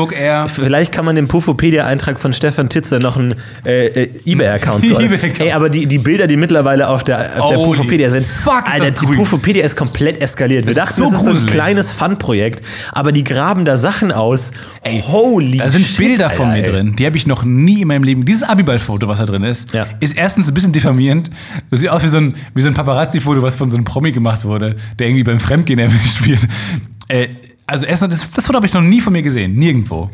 vielleicht 0.47 0.91
kann 0.91 1.05
man 1.05 1.15
dem 1.15 1.27
Pufopedia-Eintrag 1.27 2.19
von 2.19 2.33
Stefan 2.33 2.67
Titzer 2.67 2.99
noch 2.99 3.15
einen 3.15 3.35
äh, 3.65 3.85
äh, 3.87 4.09
eBay-Account 4.25 4.85
zu. 4.87 4.99
eBay-Account. 4.99 5.39
Ey, 5.39 5.51
aber 5.51 5.69
die, 5.69 5.85
die 5.85 5.99
Bilder, 5.99 6.25
die 6.25 6.35
mittlerweile 6.35 6.89
auf 6.89 7.03
der, 7.03 7.39
auf 7.41 7.49
der 7.49 7.59
Holy 7.59 7.77
Pufopedia 7.77 8.09
sind, 8.09 8.25
fuck, 8.25 8.62
ist 8.65 8.71
Alter, 8.73 8.91
das 8.91 8.99
die 8.99 9.05
creepy. 9.05 9.17
Pufopedia 9.17 9.63
ist 9.65 9.75
komplett 9.75 10.21
eskaliert. 10.21 10.65
Wir 10.65 10.73
Das 10.73 10.89
ist 10.89 10.97
dachten, 10.99 11.03
so 11.03 11.11
das 11.11 11.19
ist 11.19 11.25
so 11.25 11.41
ein 11.41 11.45
kleines 11.47 11.93
Fun-Projekt, 11.93 12.65
aber 12.91 13.11
die 13.11 13.23
graben 13.23 13.65
da 13.65 13.77
Sachen 13.77 14.11
aus. 14.11 14.51
Ey, 14.81 15.01
holy 15.05 15.57
Da 15.57 15.69
sind 15.69 15.85
shit, 15.85 15.97
Bilder 15.97 16.29
von 16.29 16.47
Alter, 16.47 16.71
mir 16.71 16.77
ey. 16.77 16.83
drin, 16.83 16.95
die 16.95 17.05
habe 17.05 17.17
ich 17.17 17.27
noch 17.27 17.43
nie 17.43 17.81
in 17.81 17.87
meinem 17.87 18.03
Leben. 18.03 18.25
Dieses 18.25 18.43
Abiball-Foto, 18.43 19.07
was 19.07 19.19
da 19.19 19.25
drin 19.25 19.43
ist, 19.43 19.73
Ja. 19.73 19.87
ist 19.99 20.15
erstens 20.17 20.47
ein 20.47 20.53
bisschen 20.53 20.71
diffamierend. 20.71 21.29
Das 21.69 21.79
sieht 21.79 21.89
aus 21.89 22.03
wie 22.03 22.07
so 22.07 22.17
ein, 22.17 22.35
wie 22.53 22.61
so 22.61 22.67
ein 22.67 22.73
Paparazzi-Foto, 22.73 23.41
was 23.41 23.55
von 23.55 23.69
so 23.69 23.77
einem 23.77 23.85
Promi 23.85 24.11
gemacht 24.11 24.45
wurde, 24.45 24.75
der 24.99 25.07
irgendwie 25.07 25.23
beim 25.23 25.39
Fremdgehen 25.39 25.79
erwischt 25.79 26.25
wird. 26.25 26.41
Äh, 27.07 27.27
also 27.67 27.85
erstmal, 27.85 28.09
das, 28.09 28.29
das 28.31 28.45
Foto 28.45 28.57
habe 28.57 28.65
ich 28.67 28.73
noch 28.73 28.81
nie 28.81 28.99
von 29.01 29.13
mir 29.13 29.21
gesehen, 29.21 29.53
nirgendwo. 29.55 30.09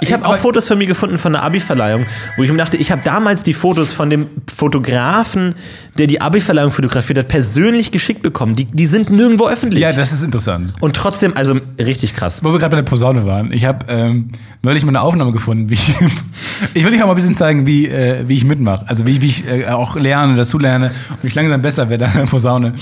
Ich 0.00 0.12
habe 0.12 0.24
auch 0.24 0.36
Fotos 0.36 0.68
von 0.68 0.78
mir 0.78 0.86
gefunden 0.86 1.18
von 1.18 1.32
der 1.32 1.42
Abi-Verleihung, 1.42 2.06
wo 2.36 2.42
ich 2.42 2.50
mir 2.50 2.56
dachte, 2.56 2.76
ich 2.76 2.90
habe 2.90 3.02
damals 3.04 3.42
die 3.42 3.54
Fotos 3.54 3.92
von 3.92 4.08
dem 4.08 4.28
Fotografen, 4.54 5.54
der 5.98 6.06
die 6.06 6.20
Abi-Verleihung 6.20 6.70
fotografiert 6.70 7.18
hat, 7.18 7.28
persönlich 7.28 7.90
geschickt 7.90 8.22
bekommen. 8.22 8.54
Die, 8.54 8.64
die 8.64 8.86
sind 8.86 9.10
nirgendwo 9.10 9.48
öffentlich. 9.48 9.80
Ja, 9.80 9.92
das 9.92 10.12
ist 10.12 10.22
interessant. 10.22 10.72
Und 10.80 10.96
trotzdem, 10.96 11.36
also 11.36 11.56
richtig 11.78 12.14
krass. 12.14 12.42
Wo 12.42 12.52
wir 12.52 12.58
gerade 12.58 12.76
bei 12.76 12.82
der 12.82 12.88
Posaune 12.88 13.26
waren. 13.26 13.52
Ich 13.52 13.64
habe 13.64 13.86
ähm, 13.88 14.30
neulich 14.62 14.84
mal 14.84 14.90
eine 14.90 15.02
Aufnahme 15.02 15.32
gefunden. 15.32 15.68
Wie 15.68 15.74
ich, 15.74 15.88
ich 16.74 16.84
will 16.84 16.94
euch 16.94 17.02
auch 17.02 17.06
mal 17.06 17.12
ein 17.12 17.16
bisschen 17.16 17.34
zeigen, 17.34 17.66
wie, 17.66 17.88
äh, 17.88 18.24
wie 18.26 18.36
ich 18.36 18.44
mitmache. 18.44 18.84
Also 18.88 19.06
wie, 19.06 19.20
wie 19.20 19.26
ich 19.26 19.46
äh, 19.46 19.66
auch 19.66 19.96
lerne, 19.96 20.36
dazu 20.36 20.58
lerne 20.58 20.90
und 21.10 21.24
ich 21.24 21.34
langsam 21.34 21.60
besser 21.60 21.88
werde 21.88 22.06
an 22.06 22.14
der 22.14 22.26
Posaune. 22.26 22.74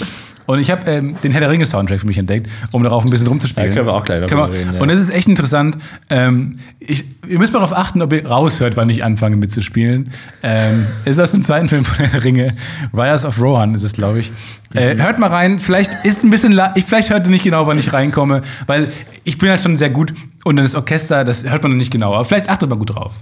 Und 0.49 0.61
ich 0.61 0.71
habe 0.71 0.91
ähm, 0.91 1.15
den 1.23 1.31
Herr 1.33 1.41
der 1.41 1.51
Ringe 1.51 1.67
Soundtrack 1.67 2.01
für 2.01 2.07
mich 2.07 2.17
entdeckt, 2.17 2.49
um 2.73 2.83
darauf 2.83 3.05
ein 3.05 3.11
bisschen 3.11 3.27
rumzuspielen. 3.27 3.69
Da 3.69 3.75
können 3.77 3.87
wir 3.87 3.93
auch 3.93 4.05
gleich 4.07 4.25
darüber 4.25 4.51
reden, 4.51 4.73
ja. 4.73 4.81
Und 4.81 4.89
es 4.89 4.99
ist 4.99 5.11
echt 5.11 5.29
interessant. 5.29 5.77
Ähm, 6.09 6.59
ich, 6.81 7.05
ihr 7.29 7.39
müsst 7.39 7.53
mal 7.53 7.59
darauf 7.61 7.77
achten, 7.77 8.01
ob 8.01 8.15
ihr 8.15 8.27
raushört, 8.27 8.75
wann 8.75 8.89
ich 8.89 9.05
anfange 9.05 9.37
mitzuspielen. 9.37 10.11
Ähm, 10.43 10.87
ist 11.05 11.21
aus 11.21 11.33
dem 11.33 11.43
zweiten 11.43 11.69
Film 11.69 11.85
von 11.85 11.97
Herr 11.99 12.09
der 12.09 12.25
Ringe. 12.25 12.57
Riders 12.95 13.27
of 13.27 13.39
Rohan 13.39 13.75
ist 13.75 13.83
es, 13.83 13.93
glaube 13.93 14.21
ich. 14.21 14.33
Äh, 14.75 14.95
Mhm. 14.95 15.03
hört 15.03 15.19
mal 15.19 15.29
rein. 15.29 15.59
Vielleicht 15.59 16.07
ist 16.07 16.25
ein 16.25 16.31
bisschen, 16.31 16.59
ich, 16.77 16.85
vielleicht 16.87 17.11
hört 17.11 17.27
ihr 17.27 17.31
nicht 17.31 17.45
genau, 17.45 17.67
wann 17.67 17.79
ich 17.79 17.93
reinkomme, 17.93 18.41
weil 18.67 18.89
ich 19.25 19.37
bin 19.37 19.51
halt 19.51 19.61
schon 19.61 19.77
sehr 19.77 19.91
gut 19.91 20.15
und 20.45 20.57
dann 20.57 20.65
das 20.65 20.75
Orchester, 20.75 21.25
das 21.25 21.45
hört 21.47 21.63
man 21.63 21.73
noch 21.73 21.79
nicht 21.79 21.91
genau. 21.91 22.15
Aber 22.15 22.25
vielleicht 22.25 22.49
achtet 22.49 22.71
mal 22.71 22.77
gut 22.77 22.95
drauf. 22.95 23.17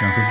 Ganz 0.00 0.14
kurz. 0.14 0.26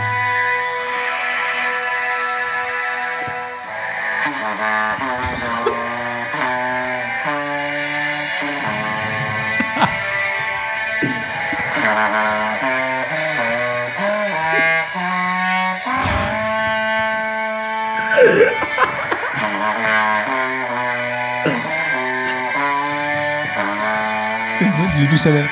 Das 24.60 24.78
wird 24.78 24.89
die 24.95 25.02
Lieblingsstelle. 25.02 25.50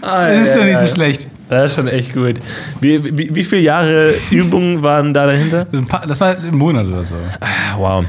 Das 0.00 0.40
ist 0.48 0.54
schon 0.54 0.66
nicht 0.66 0.80
so 0.80 0.86
schlecht. 0.86 1.28
Das 1.48 1.66
ist 1.66 1.76
schon 1.76 1.88
echt 1.88 2.12
gut. 2.14 2.40
Wie, 2.80 3.16
wie, 3.16 3.34
wie 3.34 3.44
viele 3.44 3.62
Jahre 3.62 4.14
Übungen 4.30 4.82
waren 4.82 5.14
da 5.14 5.26
dahinter? 5.26 5.66
Das 6.08 6.20
war 6.20 6.36
ein 6.36 6.56
Monat 6.56 6.86
oder 6.86 7.04
so. 7.04 7.16
Ah, 7.40 7.76
wow. 7.76 8.04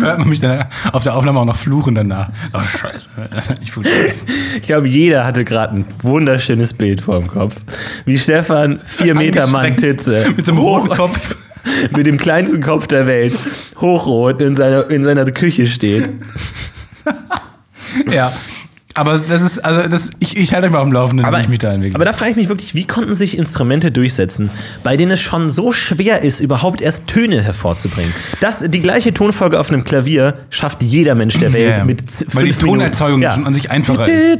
hört 0.06 0.18
man 0.18 0.28
mich 0.28 0.40
dann 0.40 0.64
auf 0.92 1.02
der 1.02 1.14
Aufnahme 1.14 1.40
auch 1.40 1.44
noch 1.44 1.56
fluchen 1.56 1.94
danach. 1.94 2.28
Oh, 2.52 2.62
scheiße. 2.62 3.08
Ich. 3.62 3.72
Ich 4.56 4.62
glaube, 4.62 4.88
jeder 4.88 5.24
hatte 5.24 5.44
gerade 5.44 5.76
ein 5.76 5.84
wunderschönes 6.02 6.72
Bild 6.72 7.00
vor 7.00 7.18
dem 7.18 7.28
Kopf. 7.28 7.56
Wie 8.04 8.18
Stefan, 8.18 8.80
vier 8.84 9.14
Meter 9.14 9.46
Mann. 9.46 9.76
Titze, 9.76 10.26
Mit 10.36 10.50
hoch- 10.50 10.58
roten 10.84 10.88
Kopf. 10.96 11.36
mit 11.96 12.06
dem 12.06 12.16
kleinsten 12.16 12.62
Kopf 12.62 12.86
der 12.86 13.06
Welt, 13.06 13.34
hochrot 13.80 14.40
in 14.40 14.56
seiner, 14.56 14.88
in 14.90 15.04
seiner 15.04 15.24
Küche 15.26 15.66
steht. 15.66 16.08
Ja. 18.10 18.32
Aber 18.94 19.12
das 19.16 19.40
ist, 19.42 19.58
also 19.64 19.88
das, 19.88 20.10
ich, 20.18 20.36
ich 20.36 20.52
halte 20.52 20.66
euch 20.66 20.72
mal 20.72 20.80
auf 20.80 20.88
dem 20.88 20.92
Laufenden, 20.92 21.24
Aber, 21.24 21.38
wie 21.38 21.42
ich 21.42 21.48
mich 21.48 21.60
da 21.60 21.72
entwickle. 21.72 21.94
aber 21.94 22.04
da 22.04 22.12
frage 22.12 22.32
ich 22.32 22.36
mich 22.36 22.48
wirklich, 22.48 22.74
wie 22.74 22.86
konnten 22.86 23.14
sich 23.14 23.38
Instrumente 23.38 23.92
durchsetzen, 23.92 24.50
bei 24.82 24.96
denen 24.96 25.12
es 25.12 25.20
schon 25.20 25.48
so 25.48 25.72
schwer 25.72 26.22
ist, 26.22 26.40
überhaupt 26.40 26.80
erst 26.80 27.06
Töne 27.06 27.40
hervorzubringen? 27.40 28.12
Das, 28.40 28.64
die 28.68 28.80
gleiche 28.82 29.14
Tonfolge 29.14 29.60
auf 29.60 29.70
einem 29.70 29.84
Klavier 29.84 30.34
schafft 30.50 30.82
jeder 30.82 31.14
Mensch 31.14 31.38
der 31.38 31.52
Welt 31.52 31.78
Ja, 31.78 31.84
mit 31.84 32.10
z- 32.10 32.34
weil 32.34 32.46
die 32.46 32.52
fünf. 32.52 32.64
Tonerzeugung 32.72 33.22
schon 33.22 33.46
an 33.46 33.54
sich 33.54 33.70
einfacher 33.70 34.08
ist. 34.08 34.38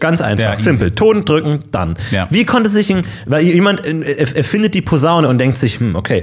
Ganz 0.00 0.20
einfach, 0.22 0.44
Ja, 0.44 0.56
simpel. 0.56 0.90
Ton 0.92 1.24
drücken, 1.26 1.62
dann. 1.70 1.96
Ja. 2.10 2.26
Wie 2.30 2.44
konnte 2.46 2.70
sich 2.70 2.90
ein, 2.92 3.02
weil 3.26 3.42
jemand 3.44 3.84
äh, 3.84 4.00
er- 4.00 4.36
erfindet 4.36 4.74
die 4.74 4.82
Posaune 4.82 5.28
und 5.28 5.38
denkt 5.38 5.58
sich, 5.58 5.80
hm, 5.80 5.96
okay, 5.96 6.22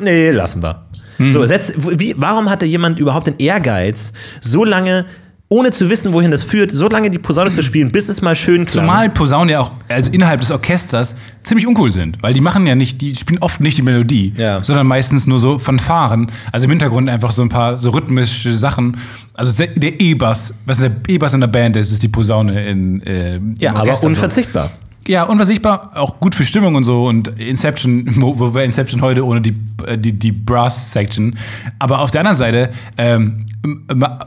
nee, 0.00 0.30
lassen 0.30 0.62
wir. 0.62 0.84
Hm. 1.18 1.30
So, 1.30 1.44
setz, 1.46 1.72
wie, 1.76 2.14
warum 2.18 2.48
hatte 2.50 2.64
jemand 2.66 2.98
überhaupt 2.98 3.26
den 3.26 3.38
Ehrgeiz, 3.38 4.12
so 4.40 4.64
lange, 4.64 5.06
ohne 5.50 5.70
zu 5.70 5.88
wissen, 5.88 6.12
wohin 6.12 6.30
das 6.30 6.42
führt, 6.42 6.70
so 6.70 6.88
lange 6.88 7.10
die 7.10 7.18
Posaune 7.18 7.50
zu 7.52 7.62
spielen, 7.62 7.90
bis 7.90 8.08
es 8.10 8.20
mal 8.20 8.36
schön 8.36 8.66
klang? 8.66 8.84
Zumal 8.84 9.08
Posaunen 9.10 9.48
ja 9.48 9.60
auch, 9.60 9.70
also 9.88 10.10
innerhalb 10.10 10.40
des 10.40 10.50
Orchesters, 10.50 11.16
ziemlich 11.42 11.66
uncool 11.66 11.90
sind. 11.90 12.22
Weil 12.22 12.34
die 12.34 12.42
machen 12.42 12.66
ja 12.66 12.74
nicht, 12.74 13.00
die 13.00 13.16
spielen 13.16 13.38
oft 13.40 13.58
nicht 13.60 13.78
die 13.78 13.82
Melodie, 13.82 14.34
Ja. 14.36 14.62
sondern 14.62 14.86
meistens 14.86 15.26
nur 15.26 15.38
so 15.38 15.58
Fanfaren. 15.58 16.30
Also 16.52 16.64
im 16.64 16.70
Hintergrund 16.70 17.08
einfach 17.08 17.30
so 17.30 17.40
ein 17.40 17.48
paar 17.48 17.78
so 17.78 17.90
rhythmische 17.90 18.54
Sachen. 18.56 18.98
Also 19.34 19.52
der- 19.56 20.00
E-Bass, 20.00 20.52
was 20.66 20.78
der 20.78 20.90
E-Bass 21.08 21.32
in 21.32 21.40
der 21.40 21.46
Band 21.48 21.76
ist, 21.76 21.92
ist 21.92 22.02
die 22.02 22.08
Posaune 22.08 22.66
in 22.68 23.00
äh, 23.06 23.40
ja, 23.58 23.74
aber 23.74 23.96
so. 23.96 24.06
unverzichtbar. 24.06 24.70
Ja, 25.06 25.22
unversichtbar, 25.22 25.92
auch 25.94 26.20
gut 26.20 26.34
für 26.34 26.44
Stimmung 26.44 26.74
und 26.74 26.84
so 26.84 27.06
und 27.06 27.28
Inception, 27.40 28.04
wo, 28.16 28.38
wo 28.38 28.52
wäre 28.52 28.66
Inception 28.66 29.00
heute 29.00 29.24
ohne 29.24 29.40
die, 29.40 29.54
äh, 29.86 29.96
die, 29.96 30.12
die 30.12 30.32
Brass-Section. 30.32 31.38
Aber 31.78 32.00
auf 32.00 32.10
der 32.10 32.20
anderen 32.20 32.36
Seite, 32.36 32.68
ähm, 32.98 33.46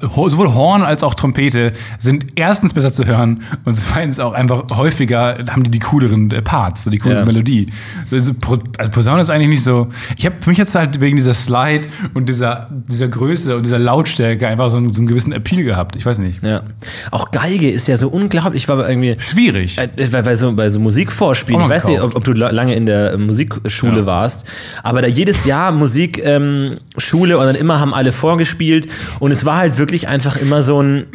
sowohl 0.01 0.53
Horn 0.53 0.83
als 0.83 1.03
auch 1.03 1.13
Trompete 1.13 1.71
sind 1.99 2.25
erstens 2.35 2.73
besser 2.73 2.91
zu 2.91 3.05
hören 3.05 3.43
und 3.65 3.73
zweitens 3.75 4.19
auch 4.19 4.33
einfach 4.33 4.63
häufiger 4.75 5.35
haben 5.49 5.63
die 5.63 5.71
die 5.71 5.79
cooleren 5.79 6.29
äh, 6.31 6.41
Parts, 6.41 6.83
so 6.83 6.89
die 6.89 6.97
coolere 6.99 7.19
Ja. 7.19 7.25
Melodie. 7.25 7.67
Also, 8.11 8.33
also 8.77 8.91
Posaune 8.91 9.21
ist 9.21 9.29
eigentlich 9.29 9.47
nicht 9.49 9.63
so. 9.63 9.87
Ich 10.17 10.25
habe 10.25 10.35
für 10.41 10.49
mich 10.49 10.57
jetzt 10.57 10.75
halt 10.75 10.99
wegen 10.99 11.15
dieser 11.15 11.33
Slide 11.33 11.87
und 12.13 12.27
dieser, 12.27 12.67
dieser 12.71 13.07
Größe 13.07 13.55
und 13.55 13.63
dieser 13.65 13.79
Lautstärke 13.79 14.47
einfach 14.47 14.69
so 14.69 14.77
einen, 14.77 14.89
so 14.89 14.99
einen 14.99 15.07
gewissen 15.07 15.31
Appeal 15.31 15.63
gehabt. 15.63 15.95
Ich 15.95 16.05
weiß 16.05 16.19
nicht. 16.19 16.43
Ja. 16.43 16.63
Auch 17.11 17.31
Geige 17.31 17.69
ist 17.69 17.87
ja 17.87 17.95
so 17.97 18.09
unglaublich, 18.09 18.67
weil 18.67 18.79
irgendwie. 18.81 19.15
Schwierig. 19.19 19.77
Äh, 19.77 19.87
Bei, 20.11 20.21
bei, 20.23 20.35
so, 20.35 20.53
bei 20.53 20.69
so 20.69 20.79
Musikvorspielen, 20.79 21.61
ich 21.61 21.69
weiß 21.69 21.87
nicht, 21.87 22.01
ob, 22.01 22.15
ob 22.15 22.23
du 22.23 22.33
la- 22.33 22.51
lange 22.51 22.75
in 22.75 22.85
der 22.85 23.13
äh, 23.13 23.17
Musikschule 23.17 23.99
Ja. 23.99 24.05
warst, 24.05 24.45
aber 24.83 25.01
da 25.01 25.07
jedes 25.07 25.45
Jahr 25.45 25.71
Musikschule 25.71 26.01
ähm, 26.35 26.77
Schule 26.97 27.37
und 27.37 27.45
dann 27.45 27.55
immer 27.55 27.79
haben 27.79 27.93
alle 27.93 28.11
vorgespielt 28.11 28.87
und 29.21 29.31
es 29.31 29.45
war 29.45 29.57
halt 29.57 29.77
wirklich 29.77 30.07
einfach 30.07 30.35
immer 30.35 30.63
so 30.63 30.81
ein 30.81 31.05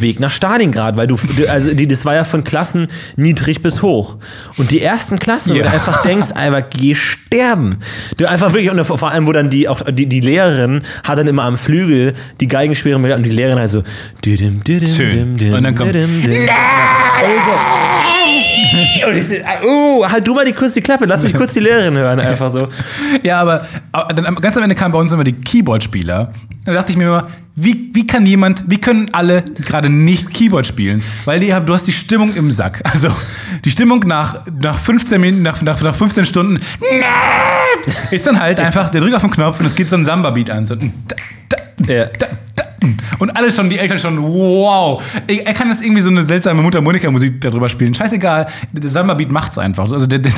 Weg 0.00 0.18
nach 0.20 0.30
Stalingrad, 0.30 0.96
weil 0.96 1.06
du, 1.06 1.16
also 1.48 1.74
die, 1.74 1.86
das 1.86 2.04
war 2.06 2.14
ja 2.14 2.24
von 2.24 2.44
Klassen 2.44 2.88
niedrig 3.16 3.60
bis 3.62 3.82
hoch 3.82 4.16
und 4.56 4.70
die 4.70 4.80
ersten 4.80 5.18
Klassen, 5.18 5.52
wo 5.52 5.58
Ja. 5.58 5.64
du 5.64 5.70
einfach 5.70 6.02
denkst, 6.02 6.32
einfach 6.32 6.62
geh 6.70 6.94
sterben. 6.94 7.76
Du 8.16 8.26
einfach 8.26 8.54
wirklich, 8.54 8.70
und 8.72 8.82
vor 8.84 9.10
allem, 9.10 9.26
wo 9.26 9.32
dann 9.32 9.50
die, 9.50 9.68
auch 9.68 9.82
die, 9.82 10.06
die 10.08 10.20
Lehrerin 10.20 10.82
hat 11.04 11.18
dann 11.18 11.26
immer 11.28 11.44
am 11.44 11.58
Flügel 11.58 12.14
die 12.40 12.48
Geigenschwere 12.48 12.96
und 12.96 13.22
die 13.22 13.30
Lehrerin 13.30 13.58
halt 13.58 13.68
so, 13.70 13.84
Und 15.54 15.62
dann 15.62 15.74
kommt-. 15.74 15.94
Und 19.06 19.16
ich 19.16 19.28
so, 19.28 19.34
oh, 19.64 20.06
halt 20.08 20.26
du 20.26 20.34
mal 20.34 20.44
die, 20.44 20.52
kurz 20.52 20.74
die 20.74 20.80
Klappe, 20.80 21.04
lass 21.06 21.22
mich 21.22 21.34
kurz 21.34 21.54
die 21.54 21.60
Lehrerin 21.60 21.96
hören, 21.96 22.20
einfach 22.20 22.50
so. 22.50 22.68
Ja, 23.22 23.40
aber, 23.40 23.66
dann, 24.14 24.34
ganz 24.36 24.56
am 24.56 24.62
Ende 24.62 24.74
kamen 24.74 24.92
bei 24.92 24.98
uns 24.98 25.12
immer 25.12 25.24
die 25.24 25.32
Keyboard-Spieler. 25.32 26.32
Da 26.64 26.72
dachte 26.72 26.92
ich 26.92 26.98
mir 26.98 27.04
immer, 27.04 27.26
wie, 27.56 27.90
wie 27.92 28.06
kann 28.06 28.24
jemand, 28.24 28.64
wie 28.68 28.80
können 28.80 29.10
alle 29.12 29.42
gerade 29.42 29.88
nicht 29.88 30.32
Keyboard 30.32 30.66
spielen? 30.66 31.02
Weil 31.24 31.40
die, 31.40 31.48
du 31.48 31.74
hast 31.74 31.86
die 31.86 31.92
Stimmung 31.92 32.34
im 32.34 32.50
Sack. 32.50 32.82
Also 32.92 33.08
die 33.64 33.70
Stimmung 33.70 34.00
nach, 34.00 34.44
nach 34.60 34.78
15 34.78 35.20
Minuten, 35.20 35.42
nach, 35.42 35.62
nach, 35.62 35.80
nach 35.80 35.94
15 35.94 36.26
Stunden 36.26 36.60
ist 38.10 38.26
dann 38.26 38.38
halt 38.38 38.60
einfach, 38.60 38.90
der 38.90 39.00
drückt 39.00 39.14
auf 39.14 39.22
den 39.22 39.30
Knopf 39.30 39.58
und 39.60 39.66
es 39.66 39.74
geht 39.74 39.88
so 39.88 39.96
ein 39.96 40.04
Samba-Beat 40.04 40.50
an. 40.50 40.66
So, 40.66 40.74
da, 40.76 40.86
da, 41.48 41.92
Ja. 41.92 42.04
da. 42.06 42.26
Und 43.18 43.36
alle 43.36 43.50
schon, 43.50 43.70
die 43.70 43.78
Eltern 43.78 43.98
schon, 43.98 44.22
wow. 44.22 45.02
Er 45.26 45.54
kann 45.54 45.68
jetzt 45.68 45.82
irgendwie 45.82 46.02
so 46.02 46.10
eine 46.10 46.24
seltsame 46.24 46.62
Mundharmonika-Musik 46.62 47.40
darüber 47.40 47.68
spielen. 47.68 47.94
Scheißegal, 47.94 48.46
der 48.72 48.90
Samba-Beat 48.90 49.30
macht's 49.30 49.58
einfach. 49.58 49.90
Also 49.90 50.06
der, 50.06 50.18
der, 50.20 50.32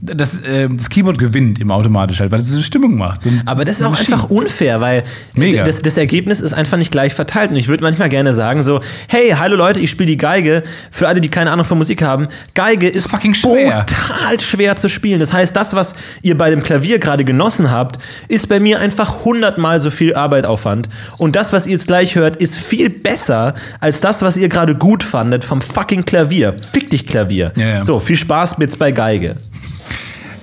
das, 0.00 0.40
äh, 0.44 0.68
das 0.70 0.88
Keyboard 0.90 1.18
gewinnt 1.18 1.58
immer 1.58 1.74
automatisch 1.74 2.20
halt, 2.20 2.30
weil 2.32 2.38
es 2.40 2.46
diese 2.46 2.62
Stimmung 2.62 2.96
macht. 2.96 3.22
So 3.22 3.28
ein- 3.30 3.42
Aber 3.46 3.64
das 3.64 3.78
ist 3.80 3.84
auch 3.86 3.90
Maschine. 3.90 4.16
einfach 4.16 4.30
unfair, 4.30 4.80
weil 4.80 5.04
Mega. 5.34 5.64
das, 5.64 5.82
das 5.82 5.96
Ergebnis 5.96 6.40
ist 6.40 6.52
einfach 6.52 6.78
nicht 6.78 6.90
gleich 6.90 7.14
verteilt. 7.14 7.50
Und 7.50 7.56
ich 7.56 7.68
würde 7.68 7.82
manchmal 7.82 8.08
gerne 8.08 8.32
sagen 8.32 8.62
so, 8.62 8.80
hey, 9.08 9.30
hallo 9.38 9.56
Leute, 9.56 9.80
ich 9.80 9.90
spiele 9.90 10.06
die 10.08 10.16
Geige. 10.16 10.62
Für 10.90 11.08
alle, 11.08 11.20
die 11.20 11.28
keine 11.28 11.50
Ahnung 11.50 11.64
von 11.66 11.78
Musik 11.78 12.02
haben, 12.02 12.28
Geige 12.54 12.88
ist 12.88 13.08
Fucking 13.08 13.34
schwer. 13.34 13.84
brutal 13.86 14.40
schwer 14.40 14.76
zu 14.76 14.88
spielen. 14.88 15.20
Das 15.20 15.32
heißt, 15.32 15.54
das, 15.56 15.74
was 15.74 15.94
ihr 16.22 16.36
bei 16.36 16.50
dem 16.50 16.62
Klavier 16.62 16.98
gerade 16.98 17.24
genossen 17.24 17.70
habt, 17.70 17.98
ist 18.28 18.48
bei 18.48 18.60
mir 18.60 18.80
einfach 18.80 19.24
hundertmal 19.24 19.80
so 19.80 19.90
viel 19.90 20.14
Arbeitaufwand. 20.14 20.88
Und 21.18 21.36
das, 21.36 21.52
was 21.52 21.66
ihr 21.66 21.75
jetzt 21.76 21.86
gleich 21.86 22.14
hört, 22.14 22.36
ist 22.36 22.58
viel 22.58 22.90
besser 22.90 23.54
als 23.80 24.00
das, 24.00 24.22
was 24.22 24.36
ihr 24.36 24.48
gerade 24.48 24.74
gut 24.74 25.04
fandet 25.04 25.44
vom 25.44 25.60
fucking 25.60 26.04
Klavier. 26.04 26.56
Fick 26.72 26.90
dich, 26.90 27.06
Klavier. 27.06 27.52
Ja, 27.56 27.66
ja. 27.66 27.82
So, 27.82 28.00
viel 28.00 28.16
Spaß 28.16 28.56
jetzt 28.58 28.78
bei 28.78 28.92
Geige. 28.92 29.36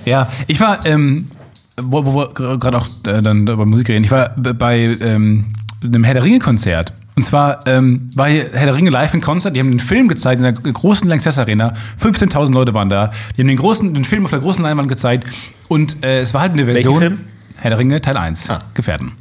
Ja, 0.04 0.28
ich 0.46 0.60
war, 0.60 0.84
ähm, 0.86 1.30
wo, 1.80 2.04
wo 2.04 2.14
wir 2.14 2.58
gerade 2.58 2.78
auch 2.78 2.86
äh, 3.06 3.22
dann 3.22 3.46
über 3.46 3.66
Musik 3.66 3.88
reden, 3.88 4.04
ich 4.04 4.10
war 4.10 4.30
bei 4.36 4.96
ähm, 5.00 5.46
einem 5.82 6.04
Herr 6.04 6.14
der 6.14 6.22
Ringe-Konzert. 6.22 6.92
Und 7.16 7.22
zwar 7.22 7.66
ähm, 7.66 8.10
war 8.14 8.28
hier 8.28 8.50
Herr 8.52 8.66
der 8.66 8.74
Ringe 8.74 8.90
live 8.90 9.14
in 9.14 9.20
Konzert, 9.20 9.54
die 9.54 9.60
haben 9.60 9.70
den 9.70 9.80
Film 9.80 10.08
gezeigt 10.08 10.38
in 10.38 10.42
der 10.42 10.52
großen 10.52 11.08
Lanxess 11.08 11.38
Arena. 11.38 11.74
15.000 12.02 12.52
Leute 12.52 12.74
waren 12.74 12.90
da. 12.90 13.10
Die 13.36 13.42
haben 13.42 13.48
den, 13.48 13.56
großen, 13.56 13.94
den 13.94 14.04
Film 14.04 14.24
auf 14.24 14.30
der 14.30 14.40
großen 14.40 14.62
Leinwand 14.62 14.88
gezeigt. 14.88 15.30
Und 15.68 16.04
äh, 16.04 16.20
es 16.20 16.34
war 16.34 16.40
halt 16.40 16.52
eine 16.52 16.64
Version. 16.64 16.98
Film? 16.98 17.20
Herr 17.56 17.70
der 17.70 17.78
Ringe, 17.78 18.00
Teil 18.00 18.16
1. 18.16 18.50
Ah. 18.50 18.58
Gefährten. 18.74 19.12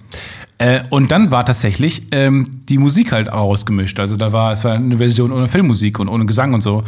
Äh, 0.59 0.83
und 0.89 1.11
dann 1.11 1.31
war 1.31 1.45
tatsächlich 1.45 2.03
ähm, 2.11 2.61
die 2.69 2.77
Musik 2.77 3.11
halt 3.11 3.29
ausgemischt. 3.29 3.99
Also 3.99 4.15
da 4.15 4.31
war, 4.31 4.51
es 4.51 4.63
war 4.63 4.73
eine 4.73 4.97
Version 4.97 5.31
ohne 5.31 5.47
Filmmusik 5.47 5.99
und 5.99 6.07
ohne 6.07 6.25
Gesang 6.25 6.53
und 6.53 6.61
so. 6.61 6.83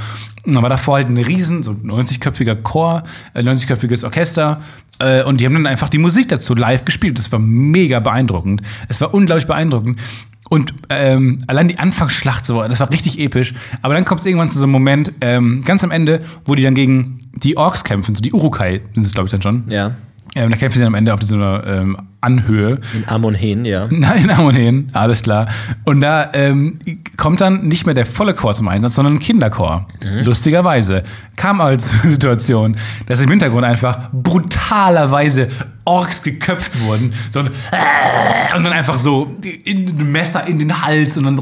Und 0.45 0.53
dann 0.53 0.61
war 0.61 0.69
davor 0.69 0.95
halt 0.95 1.09
ein 1.09 1.17
riesen, 1.17 1.63
so 1.63 1.71
90-köpfiger 1.71 2.55
Chor, 2.55 3.03
äh, 3.33 3.41
90-köpfiges 3.41 4.03
Orchester. 4.03 4.61
Äh, 4.99 5.23
und 5.23 5.41
die 5.41 5.45
haben 5.45 5.53
dann 5.53 5.67
einfach 5.67 5.89
die 5.89 5.97
Musik 5.97 6.29
dazu 6.29 6.53
live 6.53 6.85
gespielt. 6.85 7.17
Das 7.17 7.31
war 7.31 7.39
mega 7.39 7.99
beeindruckend. 7.99 8.61
Es 8.87 9.01
war 9.01 9.13
unglaublich 9.13 9.47
beeindruckend. 9.47 9.99
Und 10.47 10.75
ähm, 10.89 11.39
allein 11.47 11.67
die 11.67 11.79
Anfangsschlacht, 11.79 12.45
so, 12.45 12.61
das 12.61 12.79
war 12.79 12.91
richtig 12.91 13.19
episch. 13.19 13.55
Aber 13.81 13.95
dann 13.95 14.05
kommt 14.05 14.19
es 14.19 14.27
irgendwann 14.27 14.49
zu 14.49 14.59
so 14.59 14.65
einem 14.65 14.73
Moment, 14.73 15.11
ähm, 15.21 15.63
ganz 15.65 15.83
am 15.83 15.89
Ende, 15.89 16.21
wo 16.45 16.53
die 16.53 16.61
dann 16.61 16.75
gegen 16.75 17.19
die 17.33 17.57
Orks 17.57 17.83
kämpfen, 17.83 18.13
so 18.13 18.21
die 18.21 18.31
Urukai 18.31 18.81
sind 18.93 19.05
es, 19.05 19.13
glaube 19.13 19.25
ich, 19.25 19.31
dann 19.31 19.41
schon. 19.41 19.63
Ja. 19.69 19.91
Ähm, 20.35 20.51
da 20.51 20.57
kämpfen 20.57 20.77
sie 20.77 20.83
dann 20.83 20.93
am 20.93 20.95
Ende 20.95 21.13
auf 21.13 21.21
so 21.23 21.35
einer 21.35 21.63
ähm, 21.65 21.97
Anhöhe. 22.25 22.79
In 22.93 23.07
Amonhen, 23.07 23.65
ja. 23.65 23.87
Nein, 23.91 24.35
Harmonien, 24.35 24.89
alles 24.93 25.21
klar. 25.21 25.47
Und 25.85 26.01
da 26.01 26.31
ähm, 26.33 26.79
kommt 27.17 27.39
dann 27.39 27.67
nicht 27.67 27.85
mehr 27.85 27.93
der 27.93 28.05
volle 28.05 28.33
Chor 28.33 28.53
zum 28.53 28.67
Einsatz, 28.67 28.95
sondern 28.95 29.15
ein 29.15 29.19
Kinderchor. 29.19 29.87
Lustigerweise 30.23 31.03
kam 31.35 31.61
also 31.61 31.91
die 32.03 32.07
Situation, 32.09 32.75
dass 33.05 33.21
im 33.21 33.29
Hintergrund 33.29 33.63
einfach 33.63 34.09
brutalerweise 34.11 35.49
Orks 35.85 36.23
geköpft 36.23 36.81
wurden. 36.81 37.13
So 37.31 37.41
ein 37.41 37.47
und 38.55 38.63
dann 38.63 38.73
einfach 38.73 38.97
so 38.97 39.35
in 39.63 39.87
ein 39.87 40.11
Messer 40.11 40.47
in 40.47 40.57
den 40.57 40.81
Hals 40.81 41.17
und 41.17 41.25
dann 41.25 41.39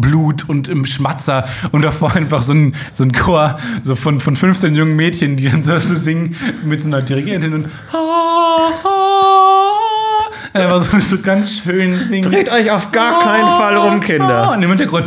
Blut 0.00 0.48
und 0.48 0.66
im 0.66 0.84
Schmatzer 0.84 1.46
und 1.70 1.82
davor 1.82 2.14
einfach 2.14 2.42
so 2.42 2.54
ein, 2.54 2.74
so 2.92 3.04
ein 3.04 3.12
Chor 3.12 3.56
so 3.82 3.94
von, 3.94 4.18
von 4.18 4.34
15 4.34 4.74
jungen 4.74 4.96
Mädchen, 4.96 5.36
die 5.36 5.48
dann 5.48 5.62
so, 5.62 5.78
so 5.78 5.94
singen 5.94 6.34
mit 6.64 6.82
so 6.82 6.88
einer 6.88 7.02
Dirigentin 7.02 7.54
und 7.54 7.68
einfach 10.54 10.80
so, 10.80 10.98
so 11.00 11.18
ganz 11.20 11.50
schön 11.50 12.00
singen. 12.00 12.30
Dreht 12.30 12.50
euch 12.50 12.70
auf 12.70 12.92
gar 12.92 13.20
keinen 13.22 13.46
Fall 13.46 13.76
um, 13.76 14.00
Kinder. 14.00 14.52
Und 14.52 14.62
im 14.62 14.68
Hintergrund 14.68 15.06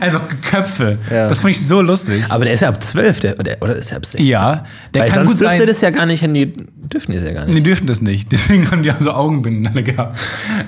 einfach 0.00 0.22
Köpfe. 0.42 0.98
Ja. 1.10 1.28
Das 1.28 1.40
fand 1.40 1.54
ich 1.54 1.66
so 1.66 1.82
lustig. 1.82 2.24
Aber 2.28 2.44
der 2.44 2.54
ist 2.54 2.60
ja 2.60 2.68
ab 2.68 2.82
12, 2.82 3.20
der, 3.20 3.34
der, 3.34 3.62
oder 3.62 3.76
ist 3.76 3.90
er 3.90 3.98
ab 3.98 4.06
16? 4.06 4.26
Ja, 4.26 4.64
der 4.94 5.02
Weil 5.02 5.10
kann 5.10 5.26
sonst 5.26 5.32
gut 5.32 5.40
dürfte 5.42 5.58
sein. 5.58 5.66
das 5.66 5.80
ja 5.82 5.90
gar 5.90 6.06
nicht, 6.06 6.22
in 6.22 6.34
die 6.34 6.54
dürfen 6.92 7.12
die 7.12 7.18
es 7.18 7.24
ja 7.24 7.32
gar 7.32 7.44
nicht. 7.44 7.56
Die 7.56 7.62
dürfen 7.62 7.86
das 7.86 8.00
nicht. 8.00 8.32
Deswegen 8.32 8.70
haben 8.70 8.82
die 8.82 8.90
auch 8.90 9.00
so 9.00 9.12
Augenbinden 9.12 9.66
alle 9.66 9.82
gehabt. 9.82 10.18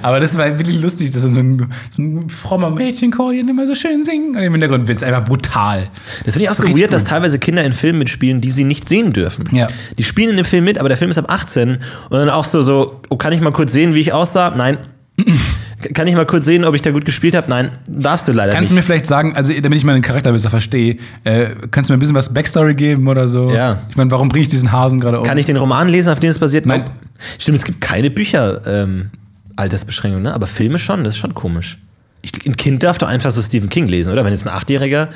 Aber 0.02 0.20
das 0.20 0.36
war 0.36 0.58
wirklich 0.58 0.80
lustig, 0.80 1.10
dass 1.12 1.22
so 1.22 1.40
ein, 1.40 1.70
so 1.94 2.02
ein 2.02 2.28
frommer 2.28 2.70
Mädchenchor, 2.70 3.32
die 3.32 3.40
immer 3.40 3.66
so 3.66 3.74
schön 3.74 4.02
singen. 4.02 4.36
Und 4.36 4.42
im 4.42 4.52
Hintergrund 4.52 4.86
wird 4.88 4.98
es 4.98 5.02
einfach 5.02 5.24
brutal. 5.24 5.88
Das 6.24 6.34
finde 6.34 6.44
ich 6.44 6.50
auch 6.50 6.54
so 6.54 6.68
weird, 6.68 6.92
dass 6.92 7.02
gut. 7.02 7.10
teilweise 7.10 7.38
Kinder 7.38 7.64
in 7.64 7.72
Filmen 7.72 8.00
mitspielen, 8.00 8.40
die 8.40 8.50
sie 8.50 8.64
nicht 8.64 8.88
sehen 8.88 9.12
dürfen. 9.12 9.48
Ja. 9.52 9.68
Die 9.98 10.04
spielen 10.04 10.30
in 10.30 10.36
dem 10.36 10.44
Film 10.44 10.64
mit, 10.64 10.78
aber 10.78 10.88
der 10.88 10.98
Film 10.98 11.10
ist 11.10 11.18
ab 11.18 11.26
18 11.28 11.70
und 11.70 11.80
dann 12.10 12.28
auch 12.28 12.44
so, 12.44 12.62
so 12.62 13.00
oh, 13.08 13.16
kann 13.30 13.38
ich 13.38 13.44
mal 13.44 13.52
kurz 13.52 13.72
sehen, 13.72 13.94
wie 13.94 14.00
ich 14.00 14.12
aussah? 14.12 14.50
Nein. 14.56 14.78
kann 15.94 16.08
ich 16.08 16.16
mal 16.16 16.26
kurz 16.26 16.46
sehen, 16.46 16.64
ob 16.64 16.74
ich 16.74 16.82
da 16.82 16.90
gut 16.90 17.04
gespielt 17.04 17.36
habe? 17.36 17.48
Nein, 17.48 17.70
darfst 17.86 18.26
du 18.26 18.32
leider 18.32 18.52
Kannst 18.52 18.72
du 18.72 18.74
nicht. 18.74 18.82
mir 18.82 18.86
vielleicht 18.86 19.06
sagen, 19.06 19.36
also 19.36 19.52
damit 19.52 19.78
ich 19.78 19.84
meinen 19.84 20.02
Charakter 20.02 20.32
besser 20.32 20.50
verstehe, 20.50 20.96
äh, 21.22 21.50
kannst 21.70 21.88
du 21.88 21.92
mir 21.92 21.96
ein 21.96 22.00
bisschen 22.00 22.16
was 22.16 22.34
Backstory 22.34 22.74
geben 22.74 23.06
oder 23.06 23.28
so? 23.28 23.52
Ja. 23.52 23.82
Ich 23.88 23.96
meine, 23.96 24.10
warum 24.10 24.28
bringe 24.28 24.42
ich 24.42 24.48
diesen 24.48 24.72
Hasen 24.72 24.98
gerade 24.98 25.20
um? 25.20 25.24
Kann 25.24 25.38
ich 25.38 25.46
den 25.46 25.56
Roman 25.56 25.88
lesen, 25.88 26.10
auf 26.10 26.18
den 26.18 26.30
es 26.30 26.40
basiert? 26.40 26.66
Nein. 26.66 26.80
Nope. 26.80 26.92
Stimmt, 27.38 27.58
es 27.58 27.64
gibt 27.64 27.80
keine 27.80 28.10
Bücher, 28.10 28.62
ähm, 28.66 29.10
Altersbeschränkung, 29.54 30.22
ne? 30.22 30.34
aber 30.34 30.48
Filme 30.48 30.80
schon, 30.80 31.04
das 31.04 31.14
ist 31.14 31.20
schon 31.20 31.34
komisch. 31.34 31.78
Ich, 32.22 32.32
ein 32.44 32.56
Kind 32.56 32.82
darf 32.82 32.98
doch 32.98 33.08
einfach 33.08 33.30
so 33.30 33.42
Stephen 33.42 33.70
King 33.70 33.86
lesen, 33.86 34.12
oder? 34.12 34.24
Wenn 34.24 34.32
jetzt 34.32 34.44
ein 34.44 34.52
Achtjähriger 34.52 35.08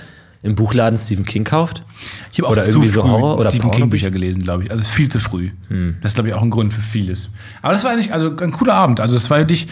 im 0.45 0.55
Buchladen 0.55 0.99
Stephen 0.99 1.25
King 1.25 1.45
kauft. 1.45 1.83
Ich 2.31 2.39
habe 2.39 2.49
auch 2.49 2.53
Oder 2.53 2.63
zu 2.63 2.73
irgendwie 2.73 2.89
so 2.89 3.03
Horror- 3.03 3.39
oder 3.39 3.51
Stephen 3.51 3.71
King 3.71 3.89
Bücher 3.89 4.11
gelesen, 4.11 4.43
glaube 4.43 4.65
ich. 4.65 4.71
Also 4.71 4.87
viel 4.89 5.09
zu 5.09 5.19
früh. 5.19 5.51
Hm. 5.69 5.97
Das 6.03 6.11
ist, 6.11 6.15
glaube 6.17 6.29
ich, 6.29 6.35
auch 6.35 6.43
ein 6.43 6.51
Grund 6.51 6.75
für 6.75 6.83
vieles. 6.83 7.31
Aber 7.63 7.73
das 7.73 7.83
war 7.83 7.93
eigentlich 7.93 8.13
also 8.13 8.37
ein 8.37 8.53
cooler 8.53 8.75
Abend. 8.75 9.01
Also 9.01 9.17
es 9.17 9.31
war 9.31 9.39
wirklich 9.39 9.69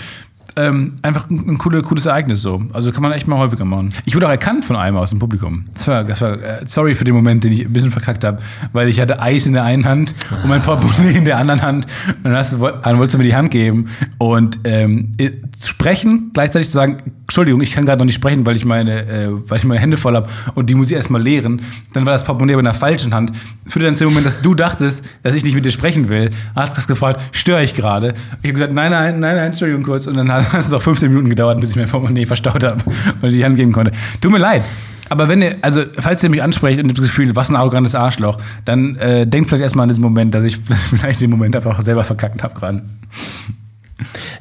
ähm, 0.56 0.94
einfach 1.02 1.30
ein, 1.30 1.48
ein 1.48 1.58
coole, 1.58 1.82
cooles 1.82 2.06
Ereignis 2.06 2.42
so. 2.42 2.62
Also 2.72 2.92
kann 2.92 3.02
man 3.02 3.12
echt 3.12 3.26
mal 3.26 3.38
häufiger 3.38 3.64
machen. 3.64 3.92
Ich 4.04 4.14
wurde 4.14 4.26
auch 4.26 4.30
erkannt 4.30 4.64
von 4.64 4.76
einem 4.76 4.96
aus 4.96 5.10
dem 5.10 5.18
Publikum. 5.18 5.66
Das 5.74 5.88
war, 5.88 6.04
das 6.04 6.20
war 6.20 6.32
äh, 6.42 6.66
sorry 6.66 6.94
für 6.94 7.04
den 7.04 7.14
Moment, 7.14 7.44
den 7.44 7.52
ich 7.52 7.64
ein 7.64 7.72
bisschen 7.72 7.90
verkackt 7.90 8.24
habe, 8.24 8.38
weil 8.72 8.88
ich 8.88 9.00
hatte 9.00 9.20
Eis 9.20 9.46
in 9.46 9.54
der 9.54 9.64
einen 9.64 9.84
Hand 9.84 10.14
und 10.42 10.48
mein 10.48 10.62
Portemonnaie 10.62 11.16
in 11.16 11.24
der 11.24 11.38
anderen 11.38 11.62
Hand. 11.62 11.86
Und 12.08 12.24
dann, 12.24 12.34
hast 12.34 12.52
du, 12.52 12.58
dann 12.58 12.98
wolltest 12.98 13.14
du 13.14 13.18
mir 13.18 13.24
die 13.24 13.34
Hand 13.34 13.50
geben 13.50 13.88
und 14.18 14.60
ähm, 14.64 15.12
äh, 15.18 15.30
sprechen, 15.64 16.30
gleichzeitig 16.32 16.68
zu 16.68 16.74
sagen, 16.74 16.98
Entschuldigung, 17.22 17.62
ich 17.62 17.72
kann 17.72 17.86
gerade 17.86 17.98
noch 17.98 18.04
nicht 18.04 18.16
sprechen, 18.16 18.44
weil 18.44 18.56
ich 18.56 18.64
meine, 18.64 19.06
äh, 19.06 19.28
weil 19.48 19.58
ich 19.58 19.64
meine 19.64 19.80
Hände 19.80 19.96
voll 19.96 20.14
habe 20.14 20.28
und 20.54 20.68
die 20.68 20.74
muss 20.74 20.90
ich 20.90 20.96
erstmal 20.96 21.22
leeren. 21.22 21.62
Dann 21.94 22.04
war 22.04 22.12
das 22.12 22.24
Portemonnaie 22.24 22.58
in 22.58 22.64
der 22.64 22.74
falschen 22.74 23.14
Hand. 23.14 23.32
Führte 23.66 23.86
dann 23.86 23.96
zu 23.96 24.04
dem 24.04 24.10
Moment, 24.10 24.26
dass 24.26 24.42
du 24.42 24.54
dachtest, 24.54 25.06
dass 25.22 25.34
ich 25.34 25.42
nicht 25.42 25.54
mit 25.54 25.64
dir 25.64 25.70
sprechen 25.70 26.10
will. 26.10 26.30
Hat 26.54 26.76
das 26.76 26.86
gefragt, 26.86 27.22
störe 27.32 27.62
ich 27.64 27.74
gerade? 27.74 28.12
Ich 28.42 28.48
habe 28.48 28.52
gesagt, 28.52 28.72
nein, 28.74 28.90
nein, 28.90 29.18
nein, 29.18 29.36
nein, 29.36 29.46
Entschuldigung 29.46 29.82
kurz. 29.82 30.06
Und 30.06 30.16
dann 30.16 30.30
hat 30.30 30.41
es 30.58 30.70
noch 30.70 30.82
15 30.82 31.08
Minuten 31.08 31.30
gedauert, 31.30 31.60
bis 31.60 31.70
ich 31.70 31.76
mein 31.76 31.88
Portemonnaie 31.88 32.26
verstaut 32.26 32.62
habe 32.64 32.82
und 33.20 33.30
die 33.30 33.44
Hand 33.44 33.56
geben 33.56 33.72
konnte. 33.72 33.92
Tut 34.20 34.30
mir 34.30 34.38
leid. 34.38 34.62
Aber 35.08 35.28
wenn 35.28 35.42
ihr, 35.42 35.56
also 35.60 35.82
falls 35.98 36.22
ihr 36.22 36.30
mich 36.30 36.42
ansprecht 36.42 36.82
und 36.82 36.88
habt 36.88 36.98
das 36.98 37.06
Gefühl, 37.06 37.36
was 37.36 37.50
ein 37.50 37.56
arrogantes 37.56 37.94
Arschloch, 37.94 38.38
dann 38.64 38.96
äh, 38.96 39.26
denkt 39.26 39.50
vielleicht 39.50 39.62
erstmal 39.62 39.82
an 39.82 39.90
diesen 39.90 40.02
Moment, 40.02 40.34
dass 40.34 40.44
ich 40.44 40.56
vielleicht 40.90 41.20
den 41.20 41.30
Moment 41.30 41.54
einfach 41.54 41.80
selber 41.82 42.02
verkackt 42.02 42.42
habe 42.42 42.54
gerade. 42.54 42.82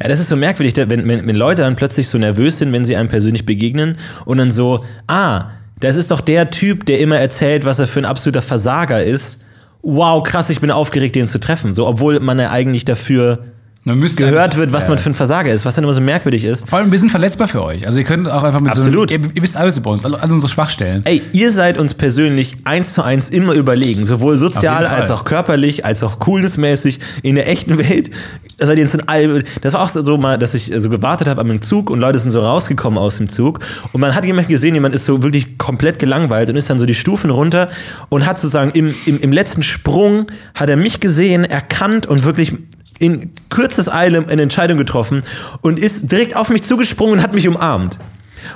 Ja, 0.02 0.08
das 0.08 0.20
ist 0.20 0.30
so 0.30 0.38
merkwürdig, 0.38 0.76
wenn, 0.78 1.08
wenn, 1.08 1.28
wenn 1.28 1.36
Leute 1.36 1.62
dann 1.62 1.76
plötzlich 1.76 2.08
so 2.08 2.18
nervös 2.18 2.58
sind, 2.58 2.72
wenn 2.72 2.86
sie 2.86 2.96
einem 2.96 3.10
persönlich 3.10 3.46
begegnen 3.46 3.98
und 4.26 4.38
dann 4.38 4.50
so, 4.50 4.84
ah, 5.08 5.50
das 5.82 5.96
ist 5.96 6.12
doch 6.12 6.22
der 6.22 6.50
Typ, 6.52 6.86
der 6.86 7.00
immer 7.00 7.18
erzählt, 7.18 7.66
was 7.66 7.80
er 7.80 7.88
für 7.88 8.00
ein 8.00 8.06
absoluter 8.06 8.42
Versager 8.42 9.04
ist. 9.04 9.42
Wow, 9.82 10.24
krass, 10.24 10.50
ich 10.50 10.62
bin 10.62 10.72
aufgeregt, 10.72 11.16
den 11.16 11.28
zu 11.28 11.40
treffen. 11.40 11.74
So, 11.74 11.88
obwohl 11.88 12.20
man 12.20 12.40
ja 12.40 12.52
eigentlich 12.52 12.86
dafür 12.86 13.46
gehört 13.84 14.38
eigentlich- 14.38 14.58
wird, 14.58 14.74
was 14.74 14.84
ja. 14.86 14.90
man 14.90 15.00
für 15.00 15.10
ein 15.10 15.14
Versager 15.16 15.52
ist, 15.52 15.66
was 15.66 15.76
dann 15.76 15.84
immer 15.84 15.94
so 15.94 16.02
merkwürdig 16.02 16.44
ist. 16.44 16.70
Vor 16.70 16.80
allem, 16.80 16.92
wir 16.92 17.00
sind 17.00 17.10
verletzbar 17.10 17.48
für 17.48 17.64
euch. 17.64 17.86
Also 17.86 17.98
ihr 18.00 18.06
könnt 18.06 18.30
auch 18.30 18.44
einfach 18.44 18.60
mit 18.60 18.72
Absolut. 18.72 19.10
so 19.10 19.16
einem, 19.16 19.26
ihr, 19.26 19.32
ihr 19.36 19.42
wisst 19.42 19.58
alles 19.58 19.78
über 19.78 19.90
uns, 19.90 20.06
alle, 20.06 20.22
alle 20.22 20.34
unsere 20.34 20.52
Schwachstellen. 20.52 21.02
Ey, 21.06 21.22
ihr 21.34 21.52
seid 21.52 21.78
uns 21.80 21.94
persönlich 21.94 22.58
eins 22.64 22.94
zu 22.94 23.02
eins 23.04 23.30
immer 23.30 23.54
überlegen, 23.54 24.06
sowohl 24.06 24.38
sozial 24.38 24.86
als 24.86 25.10
auch 25.10 25.24
körperlich, 25.24 25.84
als 25.86 26.04
auch 26.04 26.20
coolnessmäßig 26.20 27.00
in 27.24 27.36
der 27.36 27.50
echten 27.50 27.80
Welt. 27.80 28.12
Seid 28.58 28.78
ihr 28.78 28.84
in 28.94 29.08
all, 29.08 29.44
das 29.62 29.74
war 29.74 29.82
auch 29.82 29.90
so 29.90 30.18
mal, 30.18 30.38
dass 30.38 30.54
ich 30.54 30.72
so 30.78 30.90
gewartet 30.90 31.28
habe 31.28 31.42
am 31.42 31.62
Zug 31.62 31.90
und 31.90 32.00
Leute 32.00 32.20
sind 32.20 32.30
so 32.30 32.42
rausgekommen 32.42 33.00
aus 33.00 33.18
dem 33.18 33.30
Zug 33.32 33.60
und 33.92 34.02
man 34.02 34.14
hat 34.14 34.26
jemand 34.26 34.48
gesehen, 34.48 34.76
jemand 34.76 34.94
ist 34.94 35.06
so 35.06 35.24
wirklich 35.24 35.58
komplett 35.58 35.98
gelangweilt 35.98 36.50
und 36.50 36.56
ist 36.56 36.70
dann 36.70 36.78
so 36.78 36.86
die 36.86 36.94
Stufen 36.94 37.32
runter 37.32 37.70
und 38.10 38.28
hat 38.28 38.40
sozusagen 38.40 38.72
im, 38.72 38.94
im, 39.08 39.20
im 39.20 39.32
letzten 39.32 39.64
Sprung 39.64 40.28
hat 40.54 40.70
er 40.70 40.78
mich 40.78 41.00
gesehen, 41.00 41.44
erkannt 41.44 42.06
und 42.06 42.24
wirklich 42.24 42.54
in 43.02 43.32
kürzes 43.50 43.92
Eile 43.92 44.26
eine 44.28 44.42
Entscheidung 44.44 44.78
getroffen 44.78 45.24
und 45.62 45.80
ist 45.80 46.12
direkt 46.12 46.36
auf 46.36 46.50
mich 46.50 46.64
zugesprungen 46.64 47.16
und 47.16 47.24
hat 47.24 47.34
mich 47.34 47.48
umarmt. 47.48 47.98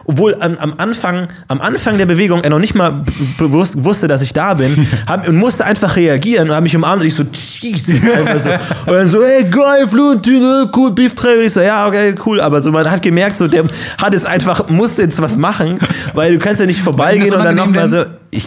Obwohl 0.05 0.35
am, 0.39 0.57
am, 0.57 0.73
Anfang, 0.77 1.27
am 1.47 1.61
Anfang 1.61 1.99
der 1.99 2.07
Bewegung 2.07 2.43
er 2.43 2.49
noch 2.49 2.57
nicht 2.59 2.73
mal 2.73 2.91
be- 2.91 3.11
bewusst 3.37 3.83
wusste, 3.83 4.07
dass 4.07 4.23
ich 4.23 4.33
da 4.33 4.55
bin 4.55 4.87
hab, 5.07 5.27
und 5.27 5.37
musste 5.37 5.63
einfach 5.63 5.95
reagieren 5.95 6.49
und 6.49 6.55
hat 6.55 6.63
mich 6.63 6.75
umarmt 6.75 7.01
und 7.01 7.07
ich 7.07 7.13
so, 7.15 7.23
Jesus, 7.31 8.03
einfach 8.09 8.39
so. 8.39 8.49
Und 8.51 8.93
dann 8.97 9.07
so, 9.07 9.21
ey, 9.21 9.43
geil, 9.43 9.83
äh, 9.83 10.65
cool, 10.75 10.91
Beef 10.91 11.13
Trail. 11.13 11.37
Und 11.39 11.45
ich 11.45 11.53
so, 11.53 11.61
ja, 11.61 11.87
okay, 11.87 12.15
cool. 12.25 12.41
Aber 12.41 12.63
so, 12.63 12.71
man 12.71 12.89
hat 12.89 13.03
gemerkt, 13.03 13.37
so, 13.37 13.47
der 13.47 13.65
hat 13.99 14.13
es 14.15 14.25
einfach, 14.25 14.69
musste 14.69 15.03
jetzt 15.03 15.21
was 15.21 15.37
machen, 15.37 15.79
weil 16.13 16.33
du 16.33 16.39
kannst 16.39 16.59
ja 16.61 16.65
nicht 16.65 16.81
vorbeigehen 16.81 17.33
und 17.35 17.43
dann 17.43 17.55
nochmal 17.55 17.89
so, 17.89 18.05
ich, 18.35 18.45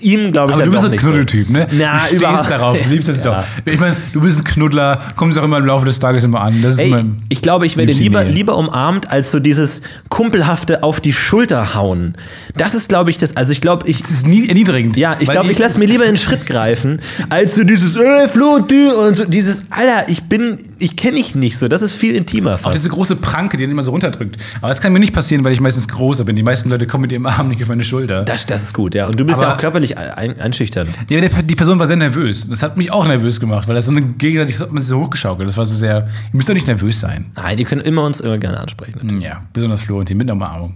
ihm 0.00 0.32
glaube 0.32 0.52
ich 0.52 0.56
Aber 0.56 0.64
du 0.64 0.70
bist 0.70 0.84
doch 0.84 0.90
ein 0.90 0.96
Knuddeltyp, 0.98 1.50
ne? 1.50 1.66
Na, 1.72 1.98
du 2.10 2.16
stehst 2.16 2.22
darauf, 2.50 2.78
du 2.80 2.88
liebst 2.88 3.08
das 3.08 3.24
Ja. 3.24 3.36
doch. 3.38 3.44
Ich 3.72 3.80
meine, 3.80 3.96
du 4.12 4.20
bist 4.20 4.38
ein 4.38 4.44
Knuddler, 4.44 5.00
kommst 5.16 5.38
auch 5.38 5.44
immer 5.44 5.58
im 5.58 5.66
Laufe 5.66 5.86
des 5.86 5.98
Tages 5.98 6.24
immer 6.24 6.40
an. 6.40 6.60
Das 6.62 6.74
ist 6.74 6.80
Ey, 6.80 6.88
immer, 6.88 7.02
ich 7.28 7.42
glaube, 7.42 7.66
ich 7.66 7.76
werde 7.76 7.92
lieber, 7.92 8.24
lieber 8.24 8.56
umarmt, 8.56 9.10
als 9.10 9.30
so 9.30 9.40
dieses 9.40 9.82
kumpelhafte 10.08 10.82
auf 10.82 11.00
die 11.00 11.12
Schulter 11.12 11.74
hauen. 11.74 12.14
Das 12.56 12.74
ist, 12.74 12.88
glaube 12.88 13.10
ich, 13.10 13.18
das. 13.18 13.36
Also 13.36 13.52
ich 13.52 13.60
glaube, 13.60 13.88
ich. 13.88 14.00
Das 14.00 14.10
ist 14.10 14.26
nie 14.26 14.48
erniedrigend. 14.48 14.96
Ja, 14.96 15.16
ich 15.18 15.28
glaube, 15.28 15.50
ich 15.50 15.58
lasse 15.58 15.78
mir 15.78 15.86
lieber 15.86 16.04
in 16.04 16.12
den 16.12 16.18
Schritt 16.18 16.46
greifen, 16.46 17.00
als 17.30 17.54
so 17.54 17.64
dieses, 17.64 17.96
ey, 17.96 18.28
Flo, 18.28 18.58
du, 18.60 18.94
und 19.08 19.16
so 19.16 19.24
dieses, 19.24 19.64
Alter, 19.70 20.08
ich 20.08 20.24
bin, 20.24 20.58
ich 20.78 20.96
kenne 20.96 21.16
dich 21.16 21.34
nicht 21.34 21.56
so. 21.58 21.68
Das 21.68 21.82
ist 21.82 21.92
viel 21.92 22.14
intimer 22.14 22.54
Auch 22.54 22.58
fast. 22.58 22.74
diese 22.76 22.88
große 22.90 23.16
Pranke, 23.16 23.56
die 23.56 23.64
dann 23.64 23.70
immer 23.70 23.82
so 23.82 23.90
runterdrückt. 23.92 24.36
Aber 24.60 24.68
das 24.68 24.80
kann 24.80 24.92
mir 24.92 25.00
nicht 25.00 25.12
passieren, 25.14 25.44
weil 25.44 25.52
ich 25.52 25.60
meistens 25.60 25.88
größer 25.88 26.24
bin. 26.24 26.36
Die 26.36 26.42
meisten 26.42 26.68
Leute 26.70 26.86
kommen 26.86 27.02
mit 27.02 27.12
ihrem 27.12 27.26
Arm 27.26 27.48
nicht 27.48 27.62
auf 27.62 27.68
meine 27.68 27.84
Schulter. 27.84 28.22
Das, 28.22 28.46
das 28.46 28.62
ist 28.64 28.74
gut, 28.74 28.94
ja. 28.94 29.06
Und 29.14 29.20
du 29.20 29.24
bist 29.26 29.38
Aber- 29.38 29.48
ja 29.50 29.54
auch 29.54 29.58
körperlich 29.60 29.96
ein, 29.96 30.40
einschüchternd. 30.40 30.90
Ja, 31.08 31.20
die 31.20 31.54
Person 31.54 31.78
war 31.78 31.86
sehr 31.86 31.94
nervös. 31.96 32.48
Das 32.48 32.62
hat 32.64 32.76
mich 32.76 32.90
auch 32.90 33.06
nervös 33.06 33.38
gemacht, 33.38 33.68
weil 33.68 33.76
das 33.76 33.86
so 33.86 33.92
eine 33.92 34.02
gegenseitig 34.02 34.58
hat 34.58 34.72
man 34.72 34.82
sich 34.82 34.88
so 34.88 34.98
hochgeschaukelt. 35.00 35.46
Das 35.48 35.56
war 35.56 35.66
so 35.66 35.74
sehr. 35.76 35.98
Ihr 35.98 36.08
müsst 36.32 36.48
doch 36.48 36.54
nicht 36.54 36.66
nervös 36.66 36.98
sein. 36.98 37.30
Nein, 37.36 37.56
die 37.56 37.62
können 37.64 37.80
immer 37.80 38.02
uns 38.02 38.18
immer 38.20 38.38
gerne 38.38 38.58
ansprechen. 38.58 39.20
Ja, 39.20 39.42
besonders 39.52 39.82
Florentin 39.82 40.16
mit 40.16 40.26
einer 40.28 40.32
Umarmung. 40.32 40.74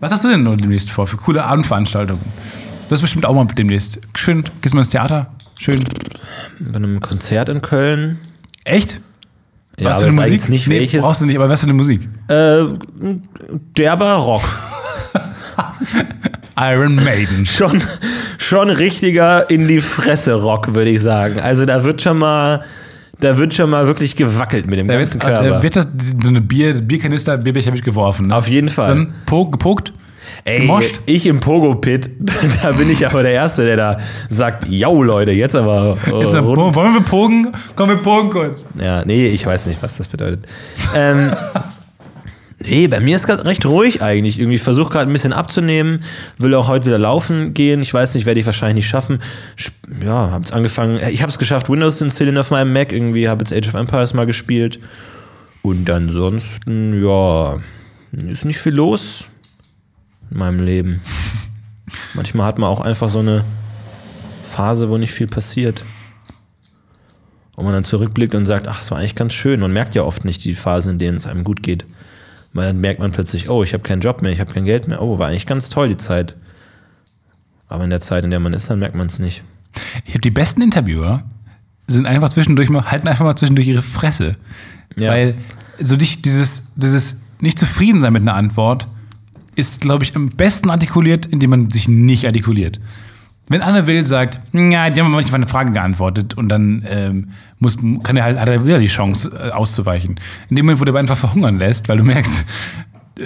Was 0.00 0.12
hast 0.12 0.24
du 0.24 0.28
denn 0.28 0.42
noch 0.42 0.56
demnächst 0.56 0.90
vor 0.90 1.06
für 1.06 1.16
coole 1.16 1.44
Abendveranstaltungen? 1.44 2.22
Das 2.88 2.98
ist 2.98 3.02
bestimmt 3.02 3.24
auch 3.24 3.34
mal 3.34 3.46
demnächst. 3.46 4.00
Schön, 4.14 4.42
gehst 4.60 4.72
du 4.74 4.76
mal 4.76 4.82
ins 4.82 4.90
Theater? 4.90 5.32
Schön. 5.58 5.84
Bei 6.60 6.76
einem 6.76 7.00
Konzert 7.00 7.48
in 7.48 7.62
Köln. 7.62 8.18
Echt? 8.64 9.00
Ja, 9.78 9.90
was 9.90 9.98
für 10.00 10.06
eine 10.08 10.12
Musik? 10.16 10.48
nicht 10.50 10.66
Nee, 10.68 10.80
welches. 10.80 11.02
brauchst 11.02 11.20
du 11.22 11.26
nicht, 11.26 11.36
aber 11.36 11.48
was 11.48 11.60
für 11.60 11.64
eine 11.66 11.72
Musik? 11.72 12.06
Äh, 12.28 12.64
derber 13.76 14.12
Rock. 14.16 14.42
Iron 16.58 16.96
Maiden. 16.96 17.46
Schon, 17.46 17.82
schon 18.38 18.70
richtiger 18.70 19.48
in 19.50 19.68
die 19.68 19.80
Fresse 19.80 20.34
Rock, 20.34 20.74
würde 20.74 20.90
ich 20.90 21.00
sagen. 21.00 21.40
Also 21.40 21.64
da 21.64 21.82
wird 21.84 22.02
schon 22.02 22.18
mal, 22.18 22.64
da 23.20 23.38
wird 23.38 23.54
schon 23.54 23.70
mal 23.70 23.86
wirklich 23.86 24.16
gewackelt 24.16 24.66
mit 24.66 24.78
dem 24.78 24.86
Da 24.88 24.96
ganzen 24.96 25.14
wird, 25.14 25.24
Körper. 25.24 25.48
da 25.48 25.62
wird 25.62 25.76
das, 25.76 25.88
so 26.22 26.28
eine 26.28 26.40
Bier, 26.40 26.74
Bierkanister, 26.74 27.38
Bierbecher 27.38 27.70
mitgeworfen. 27.72 28.26
Ne? 28.28 28.36
Auf 28.36 28.48
jeden 28.48 28.68
Fall. 28.68 28.86
Dann 28.88 29.12
po, 29.26 29.46
gepokt, 29.46 29.92
Ey, 30.44 30.60
gemoscht. 30.60 31.00
ich 31.06 31.26
im 31.26 31.40
Pogo-Pit, 31.40 32.10
da 32.62 32.72
bin 32.72 32.90
ich 32.90 33.06
aber 33.06 33.22
der 33.22 33.32
Erste, 33.32 33.64
der 33.64 33.76
da 33.76 33.98
sagt, 34.28 34.66
yo 34.68 35.02
Leute, 35.02 35.30
jetzt 35.32 35.56
aber 35.56 35.96
äh, 36.06 36.20
Jetzt, 36.20 36.34
po- 36.34 36.74
wollen 36.74 36.94
wir 36.94 37.00
pogen? 37.02 37.48
Komm, 37.76 37.88
wir 37.88 37.96
pogen 37.96 38.30
kurz. 38.30 38.64
Ja, 38.78 39.04
nee, 39.04 39.26
ich 39.28 39.46
weiß 39.46 39.66
nicht, 39.66 39.82
was 39.82 39.96
das 39.96 40.06
bedeutet. 40.08 40.46
ähm, 40.94 41.32
nee, 42.64 42.88
bei 42.88 43.00
mir 43.00 43.16
ist 43.16 43.26
gerade 43.26 43.44
recht 43.44 43.64
ruhig 43.66 44.02
eigentlich. 44.02 44.38
Irgendwie 44.38 44.58
versuche 44.58 44.90
gerade 44.90 45.10
ein 45.10 45.12
bisschen 45.12 45.32
abzunehmen, 45.32 46.00
will 46.38 46.54
auch 46.54 46.68
heute 46.68 46.86
wieder 46.86 46.98
laufen 46.98 47.54
gehen. 47.54 47.80
Ich 47.82 47.92
weiß 47.92 48.14
nicht, 48.14 48.26
werde 48.26 48.40
ich 48.40 48.46
wahrscheinlich 48.46 48.76
nicht 48.84 48.88
schaffen. 48.88 49.20
Sch- 49.56 49.70
Ja, 50.04 50.30
habe 50.30 50.44
es 50.44 50.52
angefangen. 50.52 50.98
äh, 50.98 51.10
Ich 51.10 51.22
habe 51.22 51.30
es 51.30 51.38
geschafft, 51.38 51.68
Windows 51.68 51.98
zu 51.98 52.04
installieren 52.04 52.38
auf 52.38 52.50
meinem 52.50 52.72
Mac. 52.72 52.92
Irgendwie 52.92 53.28
habe 53.28 53.44
jetzt 53.44 53.52
Age 53.52 53.68
of 53.68 53.74
Empires 53.74 54.14
mal 54.14 54.26
gespielt. 54.26 54.80
Und 55.62 55.88
ansonsten, 55.90 57.02
ja, 57.04 57.60
ist 58.12 58.44
nicht 58.44 58.58
viel 58.58 58.74
los 58.74 59.24
in 60.30 60.38
meinem 60.38 60.58
Leben. 60.60 61.00
Manchmal 62.14 62.46
hat 62.46 62.58
man 62.58 62.68
auch 62.68 62.80
einfach 62.80 63.08
so 63.08 63.18
eine 63.20 63.44
Phase, 64.50 64.88
wo 64.90 64.98
nicht 64.98 65.12
viel 65.12 65.26
passiert. 65.28 65.84
Und 67.54 67.64
man 67.64 67.74
dann 67.74 67.84
zurückblickt 67.84 68.34
und 68.34 68.44
sagt, 68.44 68.66
ach, 68.66 68.80
es 68.80 68.90
war 68.90 68.98
eigentlich 68.98 69.14
ganz 69.14 69.34
schön. 69.34 69.60
Man 69.60 69.72
merkt 69.72 69.94
ja 69.94 70.02
oft 70.02 70.24
nicht 70.24 70.42
die 70.44 70.54
Phasen, 70.54 70.92
in 70.94 70.98
denen 70.98 71.16
es 71.18 71.26
einem 71.26 71.44
gut 71.44 71.62
geht. 71.62 71.84
Weil 72.54 72.66
dann 72.66 72.80
merkt 72.80 73.00
man 73.00 73.12
plötzlich, 73.12 73.48
oh, 73.48 73.62
ich 73.62 73.72
habe 73.72 73.82
keinen 73.82 74.00
Job 74.00 74.22
mehr, 74.22 74.32
ich 74.32 74.40
habe 74.40 74.52
kein 74.52 74.64
Geld 74.64 74.88
mehr. 74.88 75.00
Oh, 75.00 75.18
war 75.18 75.28
eigentlich 75.28 75.46
ganz 75.46 75.68
toll 75.68 75.88
die 75.88 75.96
Zeit. 75.96 76.36
Aber 77.68 77.84
in 77.84 77.90
der 77.90 78.00
Zeit, 78.00 78.24
in 78.24 78.30
der 78.30 78.40
man 78.40 78.52
ist, 78.52 78.68
dann 78.68 78.78
merkt 78.78 78.94
man 78.94 79.06
es 79.06 79.18
nicht. 79.18 79.42
Ich 80.04 80.10
habe 80.10 80.20
die 80.20 80.30
besten 80.30 80.60
Interviewer, 80.60 81.22
sind 81.86 82.06
einfach 82.06 82.30
zwischendurch 82.30 82.68
mal, 82.68 82.90
halten 82.90 83.08
einfach 83.08 83.24
mal 83.24 83.36
zwischendurch 83.36 83.68
ihre 83.68 83.82
Fresse. 83.82 84.36
Ja. 84.98 85.10
Weil 85.10 85.34
so 85.80 85.96
dich, 85.96 86.20
dieses, 86.20 86.74
dieses 86.74 87.22
nicht 87.40 87.58
zufrieden 87.58 88.00
sein 88.00 88.12
mit 88.12 88.22
einer 88.22 88.34
Antwort 88.34 88.88
ist, 89.54 89.80
glaube 89.80 90.04
ich, 90.04 90.14
am 90.14 90.30
besten 90.30 90.70
artikuliert, 90.70 91.26
indem 91.26 91.50
man 91.50 91.70
sich 91.70 91.88
nicht 91.88 92.26
artikuliert. 92.26 92.80
Wenn 93.48 93.60
Anne 93.60 93.86
Will 93.86 94.06
sagt, 94.06 94.40
ja, 94.52 94.88
die 94.88 95.00
haben 95.00 95.10
manchmal 95.10 95.40
eine 95.40 95.48
Frage 95.48 95.72
geantwortet 95.72 96.34
und 96.34 96.48
dann 96.48 96.86
ähm, 96.88 97.28
muss, 97.58 97.76
kann 98.02 98.16
er 98.16 98.24
halt, 98.24 98.38
hat 98.38 98.48
er 98.48 98.64
wieder 98.64 98.78
die 98.78 98.86
Chance 98.86 99.32
äh, 99.36 99.50
auszuweichen. 99.50 100.18
In 100.48 100.56
dem 100.56 100.66
Moment, 100.66 100.80
wo 100.80 100.84
du 100.84 100.96
einfach 100.96 101.16
verhungern 101.16 101.58
lässt, 101.58 101.88
weil 101.88 101.98
du 101.98 102.04
merkst, 102.04 102.44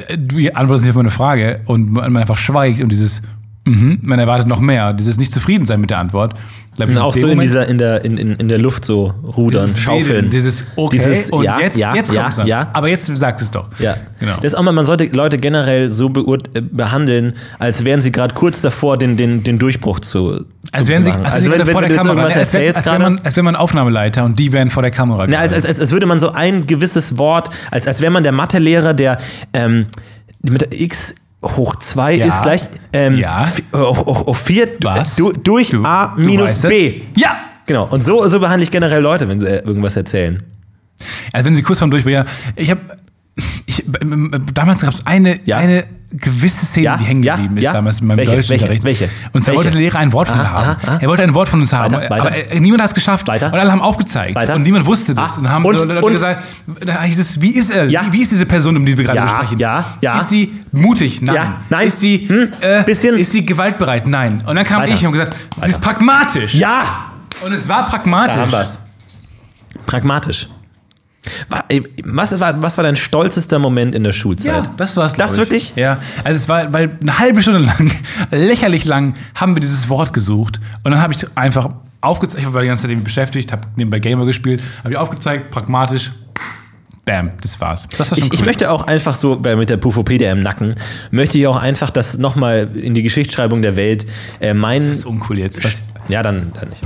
äh, 0.08 0.18
du 0.18 0.38
antwortest 0.54 0.84
nicht 0.84 0.90
auf 0.90 0.96
meine 0.96 1.10
Frage 1.10 1.60
und 1.66 1.92
man 1.92 2.16
einfach 2.16 2.38
schweigt 2.38 2.80
und 2.80 2.90
dieses, 2.90 3.22
mhm, 3.66 3.98
man 4.02 4.18
erwartet 4.18 4.48
noch 4.48 4.60
mehr, 4.60 4.92
dieses 4.92 5.18
nicht 5.18 5.32
zufrieden 5.32 5.66
sein 5.66 5.80
mit 5.80 5.90
der 5.90 5.98
Antwort. 5.98 6.34
glaub 6.76 6.88
ich, 6.88 6.98
auch 6.98 7.14
so 7.14 7.26
in 7.26 7.40
dieser, 7.40 7.66
in 7.66 7.78
der, 7.78 8.04
in, 8.04 8.16
in, 8.16 8.34
in 8.34 8.48
der 8.48 8.58
Luft 8.58 8.84
so 8.84 9.12
rudern, 9.36 9.66
dieses 9.66 9.80
schaufeln. 9.80 10.30
Dieses 10.30 10.64
okay 10.76 10.96
Dieses, 10.96 11.30
und 11.30 11.44
ja, 11.44 11.60
jetzt, 11.60 11.76
ja, 11.76 11.94
jetzt 11.94 12.12
ja, 12.12 12.22
kommt's 12.22 12.40
ja. 12.46 12.70
Aber 12.72 12.88
jetzt 12.88 13.06
sagt 13.16 13.42
es 13.42 13.50
doch. 13.50 13.68
Ja, 13.78 13.96
Genau. 14.18 14.34
Das 14.36 14.44
ist 14.44 14.54
auch 14.54 14.62
mal, 14.62 14.72
man 14.72 14.86
sollte 14.86 15.04
Leute 15.06 15.38
generell 15.38 15.90
so 15.90 16.08
äh, 16.08 16.60
behandeln, 16.60 17.34
als 17.58 17.84
wären 17.84 18.00
sie 18.00 18.12
gerade 18.12 18.34
kurz 18.34 18.62
davor, 18.62 18.96
den, 18.96 19.16
den, 19.16 19.44
den 19.44 19.58
Durchbruch 19.58 20.00
zu, 20.00 20.44
Als 20.72 20.88
wären 20.88 21.02
sie, 21.02 21.10
machen. 21.10 21.24
als 21.24 21.34
also 21.34 21.50
wären 21.50 21.60
wenn, 21.60 21.66
sie 21.66 21.72
vor 21.72 21.82
wenn 21.82 21.88
der 21.90 21.98
Kamera. 21.98 22.14
irgendwas 22.14 22.36
als, 22.38 22.54
als 22.54 22.86
wäre 22.86 22.98
man, 22.98 23.18
als 23.18 23.36
wär 23.36 23.42
man 23.42 23.56
Aufnahmeleiter 23.56 24.24
und 24.24 24.38
die 24.38 24.52
wären 24.52 24.70
vor 24.70 24.82
der 24.82 24.90
Kamera. 24.90 25.26
Na, 25.26 25.38
als, 25.38 25.52
als, 25.52 25.66
als, 25.66 25.80
als 25.80 25.92
würde 25.92 26.06
man 26.06 26.18
so 26.18 26.32
ein 26.32 26.66
gewisses 26.66 27.18
Wort, 27.18 27.50
als, 27.70 27.86
als 27.86 28.00
wäre 28.00 28.10
man 28.10 28.22
der 28.22 28.32
Mathelehrer, 28.32 28.94
der 28.94 29.18
ähm, 29.52 29.86
mit 30.42 30.62
der 30.62 30.80
x 30.80 31.14
hoch 31.56 31.76
2 31.76 32.14
Ja. 32.14 32.26
ist 32.26 32.42
gleich 32.42 32.62
ähm, 32.92 33.16
Ja. 33.18 33.44
vi- 33.54 33.64
hoch, 33.76 34.06
hoch, 34.06 34.26
hoch 34.26 34.36
4 34.36 34.68
Was? 34.82 35.16
du, 35.16 35.32
durch 35.32 35.70
Du- 35.70 35.84
a 35.84 36.14
minus 36.16 36.60
b. 36.62 37.02
Ja! 37.16 37.36
Genau. 37.66 37.86
Und 37.88 38.02
so, 38.04 38.26
so 38.28 38.38
behandle 38.40 38.64
ich 38.64 38.70
generell 38.70 39.02
Leute, 39.02 39.28
wenn 39.28 39.40
sie 39.40 39.46
äh, 39.46 39.62
irgendwas 39.64 39.96
erzählen. 39.96 40.42
Also 41.32 41.46
wenn 41.46 41.54
sie 41.54 41.62
kurz 41.62 41.78
vorm 41.80 41.90
Durchbruch, 41.90 42.12
ja. 42.12 42.24
Ich 42.54 42.70
habe, 42.70 42.80
ich, 43.66 43.84
damals 44.54 44.80
gab 44.80 44.94
es 44.94 45.06
eine, 45.06 45.40
Ja. 45.44 45.58
eine 45.58 45.84
gewisse 46.12 46.64
Szene, 46.66 46.84
Ja, 46.84 46.96
die 46.96 47.04
hängen 47.04 47.22
ja, 47.22 47.34
geblieben 47.34 47.56
ist 47.58 47.64
ja. 47.64 47.72
damals 47.72 48.00
in 48.00 48.06
meinem 48.06 48.18
Welche, 48.18 48.36
Deutschunterricht. 48.36 48.84
welche, 48.84 49.00
welche? 49.06 49.14
Und 49.32 49.42
zwar 49.44 49.54
Welche? 49.54 49.56
wollte 49.58 49.70
der 49.72 49.80
Lehrer 49.80 49.98
ein 49.98 50.12
Wort 50.12 50.28
von 50.28 50.36
Aha, 50.38 50.42
mir 50.42 50.50
haben. 50.50 50.64
aha, 50.68 50.76
aha. 50.86 50.98
Er 51.00 51.08
wollte 51.08 51.22
ein 51.24 51.34
Wort 51.34 51.48
von 51.48 51.60
uns 51.60 51.72
haben. 51.72 51.94
Weiter. 51.94 52.14
Aber 52.14 52.32
äh, 52.34 52.60
niemand 52.60 52.82
hat 52.82 52.90
es 52.90 52.94
geschafft. 52.94 53.26
Weiter. 53.26 53.52
Und 53.52 53.58
alle 53.58 53.70
haben 53.72 53.80
aufgezeigt. 53.82 54.34
Weiter. 54.36 54.54
Und 54.54 54.62
niemand 54.62 54.86
wusste 54.86 55.14
das. 55.14 55.36
Ah, 55.36 55.40
Und 55.40 55.48
haben 55.50 55.64
und- 55.64 55.78
so 55.78 55.84
Leute 55.84 56.04
und- 56.06 56.12
gesagt, 56.12 56.44
da 56.84 57.02
hieß 57.02 57.18
es, 57.18 57.40
wie 57.40 57.50
ist 57.50 57.70
er? 57.70 57.86
Ja. 57.90 58.06
Wie, 58.06 58.12
wie 58.12 58.22
ist 58.22 58.30
diese 58.30 58.46
Person, 58.46 58.76
um 58.76 58.86
die 58.86 58.96
wir 58.96 59.04
gerade 59.04 59.18
Ja, 59.18 59.28
sprechen? 59.28 59.58
ja, 59.58 59.84
ja. 60.00 60.20
Ist 60.20 60.28
sie 60.28 60.54
mutig? 60.72 61.20
Nein. 61.22 61.34
Ja, 61.34 61.54
nein. 61.70 61.88
Ist 61.88 62.00
sie, 62.00 62.28
Hm, 62.28 62.52
äh, 62.60 62.82
bisschen. 62.84 63.16
ist 63.18 63.32
sie 63.32 63.44
gewaltbereit? 63.44 64.06
Nein. 64.06 64.42
Und 64.46 64.56
dann 64.56 64.64
kam 64.64 64.82
ich 64.84 65.04
und 65.04 65.12
gesagt, 65.12 65.36
sie 65.62 65.70
ist 65.70 65.80
pragmatisch. 65.80 66.54
Ja! 66.54 67.06
Und 67.44 67.52
es 67.52 67.68
war 67.68 67.84
pragmatisch. 67.86 68.34
Da 68.36 68.42
haben 68.42 68.52
wir's. 68.52 68.80
Pragmatisch. 69.86 70.48
Was 72.04 72.40
war, 72.40 72.62
was 72.62 72.76
war 72.76 72.84
dein 72.84 72.96
stolzester 72.96 73.58
Moment 73.58 73.94
in 73.94 74.04
der 74.04 74.12
Schulzeit? 74.12 74.52
Ja, 74.52 74.72
das 74.76 74.96
war's. 74.96 75.12
Das 75.14 75.16
glaub 75.16 75.30
ich. 75.32 75.38
wirklich? 75.38 75.72
Ja. 75.76 75.98
Also 76.24 76.36
es 76.36 76.48
war, 76.48 76.72
weil 76.72 76.98
eine 77.00 77.18
halbe 77.18 77.42
Stunde 77.42 77.60
lang, 77.60 77.90
lächerlich 78.30 78.84
lang, 78.84 79.14
haben 79.34 79.54
wir 79.56 79.60
dieses 79.60 79.88
Wort 79.88 80.12
gesucht. 80.12 80.60
Und 80.84 80.92
dann 80.92 81.00
habe 81.00 81.12
ich 81.14 81.24
einfach 81.36 81.68
aufgezeigt, 82.00 82.46
ich 82.46 82.52
war 82.52 82.62
die 82.62 82.68
ganze 82.68 82.82
Zeit 82.82 82.90
irgendwie 82.90 83.04
beschäftigt, 83.04 83.52
habe 83.52 83.62
nebenbei 83.76 83.98
Gamer 83.98 84.26
gespielt, 84.26 84.62
habe 84.80 84.92
ich 84.92 84.98
aufgezeigt, 84.98 85.50
pragmatisch, 85.50 86.12
bam, 87.04 87.30
das 87.40 87.60
war's. 87.60 87.88
Das 87.96 88.10
war 88.10 88.18
Ich, 88.18 88.32
ich 88.32 88.40
cool. 88.40 88.46
möchte 88.46 88.70
auch 88.70 88.86
einfach 88.86 89.14
so, 89.14 89.42
weil 89.44 89.56
mit 89.56 89.70
der 89.70 89.76
Pufopedia 89.76 90.30
im 90.30 90.42
Nacken, 90.42 90.74
möchte 91.10 91.38
ich 91.38 91.46
auch 91.46 91.56
einfach, 91.56 91.90
dass 91.90 92.18
nochmal 92.18 92.68
in 92.74 92.94
die 92.94 93.02
Geschichtsschreibung 93.02 93.62
der 93.62 93.76
Welt 93.76 94.06
äh, 94.40 94.54
mein. 94.54 94.88
das 94.88 94.98
ist 94.98 95.06
uncool 95.06 95.38
jetzt. 95.38 95.64
Was, 95.64 95.80
ja, 96.08 96.22
dann, 96.22 96.52
dann 96.58 96.68
nicht. 96.68 96.82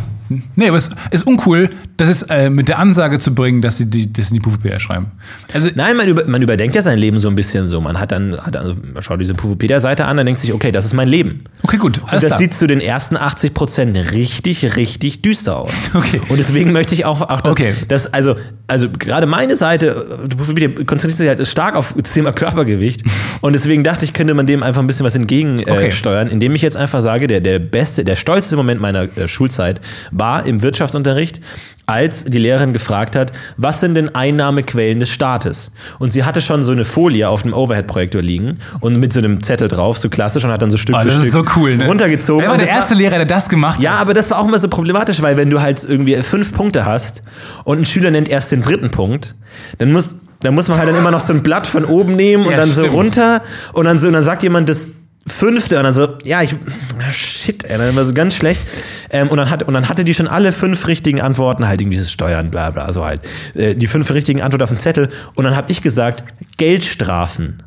Nee, 0.57 0.69
aber 0.69 0.77
es 0.77 0.91
ist 1.11 1.27
uncool, 1.27 1.69
das 1.97 2.09
ist 2.09 2.23
äh, 2.31 2.49
mit 2.51 2.69
der 2.69 2.79
Ansage 2.79 3.19
zu 3.19 3.35
bringen, 3.35 3.61
dass 3.61 3.77
sie 3.79 3.91
die, 3.91 4.13
das 4.13 4.31
in 4.31 4.35
die 4.35 4.41
PvP 4.41 4.79
schreiben. 4.79 5.11
Also, 5.53 5.69
Nein, 5.75 5.97
man, 5.97 6.09
über, 6.09 6.25
man 6.27 6.41
überdenkt 6.41 6.75
ja 6.77 6.83
sein 6.83 6.99
Leben 6.99 7.19
so 7.19 7.29
ein 7.29 7.35
bisschen 7.35 7.67
so. 7.67 7.81
Man 7.81 7.99
hat 8.01 8.13
dann, 8.13 8.39
hat 8.39 8.55
dann 8.55 8.77
man 8.95 9.03
schaut 9.03 9.21
diese 9.21 9.35
Pufopedia-Seite 9.35 10.05
an, 10.07 10.17
dann 10.17 10.27
denkt 10.27 10.41
sich, 10.41 10.53
okay, 10.53 10.73
das 10.73 10.85
ist 10.85 10.95
mein 10.95 11.09
Leben. 11.09 11.45
okay, 11.63 11.77
gut. 11.77 11.99
Und 11.99 12.09
Alles 12.09 12.23
das 12.23 12.29
klar. 12.31 12.39
sieht 12.39 12.55
zu 12.55 12.67
den 12.67 12.81
ersten 12.81 13.17
80 13.17 13.53
Prozent 13.55 13.97
richtig, 14.13 14.77
richtig 14.77 15.23
düster 15.23 15.57
aus. 15.59 15.71
Okay. 15.95 16.21
Und 16.29 16.39
deswegen 16.39 16.73
möchte 16.73 16.95
ich 16.95 17.05
auch, 17.05 17.21
auch 17.21 17.41
dass, 17.41 17.53
Okay. 17.53 17.75
dass 17.89 18.13
also, 18.13 18.37
also 18.69 18.89
gerade 18.91 19.27
meine 19.27 19.57
Seite 19.57 20.21
die 20.31 20.37
Pufopedia 20.37 20.69
konzentriert 20.85 21.17
sich 21.17 21.29
halt 21.29 21.47
stark 21.47 21.75
auf 21.77 21.95
das 21.97 22.13
Thema 22.13 22.33
Körpergewicht. 22.33 23.03
Und 23.41 23.55
deswegen 23.55 23.83
dachte 23.85 24.05
ich, 24.05 24.13
könnte 24.13 24.35
man 24.35 24.47
dem 24.47 24.63
einfach 24.63 24.81
ein 24.81 24.87
bisschen 24.87 25.05
was 25.05 25.15
entgegensteuern, 25.15 25.69
äh, 25.79 25.81
Okay. 25.87 25.93
steuern, 25.93 26.29
indem 26.29 26.55
ich 26.55 26.63
jetzt 26.63 26.77
einfach 26.77 27.01
sage, 27.01 27.27
der, 27.27 27.41
der 27.41 27.59
beste, 27.59 28.05
der 28.05 28.17
stolzeste 28.17 28.57
Moment 28.57 28.81
meiner 28.81 29.03
äh, 29.17 29.29
Schulzeit 29.29 29.81
war 30.21 30.47
im 30.47 30.63
Wirtschaftsunterricht, 30.63 31.41
als 31.87 32.25
die 32.25 32.39
Lehrerin 32.39 32.73
gefragt 32.73 33.17
hat, 33.17 33.33
was 33.57 33.81
sind 33.81 33.97
denn 33.97 34.15
Einnahmequellen 34.15 35.01
des 35.01 35.09
Staates? 35.09 35.73
Und 35.99 36.13
sie 36.13 36.23
hatte 36.23 36.41
schon 36.41 36.63
so 36.63 36.71
eine 36.71 36.85
Folie 36.85 37.29
auf 37.29 37.43
dem 37.43 37.53
Overhead-Projektor 37.53 38.23
liegen 38.23 38.59
und 38.79 39.01
mit 39.01 39.13
so 39.13 39.19
einem 39.19 39.43
Zettel 39.43 39.67
drauf, 39.67 39.99
so 39.99 40.09
klassisch, 40.09 40.45
und 40.45 40.53
hat 40.53 40.63
dann 40.63 40.71
so 40.71 40.77
Stück 40.77 40.95
oh, 40.97 41.01
für 41.01 41.11
Stück 41.11 41.27
so 41.27 41.45
cool, 41.57 41.77
ne? 41.77 41.87
runtergezogen. 41.87 42.45
Er 42.45 42.51
war 42.51 42.59
der 42.59 42.69
erste 42.69 42.95
Lehrer, 42.95 43.17
der 43.17 43.27
das 43.27 43.49
gemacht 43.49 43.83
ja, 43.83 43.95
hat. 43.95 44.03
aber 44.03 44.15
das 44.15 44.31
war 44.31 44.39
auch 44.39 44.47
immer 44.47 44.61
so 44.61 44.69
problematisch, 44.69 45.21
weil 45.21 45.37
wenn 45.37 45.51
du 45.51 45.61
halt 45.61 45.83
irgendwie 45.83 46.15
fünf 46.23 46.53
Punkte 46.55 46.85
hast 46.85 47.25
und 47.65 47.81
ein 47.81 47.85
Schüler 47.85 48.13
nennt 48.13 48.29
erst 48.29 48.53
den 48.53 48.63
dritten 48.63 48.91
Punkt, 48.91 49.35
dann 49.79 49.91
muss, 49.91 50.11
dann 50.41 50.55
muss 50.55 50.69
man 50.69 50.79
halt 50.79 50.89
dann 50.89 50.97
immer 50.97 51.11
noch 51.11 51.21
so 51.21 51.33
ein 51.33 51.43
Blatt 51.43 51.67
von 51.67 51.85
oben 51.85 52.15
nehmen 52.15 52.45
und 52.45 52.53
Ja, 52.53 52.59
dann 52.59 52.71
so 52.71 52.83
stimmt. 52.83 52.95
runter 52.95 53.43
und 53.73 53.87
dann 53.87 53.99
so, 53.99 54.07
und 54.07 54.13
dann 54.15 54.23
sagt 54.23 54.43
jemand 54.43 54.69
das 54.69 54.93
fünfte 55.27 55.77
und 55.77 55.85
dann 55.85 55.95
so, 55.95 56.17
ja, 56.25 56.43
ich, 56.43 56.55
ah, 56.99 57.13
shit, 57.13 57.65
ey, 57.65 57.79
dann 57.79 57.95
war 57.95 58.05
so 58.05 58.15
ganz 58.15 58.35
schlecht. 58.35 58.67
Ähm, 59.11 59.29
und, 59.29 59.37
dann 59.37 59.51
hat, 59.51 59.63
und 59.63 59.75
dann 59.75 59.89
hatte 59.89 60.05
die 60.05 60.15
schon 60.15 60.29
alle 60.29 60.53
fünf 60.53 60.87
richtigen 60.87 61.21
Antworten, 61.21 61.67
halt 61.67 61.81
irgendwie 61.81 61.97
dieses 61.97 62.11
Steuern, 62.11 62.51
bla 62.51 62.71
bla, 62.71 62.93
so 62.93 63.05
halt. 63.05 63.23
Äh, 63.55 63.75
die 63.75 63.87
fünf 63.87 64.11
richtigen 64.11 64.43
Antworten 64.43 64.65
auf 64.65 64.71
den 64.71 64.79
Zettel. 64.79 65.11
Und 65.35 65.45
dann 65.45 65.57
habe 65.57 65.71
ich 65.71 65.83
gesagt, 65.83 66.25
Geldstrafen. 66.57 67.63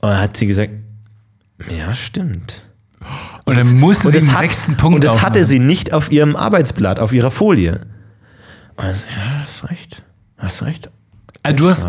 Und 0.00 0.08
dann 0.08 0.18
hat 0.18 0.36
sie 0.36 0.46
gesagt, 0.46 0.72
ja, 1.70 1.94
stimmt. 1.94 2.62
und 3.44 3.56
dann 3.56 3.78
musste 3.78 4.08
Und 4.08 4.12
sie 4.12 4.18
das, 4.18 4.28
den 4.28 4.36
sechsten 4.36 4.76
Punkt 4.76 4.96
und 4.96 5.04
das 5.04 5.22
hatte 5.22 5.40
aufmachen. 5.40 5.44
sie 5.46 5.58
nicht 5.58 5.92
auf 5.92 6.10
ihrem 6.10 6.36
Arbeitsblatt, 6.36 6.98
auf 6.98 7.12
ihrer 7.12 7.30
Folie. 7.30 7.80
Und 8.76 8.84
dann, 8.84 8.94
ja, 9.14 9.42
hast 9.42 9.70
recht. 9.70 10.02
Hast 10.36 10.62
recht. 10.62 10.90
Also 11.42 11.56
du 11.56 11.68
hast. 11.70 11.84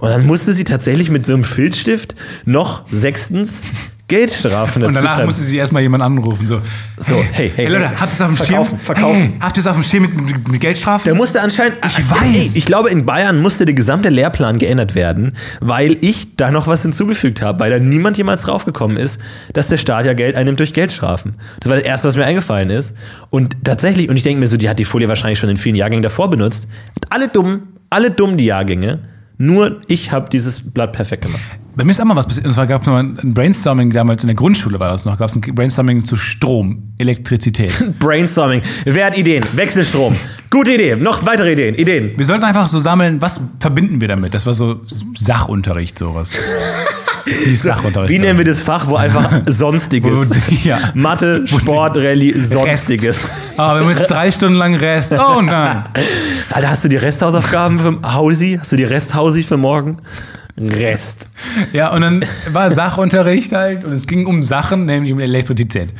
Und 0.00 0.08
dann 0.08 0.26
musste 0.26 0.52
sie 0.52 0.64
tatsächlich 0.64 1.10
mit 1.10 1.26
so 1.26 1.34
einem 1.34 1.44
Filzstift 1.44 2.14
noch 2.44 2.82
sechstens 2.90 3.62
Geldstrafen 4.06 4.82
Und 4.82 4.94
dazu 4.94 5.02
danach 5.04 5.16
schreiben. 5.16 5.26
musste 5.26 5.44
sie 5.44 5.56
erstmal 5.58 5.82
jemand 5.82 6.02
anrufen. 6.02 6.46
So, 6.46 6.62
So, 6.96 7.22
hey, 7.32 7.52
hey, 7.54 7.66
Leute, 7.66 7.90
hey. 7.90 7.96
habt 7.98 8.10
ihr 8.12 8.14
es 8.14 8.20
auf 8.22 8.26
dem 8.28 8.36
Verkaufen, 8.38 8.70
Schirm? 8.70 8.80
verkaufen. 8.80 9.14
Hey, 9.20 9.32
habt 9.40 9.56
ihr 9.58 9.60
es 9.60 9.66
auf 9.66 9.74
dem 9.76 9.82
Schirm 9.82 10.02
mit, 10.04 10.18
mit, 10.22 10.48
mit 10.48 10.60
Geldstrafen? 10.62 11.04
Der 11.04 11.14
musste 11.14 11.42
anscheinend. 11.42 11.76
Ich 11.86 11.98
Äh, 11.98 12.10
weiß. 12.10 12.22
ey, 12.22 12.50
Ich 12.54 12.64
glaube, 12.64 12.88
in 12.88 13.04
Bayern 13.04 13.42
musste 13.42 13.66
der 13.66 13.74
gesamte 13.74 14.08
Lehrplan 14.08 14.58
geändert 14.58 14.94
werden, 14.94 15.36
weil 15.60 15.98
ich 16.00 16.36
da 16.36 16.50
noch 16.50 16.66
was 16.66 16.80
hinzugefügt 16.82 17.42
habe, 17.42 17.60
weil 17.60 17.70
da 17.70 17.78
niemand 17.80 18.16
jemals 18.16 18.40
draufgekommen 18.42 18.96
ist, 18.96 19.20
dass 19.52 19.68
der 19.68 19.76
Staat 19.76 20.06
ja 20.06 20.14
Geld 20.14 20.36
einnimmt 20.36 20.60
durch 20.60 20.72
Geldstrafen. 20.72 21.34
Das 21.60 21.68
war 21.68 21.76
das 21.76 21.84
Erste, 21.84 22.08
was 22.08 22.16
mir 22.16 22.24
eingefallen 22.24 22.70
ist. 22.70 22.94
Und 23.28 23.56
tatsächlich, 23.64 24.08
und 24.08 24.16
ich 24.16 24.22
denke 24.22 24.40
mir 24.40 24.46
so, 24.46 24.56
die 24.56 24.70
hat 24.70 24.78
die 24.78 24.86
Folie 24.86 25.08
wahrscheinlich 25.08 25.38
schon 25.38 25.50
in 25.50 25.58
vielen 25.58 25.74
Jahrgängen 25.76 26.02
davor 26.02 26.30
benutzt. 26.30 26.66
Alle 27.10 27.28
dumm, 27.28 27.64
alle 27.90 28.10
dumm 28.10 28.36
die 28.36 28.46
Jahrgänge. 28.46 29.00
Nur 29.40 29.80
ich 29.86 30.10
habe 30.10 30.28
dieses 30.28 30.60
Blatt 30.72 30.92
perfekt 30.92 31.24
gemacht. 31.26 31.40
Bei 31.76 31.84
mir 31.84 31.92
ist 31.92 32.00
auch 32.00 32.04
mal 32.04 32.16
was 32.16 32.26
passiert. 32.26 32.44
Und 32.44 32.52
zwar 32.52 32.66
gab 32.66 32.82
es 32.82 32.88
mal 32.88 33.04
ein 33.04 33.34
Brainstorming 33.34 33.92
damals 33.92 34.24
in 34.24 34.26
der 34.26 34.34
Grundschule, 34.34 34.80
war 34.80 34.88
das 34.88 35.04
noch. 35.04 35.16
Gab 35.16 35.28
es 35.28 35.36
ein 35.36 35.40
Brainstorming 35.40 36.04
zu 36.04 36.16
Strom, 36.16 36.92
Elektrizität. 36.98 37.72
Brainstorming. 38.00 38.62
Wer 38.84 39.06
hat 39.06 39.16
Ideen? 39.16 39.44
Wechselstrom. 39.52 40.16
Gute 40.50 40.74
Idee. 40.74 40.96
Noch 40.96 41.24
weitere 41.24 41.52
Ideen. 41.52 41.76
Ideen. 41.76 42.18
Wir 42.18 42.26
sollten 42.26 42.44
einfach 42.44 42.66
so 42.66 42.80
sammeln, 42.80 43.22
was 43.22 43.40
verbinden 43.60 44.00
wir 44.00 44.08
damit? 44.08 44.34
Das 44.34 44.44
war 44.44 44.54
so 44.54 44.80
Sachunterricht, 45.14 45.96
sowas. 45.96 46.32
Sachunterricht. 47.54 48.12
Wie 48.12 48.18
nennen 48.18 48.38
wir 48.38 48.44
das 48.44 48.60
Fach, 48.60 48.86
wo 48.88 48.96
einfach 48.96 49.42
Sonstiges? 49.46 50.30
Ja. 50.64 50.78
Mathe, 50.94 51.46
Sport, 51.46 51.96
Rallye, 51.96 52.38
Sonstiges. 52.38 53.26
Aber 53.56 53.80
wir 53.80 53.86
haben 53.86 53.96
jetzt 53.96 54.10
drei 54.10 54.30
Stunden 54.30 54.56
lang 54.56 54.74
Rest. 54.74 55.12
Oh 55.12 55.40
nein. 55.40 55.84
Alter, 56.50 56.70
hast 56.70 56.84
du 56.84 56.88
die 56.88 56.96
Resthausaufgaben 56.96 57.78
für 57.78 58.14
Hausi? 58.14 58.56
Hast 58.60 58.72
du 58.72 58.76
die 58.76 58.84
Resthausi 58.84 59.42
für 59.42 59.56
morgen? 59.56 59.98
Rest. 60.60 61.28
Ja, 61.72 61.92
und 61.92 62.00
dann 62.00 62.24
war 62.50 62.70
Sachunterricht 62.70 63.52
halt 63.52 63.84
und 63.84 63.92
es 63.92 64.06
ging 64.06 64.26
um 64.26 64.42
Sachen, 64.42 64.86
nämlich 64.86 65.12
um 65.12 65.20
Elektrizität. 65.20 65.90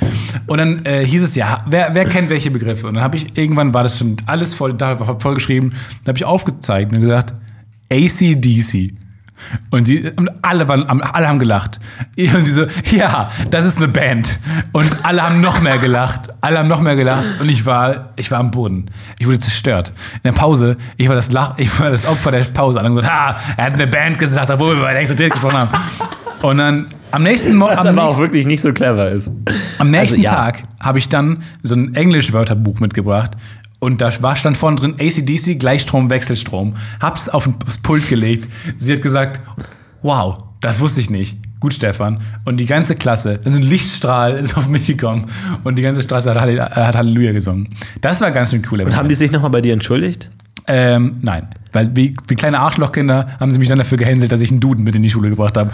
Und 0.46 0.58
dann 0.58 0.84
äh, 0.84 1.04
hieß 1.04 1.22
es 1.22 1.34
ja, 1.34 1.64
wer, 1.66 1.94
wer 1.94 2.04
kennt 2.06 2.30
welche 2.30 2.50
Begriffe? 2.50 2.88
Und 2.88 2.94
dann 2.94 3.04
habe 3.04 3.16
ich 3.16 3.38
irgendwann 3.38 3.72
war 3.72 3.82
das 3.82 3.98
schon 3.98 4.16
alles 4.26 4.54
voll, 4.54 4.74
da 4.74 4.96
voll 4.96 5.34
geschrieben. 5.34 5.70
Dann 5.70 6.08
habe 6.08 6.18
ich 6.18 6.24
aufgezeigt 6.24 6.92
und 6.92 7.02
gesagt, 7.02 7.34
ACDC. 7.92 8.94
Und, 9.70 9.88
die, 9.88 10.10
und 10.16 10.30
alle, 10.42 10.68
waren, 10.68 10.84
alle 10.88 11.28
haben 11.28 11.38
gelacht. 11.38 11.78
Und 12.16 12.46
die 12.46 12.50
so, 12.50 12.66
ja, 12.90 13.30
das 13.50 13.64
ist 13.64 13.78
eine 13.78 13.88
Band. 13.88 14.38
Und 14.72 15.04
alle 15.04 15.22
haben 15.22 15.40
noch 15.40 15.60
mehr 15.60 15.78
gelacht. 15.78 16.28
Alle 16.40 16.58
haben 16.58 16.68
noch 16.68 16.80
mehr 16.80 16.96
gelacht. 16.96 17.24
Und 17.40 17.48
ich 17.48 17.64
war, 17.66 18.10
ich 18.16 18.30
war 18.30 18.38
am 18.38 18.50
Boden. 18.50 18.86
Ich 19.18 19.26
wurde 19.26 19.38
zerstört. 19.38 19.92
In 20.16 20.20
der 20.24 20.32
Pause, 20.32 20.76
ich 20.96 21.08
war 21.08 21.14
das, 21.14 21.32
Lach, 21.32 21.54
ich 21.56 21.80
war 21.80 21.90
das 21.90 22.06
Opfer 22.06 22.30
der 22.30 22.40
Pause. 22.44 22.78
Alle 22.78 22.88
haben 22.88 22.96
gesagt, 22.96 23.12
ha, 23.12 23.36
er 23.56 23.64
hat 23.64 23.74
eine 23.74 23.86
Band 23.86 24.18
gesagt, 24.18 24.50
obwohl 24.50 24.74
wir 24.74 24.80
über 24.80 24.90
Elektrizität 24.90 25.32
gesprochen 25.32 25.56
haben. 25.58 25.70
Und 26.42 26.58
dann 26.58 26.86
am 27.10 27.22
nächsten 27.22 27.56
Morgen. 27.56 27.76
Was 27.76 27.86
aber 27.86 28.04
auch 28.04 28.18
wirklich 28.18 28.46
nicht 28.46 28.60
so 28.60 28.72
clever 28.72 29.10
ist. 29.10 29.30
Am 29.78 29.90
nächsten 29.90 30.16
Also, 30.16 30.22
ja. 30.22 30.34
Tag 30.34 30.64
habe 30.80 30.98
ich 30.98 31.08
dann 31.08 31.42
so 31.62 31.74
ein 31.74 31.94
Englisch-Wörterbuch 31.94 32.80
mitgebracht. 32.80 33.32
Und 33.80 34.00
da 34.00 34.10
war, 34.22 34.34
stand 34.36 34.56
vorne 34.56 34.76
drin 34.76 34.94
ACDC, 34.98 35.58
Gleichstrom, 35.58 36.10
Wechselstrom. 36.10 36.74
Hab's 37.00 37.28
auf 37.28 37.48
das 37.64 37.78
Pult 37.78 38.08
gelegt. 38.08 38.48
Sie 38.78 38.92
hat 38.92 39.02
gesagt, 39.02 39.40
wow, 40.02 40.36
das 40.60 40.80
wusste 40.80 41.00
ich 41.00 41.10
nicht. 41.10 41.36
Gut, 41.60 41.74
Stefan. 41.74 42.20
Und 42.44 42.58
die 42.58 42.66
ganze 42.66 42.94
Klasse, 42.96 43.40
so 43.44 43.56
ein 43.56 43.62
Lichtstrahl 43.62 44.32
ist 44.34 44.56
auf 44.56 44.68
mich 44.68 44.86
gekommen. 44.86 45.26
Und 45.64 45.76
die 45.76 45.82
ganze 45.82 46.02
Straße 46.02 46.30
hat, 46.30 46.40
Halle- 46.40 46.60
hat 46.70 46.96
Halleluja 46.96 47.32
gesungen. 47.32 47.68
Das 48.00 48.20
war 48.20 48.30
ganz 48.30 48.50
schön 48.50 48.62
cool. 48.70 48.80
Und 48.82 48.96
haben 48.96 49.08
die 49.08 49.14
sich 49.14 49.30
nochmal 49.32 49.50
bei 49.50 49.60
dir 49.60 49.72
entschuldigt? 49.72 50.30
Ähm, 50.66 51.16
nein. 51.22 51.48
Weil 51.72 51.94
wie, 51.96 52.14
wie 52.26 52.34
kleine 52.34 52.60
Arschlochkinder 52.60 53.28
haben 53.40 53.50
sie 53.52 53.58
mich 53.58 53.68
dann 53.68 53.78
dafür 53.78 53.98
gehänselt, 53.98 54.30
dass 54.32 54.40
ich 54.40 54.50
einen 54.50 54.60
Duden 54.60 54.84
mit 54.84 54.94
in 54.94 55.02
die 55.02 55.10
Schule 55.10 55.30
gebracht 55.30 55.56
habe. 55.56 55.70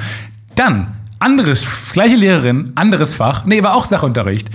Dann, 0.54 0.88
anderes, 1.18 1.64
gleiche 1.92 2.16
Lehrerin, 2.16 2.72
anderes 2.74 3.14
Fach. 3.14 3.44
Nee, 3.44 3.62
war 3.62 3.74
auch 3.74 3.84
Sachunterricht. 3.84 4.50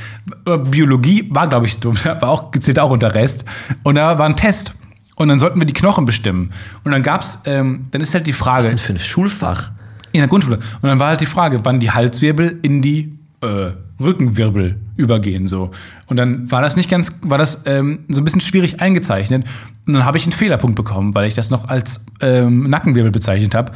Äh, 0.45 0.57
Biologie 0.57 1.27
war, 1.29 1.47
glaube 1.47 1.65
ich, 1.65 1.83
war 1.83 2.29
auch, 2.29 2.51
zählt 2.59 2.79
auch 2.79 2.91
unter 2.91 3.13
Rest. 3.13 3.45
Und 3.83 3.95
da 3.95 4.17
war 4.17 4.25
ein 4.25 4.35
Test. 4.35 4.73
Und 5.15 5.27
dann 5.27 5.39
sollten 5.39 5.59
wir 5.59 5.65
die 5.65 5.73
Knochen 5.73 6.05
bestimmen. 6.05 6.51
Und 6.83 6.91
dann 6.91 7.03
gab's, 7.03 7.41
ähm, 7.45 7.87
dann 7.91 8.01
ist 8.01 8.13
halt 8.13 8.25
die 8.25 8.33
Frage. 8.33 8.59
Was 8.59 8.65
ist 8.67 8.71
denn 8.71 8.79
für 8.79 8.93
ein 8.93 8.99
Schulfach? 8.99 9.71
In 10.11 10.21
der 10.21 10.27
Grundschule. 10.27 10.57
Und 10.57 10.89
dann 10.89 10.99
war 10.99 11.09
halt 11.09 11.21
die 11.21 11.25
Frage, 11.25 11.59
wann 11.63 11.79
die 11.79 11.91
Halswirbel 11.91 12.59
in 12.61 12.81
die 12.81 13.19
äh, 13.41 13.71
Rückenwirbel 13.99 14.79
übergehen 14.95 15.47
so. 15.47 15.71
Und 16.07 16.17
dann 16.17 16.49
war 16.51 16.61
das 16.61 16.75
nicht 16.75 16.89
ganz, 16.89 17.19
war 17.21 17.37
das 17.37 17.63
ähm, 17.65 17.99
so 18.07 18.21
ein 18.21 18.23
bisschen 18.23 18.41
schwierig 18.41 18.81
eingezeichnet. 18.81 19.45
Und 19.85 19.93
dann 19.93 20.05
habe 20.05 20.17
ich 20.17 20.23
einen 20.23 20.33
Fehlerpunkt 20.33 20.75
bekommen, 20.75 21.15
weil 21.15 21.27
ich 21.27 21.33
das 21.33 21.49
noch 21.49 21.67
als 21.67 22.05
ähm, 22.21 22.69
Nackenwirbel 22.69 23.11
bezeichnet 23.11 23.55
habe. 23.55 23.71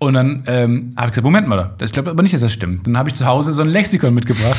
Und 0.00 0.14
dann 0.14 0.44
ähm, 0.46 0.90
habe 0.96 1.08
ich 1.08 1.12
gesagt, 1.12 1.24
Moment 1.24 1.48
mal, 1.48 1.72
das 1.78 1.90
glaube 1.90 2.10
aber 2.10 2.22
nicht, 2.22 2.32
dass 2.32 2.40
das 2.40 2.52
stimmt. 2.52 2.86
Dann 2.86 2.96
habe 2.96 3.08
ich 3.08 3.16
zu 3.16 3.26
Hause 3.26 3.52
so 3.52 3.62
ein 3.62 3.68
Lexikon 3.68 4.14
mitgebracht, 4.14 4.56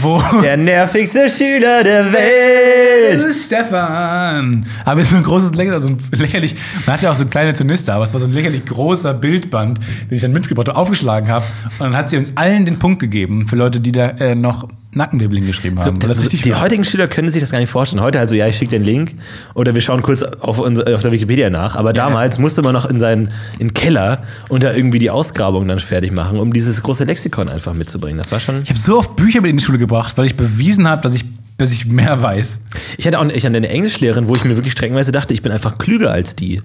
wo 0.00 0.22
Der 0.42 0.56
nervigste 0.56 1.28
Schüler 1.28 1.82
der 1.82 2.12
Welt. 2.12 3.14
das 3.14 3.22
ist 3.22 3.46
Stefan. 3.46 4.64
Es 4.86 4.98
ist 5.02 5.10
so 5.10 5.16
ein 5.16 5.24
großes, 5.24 5.54
länger- 5.56 5.80
so 5.80 5.88
ein 5.88 5.96
lächerlich, 6.12 6.54
man 6.86 6.94
hat 6.94 7.02
ja 7.02 7.10
auch 7.10 7.16
so 7.16 7.24
kleine 7.26 7.54
Turnister, 7.54 7.94
aber 7.94 8.04
es 8.04 8.12
war 8.12 8.20
so 8.20 8.26
ein 8.26 8.32
lächerlich 8.32 8.64
großer 8.64 9.14
Bildband, 9.14 9.80
den 10.08 10.14
ich 10.14 10.22
dann 10.22 10.32
mitgebracht 10.32 10.68
und 10.68 10.76
aufgeschlagen 10.76 11.28
habe. 11.28 11.44
Und 11.80 11.86
dann 11.86 11.96
hat 11.96 12.08
sie 12.10 12.16
uns 12.16 12.36
allen 12.36 12.64
den 12.64 12.78
Punkt 12.78 13.00
gegeben 13.00 13.48
für 13.48 13.56
Leute, 13.56 13.80
die 13.80 13.90
da 13.90 14.10
äh, 14.10 14.36
noch 14.36 14.68
Nackenwirbel 14.94 15.38
hingeschrieben 15.38 15.78
haben. 15.78 15.96
Richtig 16.02 16.42
die 16.42 16.52
war. 16.52 16.60
heutigen 16.60 16.84
Schüler 16.84 17.08
können 17.08 17.30
sich 17.30 17.40
das 17.40 17.50
gar 17.50 17.58
nicht 17.58 17.70
vorstellen. 17.70 18.02
Heute 18.02 18.20
also, 18.20 18.34
ja, 18.34 18.46
ich 18.46 18.58
schicke 18.58 18.70
den 18.70 18.84
Link 18.84 19.14
oder 19.54 19.74
wir 19.74 19.80
schauen 19.80 20.02
kurz 20.02 20.22
auf, 20.22 20.58
unser, 20.58 20.94
auf 20.94 21.00
der 21.00 21.12
Wikipedia 21.12 21.48
nach. 21.48 21.76
Aber 21.76 21.94
damals 21.94 22.38
musste 22.38 22.60
man 22.60 22.74
noch 22.74 22.84
in 22.84 23.00
seinen 23.00 23.28
in 23.58 23.68
den 23.68 23.74
Keller 23.74 24.24
und 24.50 24.62
da 24.62 24.74
irgendwie 24.74 24.98
die 24.98 25.08
Ausgrabung 25.08 25.66
dann 25.66 25.78
fertig 25.78 26.12
machen, 26.12 26.38
um 26.38 26.52
dieses 26.52 26.82
große 26.82 27.04
Lexikon 27.04 27.48
einfach 27.48 27.72
mitzubringen. 27.72 28.18
Das 28.18 28.32
war 28.32 28.40
schon. 28.40 28.62
Ich 28.62 28.68
habe 28.68 28.78
so 28.78 28.98
oft 28.98 29.16
Bücher 29.16 29.40
mit 29.40 29.50
in 29.50 29.56
die 29.56 29.64
Schule 29.64 29.78
gebracht, 29.78 30.18
weil 30.18 30.26
ich 30.26 30.36
bewiesen 30.36 30.86
habe, 30.86 31.00
dass 31.00 31.14
ich, 31.14 31.24
dass 31.56 31.72
ich 31.72 31.86
mehr 31.86 32.20
weiß. 32.20 32.60
Ich 32.98 33.06
hatte 33.06 33.18
auch 33.18 33.24
ich 33.24 33.46
hatte 33.46 33.56
eine 33.56 33.68
Englischlehrerin, 33.68 34.28
wo 34.28 34.36
ich 34.36 34.44
mir 34.44 34.56
wirklich 34.56 34.72
streckenweise 34.72 35.10
dachte, 35.10 35.32
ich 35.32 35.40
bin 35.40 35.52
einfach 35.52 35.78
klüger 35.78 36.10
als 36.10 36.36
die. 36.36 36.60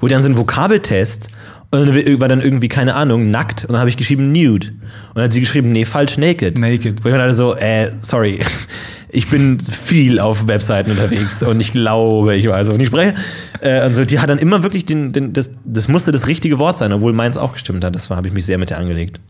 Wo 0.00 0.08
die 0.08 0.14
dann 0.14 0.22
so 0.22 0.28
ein 0.28 0.36
Vokabeltest 0.36 1.28
und 1.70 1.86
dann 1.86 2.20
war 2.20 2.28
dann 2.28 2.40
irgendwie, 2.40 2.68
keine 2.68 2.94
Ahnung, 2.94 3.30
nackt 3.30 3.64
und 3.64 3.72
dann 3.72 3.80
habe 3.80 3.90
ich 3.90 3.98
geschrieben 3.98 4.32
nude. 4.32 4.68
Und 4.68 5.16
dann 5.16 5.24
hat 5.24 5.32
sie 5.32 5.40
geschrieben, 5.40 5.70
nee, 5.70 5.84
falsch, 5.84 6.16
naked. 6.16 6.58
Naked. 6.58 7.04
Wo 7.04 7.08
ich 7.08 7.12
mir 7.12 7.18
dachte 7.18 7.34
so, 7.34 7.54
äh, 7.56 7.92
sorry, 8.00 8.40
ich 9.10 9.28
bin 9.28 9.60
viel 9.60 10.18
auf 10.18 10.48
Webseiten 10.48 10.92
unterwegs 10.92 11.42
und 11.42 11.60
ich 11.60 11.72
glaube, 11.72 12.36
ich 12.36 12.48
weiß, 12.48 12.68
wovon 12.68 12.80
ich 12.80 12.86
spreche. 12.86 13.14
Äh, 13.60 13.84
und 13.86 13.94
so, 13.94 14.06
die 14.06 14.18
hat 14.18 14.30
dann 14.30 14.38
immer 14.38 14.62
wirklich 14.62 14.86
den, 14.86 15.12
den 15.12 15.34
das, 15.34 15.50
das 15.64 15.88
musste 15.88 16.10
das 16.10 16.26
richtige 16.26 16.58
Wort 16.58 16.78
sein, 16.78 16.90
obwohl 16.92 17.12
meins 17.12 17.36
auch 17.36 17.52
gestimmt 17.52 17.84
hat. 17.84 17.94
Das 17.94 18.08
habe 18.08 18.26
ich 18.26 18.32
mich 18.32 18.46
sehr 18.46 18.56
mit 18.56 18.70
der 18.70 18.78
angelegt. 18.78 19.20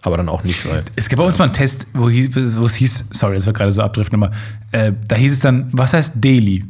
Aber 0.00 0.16
dann 0.16 0.30
auch 0.30 0.44
nicht, 0.44 0.66
weil. 0.68 0.82
Es 0.96 1.10
gab 1.10 1.18
bei 1.18 1.24
uns 1.24 1.38
mal 1.38 1.44
einen 1.44 1.52
Test, 1.52 1.86
wo, 1.92 2.08
hieß, 2.08 2.58
wo 2.58 2.64
es 2.64 2.74
hieß, 2.74 3.04
sorry, 3.12 3.36
das 3.36 3.44
war 3.46 3.52
gerade 3.52 3.70
so 3.70 3.82
abdriften, 3.82 4.20
aber 4.20 4.34
äh, 4.72 4.92
da 5.06 5.14
hieß 5.14 5.32
es 5.32 5.40
dann, 5.40 5.68
was 5.72 5.92
heißt 5.92 6.14
Daily? 6.16 6.64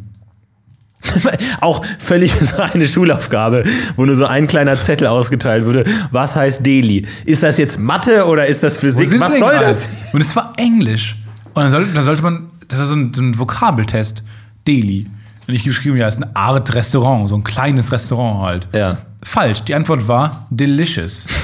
Auch 1.61 1.84
völlig 1.98 2.32
so 2.40 2.62
eine 2.62 2.86
Schulaufgabe, 2.86 3.64
wo 3.96 4.05
nur 4.05 4.16
so 4.16 4.26
ein 4.26 4.46
kleiner 4.46 4.80
Zettel 4.80 5.07
ausgeteilt 5.07 5.66
wurde. 5.66 5.84
Was 6.11 6.36
heißt 6.36 6.64
Deli? 6.64 7.07
Ist 7.24 7.42
das 7.42 7.59
jetzt 7.59 7.78
Mathe 7.78 8.26
oder 8.26 8.46
ist 8.46 8.62
das 8.62 8.78
Physik? 8.78 9.18
Was 9.20 9.38
soll 9.38 9.50
gerade? 9.50 9.66
das? 9.66 9.88
Und 10.12 10.20
es 10.20 10.34
war 10.36 10.53
Englisch. 10.57 11.16
Und 11.55 11.62
dann 11.64 11.72
sollte, 11.72 11.92
dann 11.92 12.05
sollte 12.05 12.22
man, 12.22 12.50
das 12.68 12.78
war 12.78 12.86
so 12.86 12.94
ein, 12.94 13.12
so 13.14 13.22
ein 13.22 13.38
Vokabeltest, 13.38 14.22
Deli. 14.66 15.07
Und 15.46 15.55
ich 15.55 15.64
geschrieben, 15.64 15.96
ja, 15.96 16.07
es 16.07 16.16
ist 16.16 16.22
eine 16.22 16.36
Art 16.36 16.72
Restaurant, 16.74 17.28
so 17.28 17.34
ein 17.34 17.44
kleines 17.44 17.90
Restaurant 17.92 18.42
halt. 18.42 18.68
Ja. 18.74 18.98
Falsch. 19.22 19.62
Die 19.62 19.74
Antwort 19.74 20.07
war 20.09 20.46
delicious. 20.50 21.26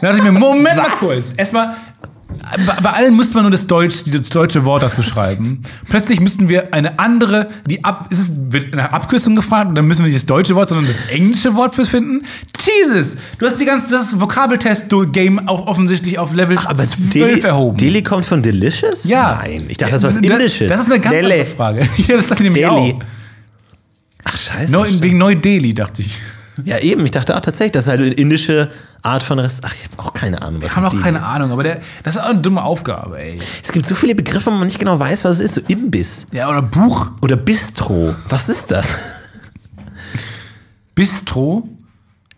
Da 0.00 0.12
dachte 0.12 0.18
ich 0.18 0.30
mir, 0.30 0.38
Moment 0.38 0.76
mal 0.76 0.90
Was? 0.92 0.98
kurz. 1.00 1.34
Erstmal, 1.36 1.74
bei, 2.82 2.90
allen 2.90 3.14
musste 3.14 3.34
man 3.34 3.44
nur 3.44 3.50
das, 3.50 3.66
Deutsch, 3.66 4.02
das 4.06 4.28
deutsche 4.28 4.64
Wort 4.64 4.82
dazu 4.82 5.02
schreiben. 5.02 5.62
Plötzlich 5.88 6.20
müssten 6.20 6.48
wir 6.48 6.74
eine 6.74 6.98
andere, 6.98 7.48
die 7.66 7.84
ab, 7.84 8.08
ist 8.10 8.18
es 8.18 8.52
wird 8.52 8.72
eine 8.72 8.92
Abkürzung 8.92 9.34
gefragt 9.34 9.70
und 9.70 9.74
dann 9.74 9.86
müssen 9.86 10.04
wir 10.04 10.10
nicht 10.10 10.18
das 10.18 10.26
deutsche 10.26 10.54
Wort, 10.54 10.68
sondern 10.68 10.86
das 10.86 11.00
englische 11.08 11.54
Wort 11.54 11.74
fürs 11.74 11.88
finden. 11.88 12.24
Jesus! 12.60 13.16
Du 13.38 13.46
hast 13.46 13.58
die 13.58 13.64
ganze, 13.64 13.90
das 13.90 14.20
Vokabeltest-Game 14.20 15.48
auch 15.48 15.66
offensichtlich 15.66 16.18
auf 16.18 16.34
Level 16.34 16.58
Aber 16.58 16.76
12 16.84 16.96
Deli, 17.10 17.40
erhoben. 17.40 17.76
Deli 17.78 18.02
kommt 18.02 18.26
von 18.26 18.42
Delicious? 18.42 19.04
ja. 19.04 19.40
Nein, 19.42 19.64
ich 19.68 19.78
dachte, 19.78 19.92
das 19.92 20.02
war 20.02 20.10
was 20.10 20.18
Indisches. 20.18 20.68
Das 20.68 20.80
ist 20.80 20.86
eine 20.92 21.00
ganz 21.00 21.14
Dele. 21.14 21.32
andere 21.34 21.46
Frage. 21.46 21.88
Ja, 22.08 22.16
das 22.16 22.26
dachte 22.26 22.42
ich 22.44 22.50
nämlich 22.50 22.62
Deli. 22.64 22.94
auch. 22.94 22.98
Ach, 24.24 24.36
scheiße. 24.36 24.70
Neu, 24.72 24.88
wegen 25.00 25.16
Neu-Delhi, 25.16 25.72
dachte 25.72 26.02
ich. 26.02 26.10
Ja, 26.64 26.78
eben. 26.78 27.04
Ich 27.04 27.10
dachte 27.10 27.36
auch 27.36 27.40
tatsächlich, 27.40 27.72
das 27.72 27.84
ist 27.84 27.90
halt 27.90 28.00
eine 28.00 28.12
indische 28.12 28.70
Art 29.02 29.22
von 29.22 29.38
Rest. 29.38 29.60
Ach, 29.64 29.74
ich 29.74 29.84
habe 29.84 29.98
auch 29.98 30.12
keine 30.12 30.42
Ahnung, 30.42 30.62
was 30.62 30.70
Ich 30.72 30.76
habe 30.76 30.88
auch 30.88 31.00
keine 31.00 31.24
Ahnung, 31.24 31.52
aber 31.52 31.62
der, 31.62 31.80
das 32.02 32.16
ist 32.16 32.20
auch 32.20 32.26
eine 32.28 32.40
dumme 32.40 32.62
Aufgabe, 32.62 33.18
ey. 33.18 33.38
Es 33.62 33.72
gibt 33.72 33.86
so 33.86 33.94
viele 33.94 34.14
Begriffe, 34.14 34.46
wo 34.50 34.54
man 34.54 34.66
nicht 34.66 34.78
genau 34.78 34.98
weiß, 34.98 35.24
was 35.24 35.38
es 35.38 35.40
ist. 35.40 35.54
So 35.54 35.60
Imbiss 35.68 36.26
Ja, 36.32 36.48
oder 36.50 36.62
Buch. 36.62 37.10
oder 37.20 37.36
Bistro. 37.36 38.14
Was 38.28 38.48
ist 38.48 38.70
das? 38.70 38.94
Bistro. 40.94 41.68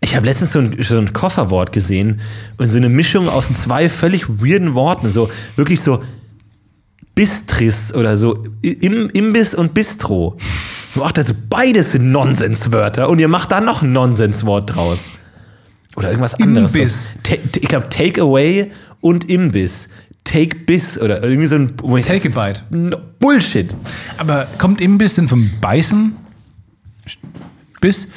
Ich 0.01 0.15
habe 0.15 0.25
letztens 0.25 0.53
so 0.53 0.59
ein, 0.59 0.77
so 0.81 0.97
ein 0.97 1.13
Kofferwort 1.13 1.71
gesehen 1.71 2.21
und 2.57 2.69
so 2.71 2.77
eine 2.77 2.89
Mischung 2.89 3.29
aus 3.29 3.51
zwei 3.53 3.87
völlig 3.89 4.27
weirden 4.41 4.73
Worten. 4.73 5.09
So 5.09 5.29
wirklich 5.55 5.81
so 5.81 6.03
Bistris 7.13 7.93
oder 7.93 8.17
so. 8.17 8.43
Im, 8.61 9.09
Imbiss 9.11 9.53
und 9.53 9.73
Bistro. 9.73 10.37
Ach, 10.99 11.11
das 11.11 11.33
beides 11.49 11.93
sind 11.93 12.11
Nonsenswörter 12.11 13.09
und 13.09 13.19
ihr 13.19 13.27
macht 13.27 13.51
da 13.51 13.61
noch 13.61 13.81
ein 13.81 13.91
Nonsenswort 13.91 14.75
draus. 14.75 15.11
Oder 15.95 16.09
irgendwas 16.09 16.35
anderes. 16.35 16.73
Imbiss. 16.75 17.09
So. 17.25 17.33
Ich 17.59 17.67
glaube, 17.67 17.89
Takeaway 17.89 18.71
und 19.01 19.29
Imbiss. 19.29 19.89
Take 20.23 20.55
Biss 20.65 20.99
oder 20.99 21.23
irgendwie 21.23 21.47
so 21.47 21.55
ein 21.55 21.75
Take 22.03 22.29
a 22.35 22.47
ist 22.49 23.19
Bullshit. 23.19 23.75
Aber 24.17 24.47
kommt 24.57 24.81
ein 24.81 24.97
bisschen 24.97 25.27
vom 25.27 25.49
Beißen 25.59 26.15
bis. 27.81 28.07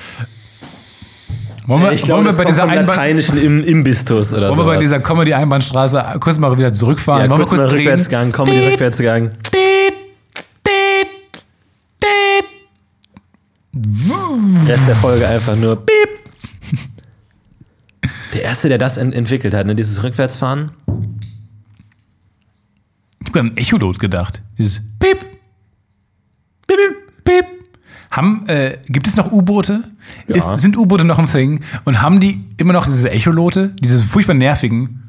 Wollen 1.67 1.83
wir, 1.83 1.93
Ich 1.93 2.03
glaube, 2.03 2.19
wollen 2.19 2.25
wir 2.27 2.29
das 2.29 2.37
bei 2.37 2.45
dieser 2.45 2.67
lateinischen 2.67 3.43
Im 3.43 3.65
Imbistus 3.65 4.35
oder 4.35 4.49
wollen 4.49 4.57
so. 4.59 4.67
wir 4.67 4.75
bei 4.75 4.81
dieser 4.81 5.01
Comedy-Einbahnstraße 5.01 6.05
kurz 6.21 6.39
mal 6.39 6.57
wieder 6.59 6.73
zurückfahren? 6.75 7.23
ja, 7.31 7.37
kurz 7.37 7.51
wir 7.51 7.57
mal 7.57 7.63
kurz 7.63 7.71
drehen? 7.73 7.89
Rückwärtsgang, 7.89 8.33
Comedy 8.33 8.67
Rückwärtsgang. 8.67 9.31
Rest 14.67 14.89
der 14.89 14.97
Folge 14.97 15.27
einfach 15.27 15.57
nur 15.57 15.77
Piep. 15.85 16.09
Der 18.33 18.43
Erste, 18.43 18.69
der 18.69 18.79
das 18.79 18.97
ent 18.97 19.15
entwickelt 19.15 19.55
hat, 19.55 19.67
ne, 19.67 19.75
dieses 19.75 20.03
Rückwärtsfahren. 20.03 20.73
Ich 23.21 23.29
habe 23.29 23.41
an 23.41 23.57
Echolot 23.57 23.99
gedacht. 23.99 24.43
Dieses 24.59 24.81
Piep. 24.99 25.21
Piep, 26.67 26.77
piep, 26.77 27.25
piep. 27.25 27.45
Haben, 28.11 28.47
äh, 28.49 28.79
gibt 28.87 29.09
es 29.09 29.17
noch 29.17 29.33
U-Boote? 29.33 29.83
Ja. 30.29 30.37
Ist- 30.37 30.61
Sind 30.61 30.77
U-Boote 30.77 31.05
noch 31.05 31.19
ein 31.19 31.27
Thing? 31.27 31.63
Und 31.85 32.01
haben 32.01 32.21
die 32.21 32.45
immer 32.59 32.73
noch 32.73 32.87
diese 32.87 33.11
Echolote, 33.11 33.75
diese 33.81 34.03
furchtbar 34.03 34.35
nervigen? 34.35 35.04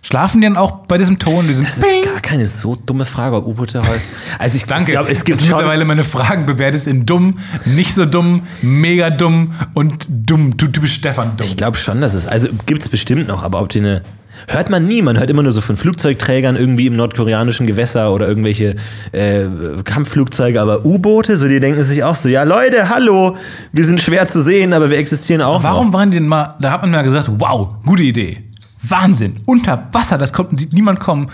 Schlafen 0.00 0.40
die 0.40 0.46
dann 0.46 0.56
auch 0.56 0.86
bei 0.86 0.96
diesem 0.96 1.18
Ton, 1.18 1.46
diesem 1.48 1.64
Das 1.64 1.76
ist 1.78 1.84
gar 2.04 2.20
keine 2.20 2.46
so 2.46 2.76
dumme 2.76 3.04
Frage, 3.04 3.36
ob 3.36 3.46
U-Boote 3.46 3.80
heute. 3.80 4.00
Also 4.38 4.56
ich 4.56 4.64
Danke. 4.66 4.92
glaube, 4.92 5.10
es 5.10 5.24
gibt 5.24 5.38
das 5.38 5.42
ist 5.42 5.48
schon. 5.50 5.56
mittlerweile 5.56 5.84
meine 5.84 6.04
Fragen 6.04 6.46
bewertet 6.46 6.86
in 6.86 7.04
dumm, 7.04 7.38
nicht 7.64 7.94
so 7.94 8.06
dumm, 8.06 8.42
mega 8.62 9.10
dumm 9.10 9.52
und 9.74 10.06
dumm. 10.08 10.56
Du 10.56 10.68
typisch 10.68 10.94
Stefan 10.94 11.36
dumm. 11.36 11.46
Ich 11.46 11.56
glaube 11.56 11.76
schon, 11.76 12.00
dass 12.00 12.14
es. 12.14 12.26
Also 12.26 12.48
gibt 12.66 12.82
es 12.82 12.88
bestimmt 12.88 13.26
noch, 13.28 13.42
aber 13.42 13.60
ob 13.60 13.68
die 13.70 13.80
eine. 13.80 14.02
Hört 14.46 14.70
man 14.70 14.86
nie, 14.86 15.02
man 15.02 15.18
hört 15.18 15.30
immer 15.30 15.42
nur 15.42 15.50
so 15.50 15.60
von 15.60 15.74
Flugzeugträgern 15.76 16.54
irgendwie 16.54 16.86
im 16.86 16.94
nordkoreanischen 16.94 17.66
Gewässer 17.66 18.12
oder 18.12 18.28
irgendwelche 18.28 18.76
äh, 19.10 19.46
Kampfflugzeuge, 19.82 20.60
aber 20.60 20.86
U-Boote, 20.86 21.36
so 21.36 21.48
die 21.48 21.58
denken 21.58 21.82
sich 21.82 22.04
auch 22.04 22.14
so, 22.14 22.28
ja 22.28 22.44
Leute, 22.44 22.88
hallo, 22.88 23.36
wir 23.72 23.84
sind 23.84 24.00
schwer 24.00 24.28
zu 24.28 24.40
sehen, 24.40 24.72
aber 24.72 24.90
wir 24.90 24.98
existieren 24.98 25.42
auch 25.42 25.64
Warum 25.64 25.88
noch. 25.88 25.94
waren 25.94 26.12
die 26.12 26.18
denn 26.18 26.28
mal, 26.28 26.54
da 26.60 26.70
hat 26.70 26.82
man 26.82 26.92
mal 26.92 27.02
gesagt, 27.02 27.28
wow, 27.36 27.68
gute 27.84 28.04
Idee. 28.04 28.44
Wahnsinn. 28.82 29.36
Unter 29.46 29.88
Wasser, 29.92 30.18
das 30.18 30.32
kommt, 30.32 30.58
sieht 30.58 30.72
niemand 30.72 31.00
kommen. 31.00 31.30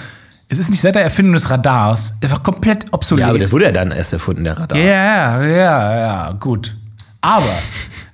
Es 0.48 0.58
ist 0.58 0.70
nicht 0.70 0.80
seit 0.82 0.94
der 0.94 1.02
Erfindung 1.02 1.34
des 1.34 1.50
Radars 1.50 2.14
einfach 2.22 2.42
komplett 2.42 2.86
obsolet. 2.92 3.22
Ja, 3.22 3.28
aber 3.30 3.38
das 3.38 3.50
wurde 3.52 3.64
ja 3.66 3.72
dann 3.72 3.90
erst 3.90 4.12
erfunden, 4.12 4.44
der 4.44 4.58
Radar. 4.58 4.78
ja, 4.78 5.42
ja, 5.42 5.96
ja, 5.98 6.32
gut. 6.32 6.76
Aber 7.20 7.54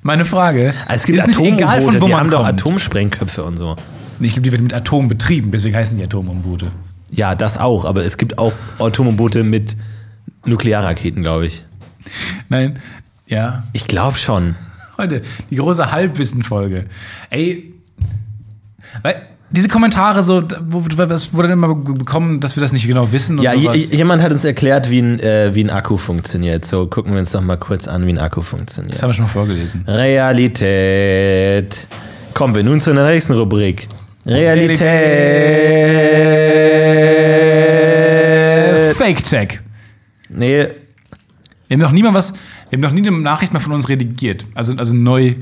meine 0.02 0.24
Frage, 0.24 0.72
Also 0.86 0.94
es 1.00 1.04
gibt 1.04 1.18
ist 1.18 1.26
nicht 1.26 1.40
egal, 1.40 1.82
von 1.82 2.00
wo 2.00 2.06
die 2.06 2.10
man 2.12 2.20
haben 2.20 2.30
doch 2.30 2.38
kommt. 2.46 2.60
Atomsprengköpfe 2.60 3.42
und 3.44 3.56
so. 3.56 3.76
Nee, 4.20 4.28
Ich 4.28 4.34
glaube, 4.34 4.44
die 4.44 4.52
werden 4.52 4.62
mit 4.62 4.74
Atom 4.74 5.08
betrieben, 5.08 5.50
deswegen 5.50 5.74
heißen 5.76 5.96
die 5.96 6.04
Atomboote. 6.04 6.70
Ja, 7.10 7.34
das 7.34 7.56
auch, 7.56 7.84
aber 7.84 8.04
es 8.04 8.16
gibt 8.16 8.38
auch 8.38 8.52
Atomboote 8.78 9.42
mit 9.42 9.76
Nuklearraketen, 10.44 11.22
glaube 11.22 11.46
ich. 11.46 11.64
Nein, 12.48 12.78
ja. 13.26 13.64
Ich 13.72 13.86
glaube 13.86 14.16
schon. 14.16 14.54
Heute, 14.96 15.22
die 15.50 15.56
große 15.56 15.90
Halbwissen-Folge. 15.90 16.86
Ey, 17.30 17.74
weil 19.02 19.22
diese 19.52 19.66
Kommentare 19.66 20.22
so, 20.22 20.44
was 20.46 21.34
wurde 21.34 21.50
immer 21.52 21.74
bekommen, 21.74 22.38
dass 22.40 22.54
wir 22.56 22.60
das 22.60 22.72
nicht 22.72 22.86
genau 22.86 23.10
wissen 23.10 23.38
und 23.38 23.44
Ja, 23.44 23.52
jemand 23.52 24.22
hat 24.22 24.30
uns 24.30 24.44
erklärt, 24.44 24.88
wie 24.90 25.00
ein, 25.00 25.18
äh, 25.18 25.52
wie 25.54 25.64
ein 25.64 25.70
Akku 25.70 25.96
funktioniert. 25.96 26.64
So, 26.64 26.86
gucken 26.86 27.12
wir 27.14 27.18
uns 27.20 27.32
doch 27.32 27.40
mal 27.40 27.56
kurz 27.56 27.88
an, 27.88 28.06
wie 28.06 28.12
ein 28.12 28.18
Akku 28.18 28.42
funktioniert. 28.42 28.94
das 28.94 29.02
haben 29.02 29.10
wir 29.10 29.14
schon 29.14 29.24
mal 29.24 29.30
vorgelesen. 29.30 29.82
Realität. 29.88 31.84
Kommen 32.32 32.54
wir 32.54 32.62
nun 32.62 32.80
zu 32.80 32.94
der 32.94 33.08
nächsten 33.08 33.32
Rubrik. 33.32 33.88
Realität. 37.50 38.96
Fake-Check. 38.96 39.60
Nee, 40.28 40.68
Wir 41.66 41.76
haben 41.76 41.80
noch 41.80 41.90
niemand 41.92 42.14
was, 42.16 42.32
wir 42.68 42.76
haben 42.76 42.82
noch 42.82 42.92
nie 42.92 43.04
eine 43.06 43.18
Nachricht 43.18 43.52
mehr 43.52 43.60
von 43.60 43.72
uns 43.72 43.88
redigiert. 43.88 44.44
Also, 44.54 44.74
also 44.76 44.94
neu 44.94 45.34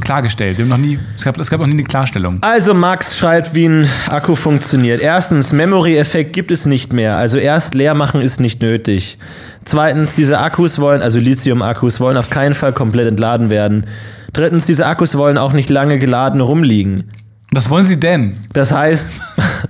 klargestellt. 0.00 0.58
Wir 0.58 0.64
haben 0.64 0.70
noch 0.70 0.78
nie, 0.78 0.98
es 1.16 1.22
gab, 1.24 1.38
es 1.38 1.50
gab 1.50 1.60
noch 1.60 1.66
nie 1.66 1.72
eine 1.74 1.84
Klarstellung. 1.84 2.38
also 2.42 2.74
Max 2.74 3.16
schreibt, 3.16 3.54
wie 3.54 3.66
ein 3.68 3.88
Akku 4.08 4.34
funktioniert. 4.34 5.00
Erstens, 5.00 5.52
Memory-Effekt 5.52 6.32
gibt 6.32 6.50
es 6.50 6.66
nicht 6.66 6.92
mehr. 6.92 7.16
Also 7.16 7.38
erst 7.38 7.74
leer 7.74 7.94
machen 7.94 8.20
ist 8.20 8.40
nicht 8.40 8.62
nötig. 8.62 9.18
Zweitens, 9.64 10.14
diese 10.14 10.38
Akkus 10.38 10.78
wollen, 10.78 11.02
also 11.02 11.18
Lithium-Akkus, 11.18 12.00
wollen 12.00 12.16
auf 12.16 12.30
keinen 12.30 12.54
Fall 12.54 12.72
komplett 12.72 13.08
entladen 13.08 13.50
werden. 13.50 13.86
Drittens, 14.32 14.66
diese 14.66 14.86
Akkus 14.86 15.16
wollen 15.16 15.36
auch 15.38 15.52
nicht 15.52 15.70
lange 15.70 15.98
geladen 15.98 16.40
rumliegen. 16.40 17.10
Was 17.52 17.68
wollen 17.70 17.84
Sie 17.84 17.98
denn? 17.98 18.38
Das 18.52 18.72
heißt, 18.72 19.06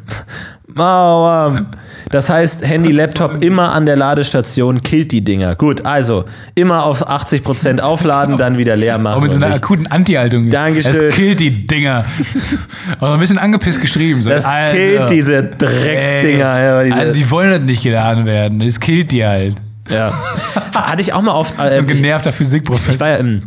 Mauer. 0.74 1.66
Das 2.10 2.30
heißt, 2.30 2.66
Handy, 2.66 2.90
Laptop 2.92 3.44
immer 3.44 3.72
an 3.72 3.84
der 3.86 3.96
Ladestation 3.96 4.82
killt 4.82 5.12
die 5.12 5.22
Dinger. 5.22 5.56
Gut, 5.56 5.84
also 5.84 6.24
immer 6.54 6.84
auf 6.84 7.08
80% 7.08 7.80
aufladen, 7.80 8.38
dann 8.38 8.56
wieder 8.56 8.76
leer 8.76 8.98
machen. 8.98 9.18
Auch 9.18 9.22
mit 9.22 9.30
so 9.30 9.36
einer 9.36 9.54
akuten 9.54 9.86
Anti-Haltung. 9.86 10.48
Dankeschön. 10.48 11.08
Es 11.08 11.14
killt 11.14 11.40
die 11.40 11.66
Dinger. 11.66 12.04
Aber 13.00 13.14
ein 13.14 13.20
bisschen 13.20 13.38
angepisst 13.38 13.80
geschrieben. 13.80 14.22
So, 14.22 14.30
das 14.30 14.44
Alter. 14.44 14.76
killt 14.76 15.10
diese 15.10 15.42
Drecksdinger. 15.42 16.56
Ey, 16.82 16.92
also 16.92 17.12
die 17.12 17.30
wollen 17.30 17.50
halt 17.50 17.64
nicht 17.64 17.82
geladen 17.82 18.24
werden. 18.26 18.60
Das 18.60 18.80
killt 18.80 19.12
die 19.12 19.26
halt. 19.26 19.54
ja. 19.90 20.12
Hatte 20.74 21.02
ich 21.02 21.12
auch 21.12 21.22
mal 21.22 21.32
oft. 21.32 21.58
Äh, 21.58 21.78
Ein 21.78 21.88
ich, 21.88 21.96
genervter 21.96 22.30
ich 22.30 22.36
Physikprofessor. 22.36 23.00
war 23.00 23.08
ja 23.08 23.16
im 23.16 23.42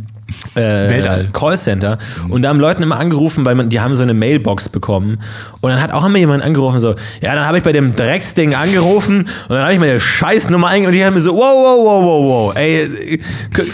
äh, 0.55 0.59
Weltall. 0.61 1.29
Callcenter 1.33 1.97
und 2.29 2.41
da 2.43 2.49
haben 2.49 2.59
Leute 2.59 2.81
immer 2.83 2.99
angerufen, 2.99 3.45
weil 3.45 3.55
man, 3.55 3.69
die 3.69 3.79
haben 3.79 3.95
so 3.95 4.03
eine 4.03 4.13
Mailbox 4.13 4.69
bekommen 4.69 5.19
und 5.61 5.69
dann 5.71 5.81
hat 5.81 5.91
auch 5.93 6.05
immer 6.05 6.17
jemand 6.17 6.43
angerufen 6.43 6.79
so, 6.79 6.95
ja, 7.21 7.35
dann 7.35 7.45
habe 7.45 7.57
ich 7.57 7.63
bei 7.63 7.71
dem 7.71 7.95
Drecksding 7.95 8.55
angerufen 8.55 9.19
und 9.47 9.49
dann 9.55 9.61
habe 9.63 9.73
ich 9.73 9.79
meine 9.79 9.99
Scheißnummer 9.99 10.67
eingegeben 10.67 10.87
und 10.87 10.93
die 10.99 11.05
haben 11.05 11.13
mir 11.13 11.21
so, 11.21 11.33
wow, 11.33 11.39
wow, 11.39 11.77
wow, 11.85 12.03
wow, 12.03 12.47
wow, 12.47 12.55
ey, 12.55 13.19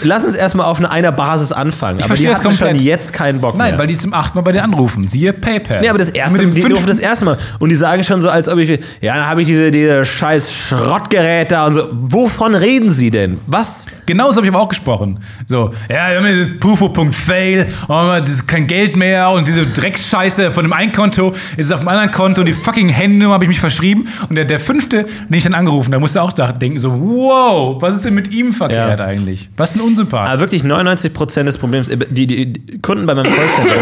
lass 0.04 0.24
uns 0.24 0.34
erstmal 0.34 0.66
auf 0.66 0.78
eine, 0.78 0.90
einer 0.90 1.12
Basis 1.12 1.52
anfangen. 1.52 2.02
aber 2.02 2.14
die 2.14 2.28
haben 2.28 2.52
schon 2.52 2.76
jetzt 2.78 3.12
keinen 3.12 3.40
Bock 3.40 3.56
Nein, 3.56 3.70
mehr. 3.72 3.78
weil 3.80 3.86
die 3.86 3.98
zum 3.98 4.12
achten 4.14 4.36
Mal 4.36 4.42
bei 4.42 4.52
dir 4.52 4.62
anrufen. 4.62 5.08
Siehe 5.08 5.32
PayPal. 5.32 5.80
Nee, 5.80 5.88
aber 5.88 5.98
das 5.98 6.10
erste, 6.10 6.38
Mit 6.38 6.42
dem 6.42 6.54
die 6.54 6.60
fünften- 6.62 6.76
rufen 6.78 6.88
das 6.88 6.98
erste 7.00 7.24
Mal. 7.24 7.38
Und 7.58 7.68
die 7.70 7.74
sagen 7.74 8.04
schon 8.04 8.20
so, 8.20 8.28
als 8.30 8.48
ob 8.48 8.58
ich, 8.58 8.68
ja, 9.00 9.14
dann 9.14 9.26
habe 9.26 9.42
ich 9.42 9.48
diese, 9.48 9.70
diese 9.70 10.04
scheiß 10.04 10.52
Schrottgerät 10.52 11.50
da 11.52 11.66
und 11.66 11.74
so. 11.74 11.88
Wovon 11.92 12.54
reden 12.54 12.90
sie 12.90 13.10
denn? 13.10 13.38
Was? 13.46 13.86
Genau 14.06 14.30
so 14.30 14.36
habe 14.36 14.46
ich 14.46 14.52
aber 14.52 14.62
auch 14.62 14.68
gesprochen. 14.68 15.18
So, 15.46 15.70
ja, 15.88 16.10
wir 16.10 16.18
haben 16.18 16.24
Pufo.fail, 16.48 17.66
oh, 17.88 18.16
das 18.20 18.30
ist 18.30 18.46
kein 18.48 18.66
Geld 18.66 18.96
mehr 18.96 19.30
und 19.30 19.46
diese 19.46 19.66
Drecksscheiße 19.66 20.50
von 20.50 20.64
dem 20.64 20.72
einen 20.72 20.92
Konto 20.92 21.30
ist 21.56 21.66
es 21.66 21.72
auf 21.72 21.80
dem 21.80 21.88
anderen 21.88 22.10
Konto 22.10 22.40
und 22.40 22.46
die 22.46 22.52
fucking 22.52 22.88
Handynummer 22.88 23.34
habe 23.34 23.44
ich 23.44 23.48
mich 23.48 23.60
verschrieben. 23.60 24.08
Und 24.28 24.36
der, 24.36 24.44
der 24.44 24.60
fünfte, 24.60 25.04
den 25.28 25.34
ich 25.34 25.44
dann 25.44 25.54
angerufen, 25.54 25.90
da 25.92 25.98
musste 25.98 26.22
auch 26.22 26.32
da 26.32 26.52
denken, 26.52 26.78
so, 26.78 26.92
wow, 27.00 27.80
was 27.80 27.94
ist 27.96 28.04
denn 28.04 28.14
mit 28.14 28.32
ihm 28.32 28.52
verkehrt 28.52 28.98
Ja. 28.98 29.04
eigentlich? 29.04 29.48
Was 29.56 29.74
ein 29.74 29.80
Unsympath. 29.80 30.26
Aber 30.28 30.40
wirklich 30.40 30.62
99% 30.64 31.44
des 31.44 31.58
Problems, 31.58 31.88
äh, 31.88 31.96
die, 32.10 32.26
die, 32.26 32.52
die 32.52 32.78
Kunden 32.80 33.06
bei 33.06 33.14
meinem 33.14 33.32
Callcenter 33.32 33.80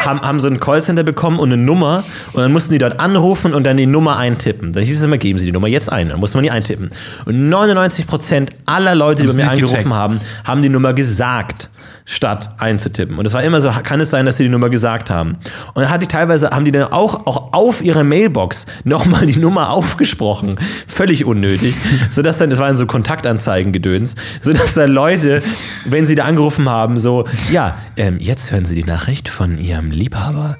haben, 0.04 0.20
haben 0.20 0.40
so 0.40 0.48
ein 0.48 0.60
Callcenter 0.60 1.02
bekommen 1.02 1.38
und 1.38 1.52
eine 1.52 1.60
Nummer 1.60 2.04
und 2.32 2.40
dann 2.42 2.52
mussten 2.52 2.72
die 2.72 2.78
dort 2.78 3.00
anrufen 3.00 3.54
und 3.54 3.64
dann 3.64 3.76
die 3.76 3.86
Nummer 3.86 4.16
eintippen. 4.18 4.72
Dann 4.72 4.84
hieß 4.84 4.98
es 4.98 5.04
immer, 5.04 5.18
geben 5.18 5.38
Sie 5.38 5.46
die 5.46 5.52
Nummer 5.52 5.68
jetzt 5.68 5.90
ein. 5.92 6.08
Dann 6.10 6.20
musste 6.20 6.36
man 6.36 6.44
die 6.44 6.50
eintippen. 6.50 6.90
Und 7.24 7.48
99% 7.52 8.48
aller 8.66 8.94
Leute, 8.94 9.22
die 9.22 9.28
bei 9.28 9.34
mir 9.34 9.50
angerufen 9.50 9.92
haben, 9.94 10.20
haben 10.44 10.62
die 10.62 10.68
Nummer 10.68 10.94
gesagt 10.94 11.68
statt 12.06 12.50
einzutippen. 12.56 13.18
Und 13.18 13.26
es 13.26 13.34
war 13.34 13.42
immer 13.42 13.60
so, 13.60 13.68
kann 13.82 14.00
es 14.00 14.10
sein, 14.10 14.26
dass 14.26 14.36
sie 14.36 14.44
die 14.44 14.48
Nummer 14.48 14.70
gesagt 14.70 15.10
haben. 15.10 15.32
Und 15.74 15.82
dann 15.82 15.90
hatte 15.90 16.04
ich 16.04 16.08
teilweise, 16.08 16.50
haben 16.50 16.64
die 16.64 16.70
dann 16.70 16.84
auch, 16.92 17.26
auch 17.26 17.52
auf 17.52 17.82
ihrer 17.82 18.04
Mailbox 18.04 18.66
nochmal 18.84 19.26
die 19.26 19.38
Nummer 19.38 19.70
aufgesprochen. 19.70 20.58
Völlig 20.86 21.24
unnötig. 21.24 21.74
sodass 22.10 22.38
dann, 22.38 22.50
das 22.50 22.60
waren 22.60 22.76
so 22.76 22.86
Kontaktanzeigen-Gedöns, 22.86 24.14
sodass 24.40 24.74
dann 24.74 24.90
Leute, 24.90 25.42
wenn 25.84 26.06
sie 26.06 26.14
da 26.14 26.24
angerufen 26.24 26.68
haben, 26.68 26.98
so, 26.98 27.26
ja, 27.50 27.76
ähm, 27.96 28.18
jetzt 28.20 28.52
hören 28.52 28.64
sie 28.64 28.76
die 28.76 28.84
Nachricht 28.84 29.28
von 29.28 29.58
ihrem 29.58 29.90
Liebhaber. 29.90 30.58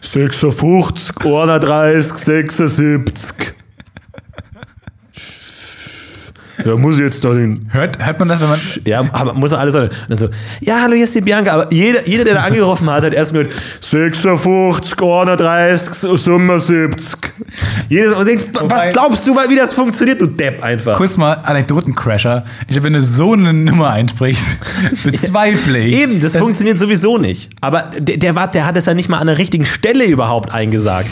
56, 0.00 1.16
31, 1.24 2.18
76. 2.18 3.63
Ja, 6.64 6.76
muss 6.76 6.94
ich 6.98 7.04
jetzt 7.04 7.24
da 7.24 7.32
den 7.32 7.66
hört, 7.70 8.04
hört 8.04 8.18
man 8.18 8.28
das, 8.28 8.40
wenn 8.40 8.48
man. 8.48 8.60
ja, 8.84 9.02
aber 9.12 9.34
muss 9.34 9.52
er 9.52 9.58
alles 9.60 9.74
sagen. 9.74 9.88
Und 9.88 10.10
dann 10.10 10.18
so, 10.18 10.28
ja, 10.60 10.80
hallo, 10.82 10.94
hier 10.94 11.04
ist 11.04 11.14
die 11.14 11.20
Bianca. 11.20 11.52
Aber 11.52 11.72
jeder, 11.72 12.06
jeder 12.08 12.24
der 12.24 12.34
da 12.34 12.40
angerufen 12.42 12.88
hat, 12.90 13.04
hat 13.04 13.12
erst 13.14 13.32
mit 13.32 13.50
56, 13.80 14.94
31, 15.00 15.94
77. 15.94 17.18
Jedes, 17.88 18.12
und 18.14 18.26
denkt, 18.26 18.48
was 18.62 18.92
glaubst 18.92 19.26
du, 19.28 19.34
wie 19.36 19.56
das 19.56 19.72
funktioniert, 19.72 20.20
du 20.20 20.26
Depp 20.26 20.62
einfach? 20.62 20.96
Kurz 20.96 21.16
mal 21.16 21.34
Anekdotencrasher. 21.44 22.44
Ich 22.62 22.68
glaube, 22.68 22.84
wenn 22.84 22.92
du 22.94 23.02
so 23.02 23.32
eine 23.32 23.52
Nummer 23.52 23.90
einsprichst, 23.90 24.44
bezweifle 25.04 25.78
ich. 25.80 25.94
Eben, 25.94 26.20
das, 26.20 26.32
dass- 26.32 26.42
funktioniert 26.42 26.78
sowieso 26.78 27.18
nicht. 27.18 27.50
Aber 27.60 27.90
der, 27.98 28.16
der, 28.16 28.34
war, 28.34 28.50
der 28.50 28.66
hat 28.66 28.76
es 28.76 28.86
ja 28.86 28.94
nicht 28.94 29.08
mal 29.08 29.18
an 29.18 29.26
der 29.26 29.38
richtigen 29.38 29.66
Stelle 29.66 30.04
überhaupt 30.06 30.52
eingesagt. 30.52 31.08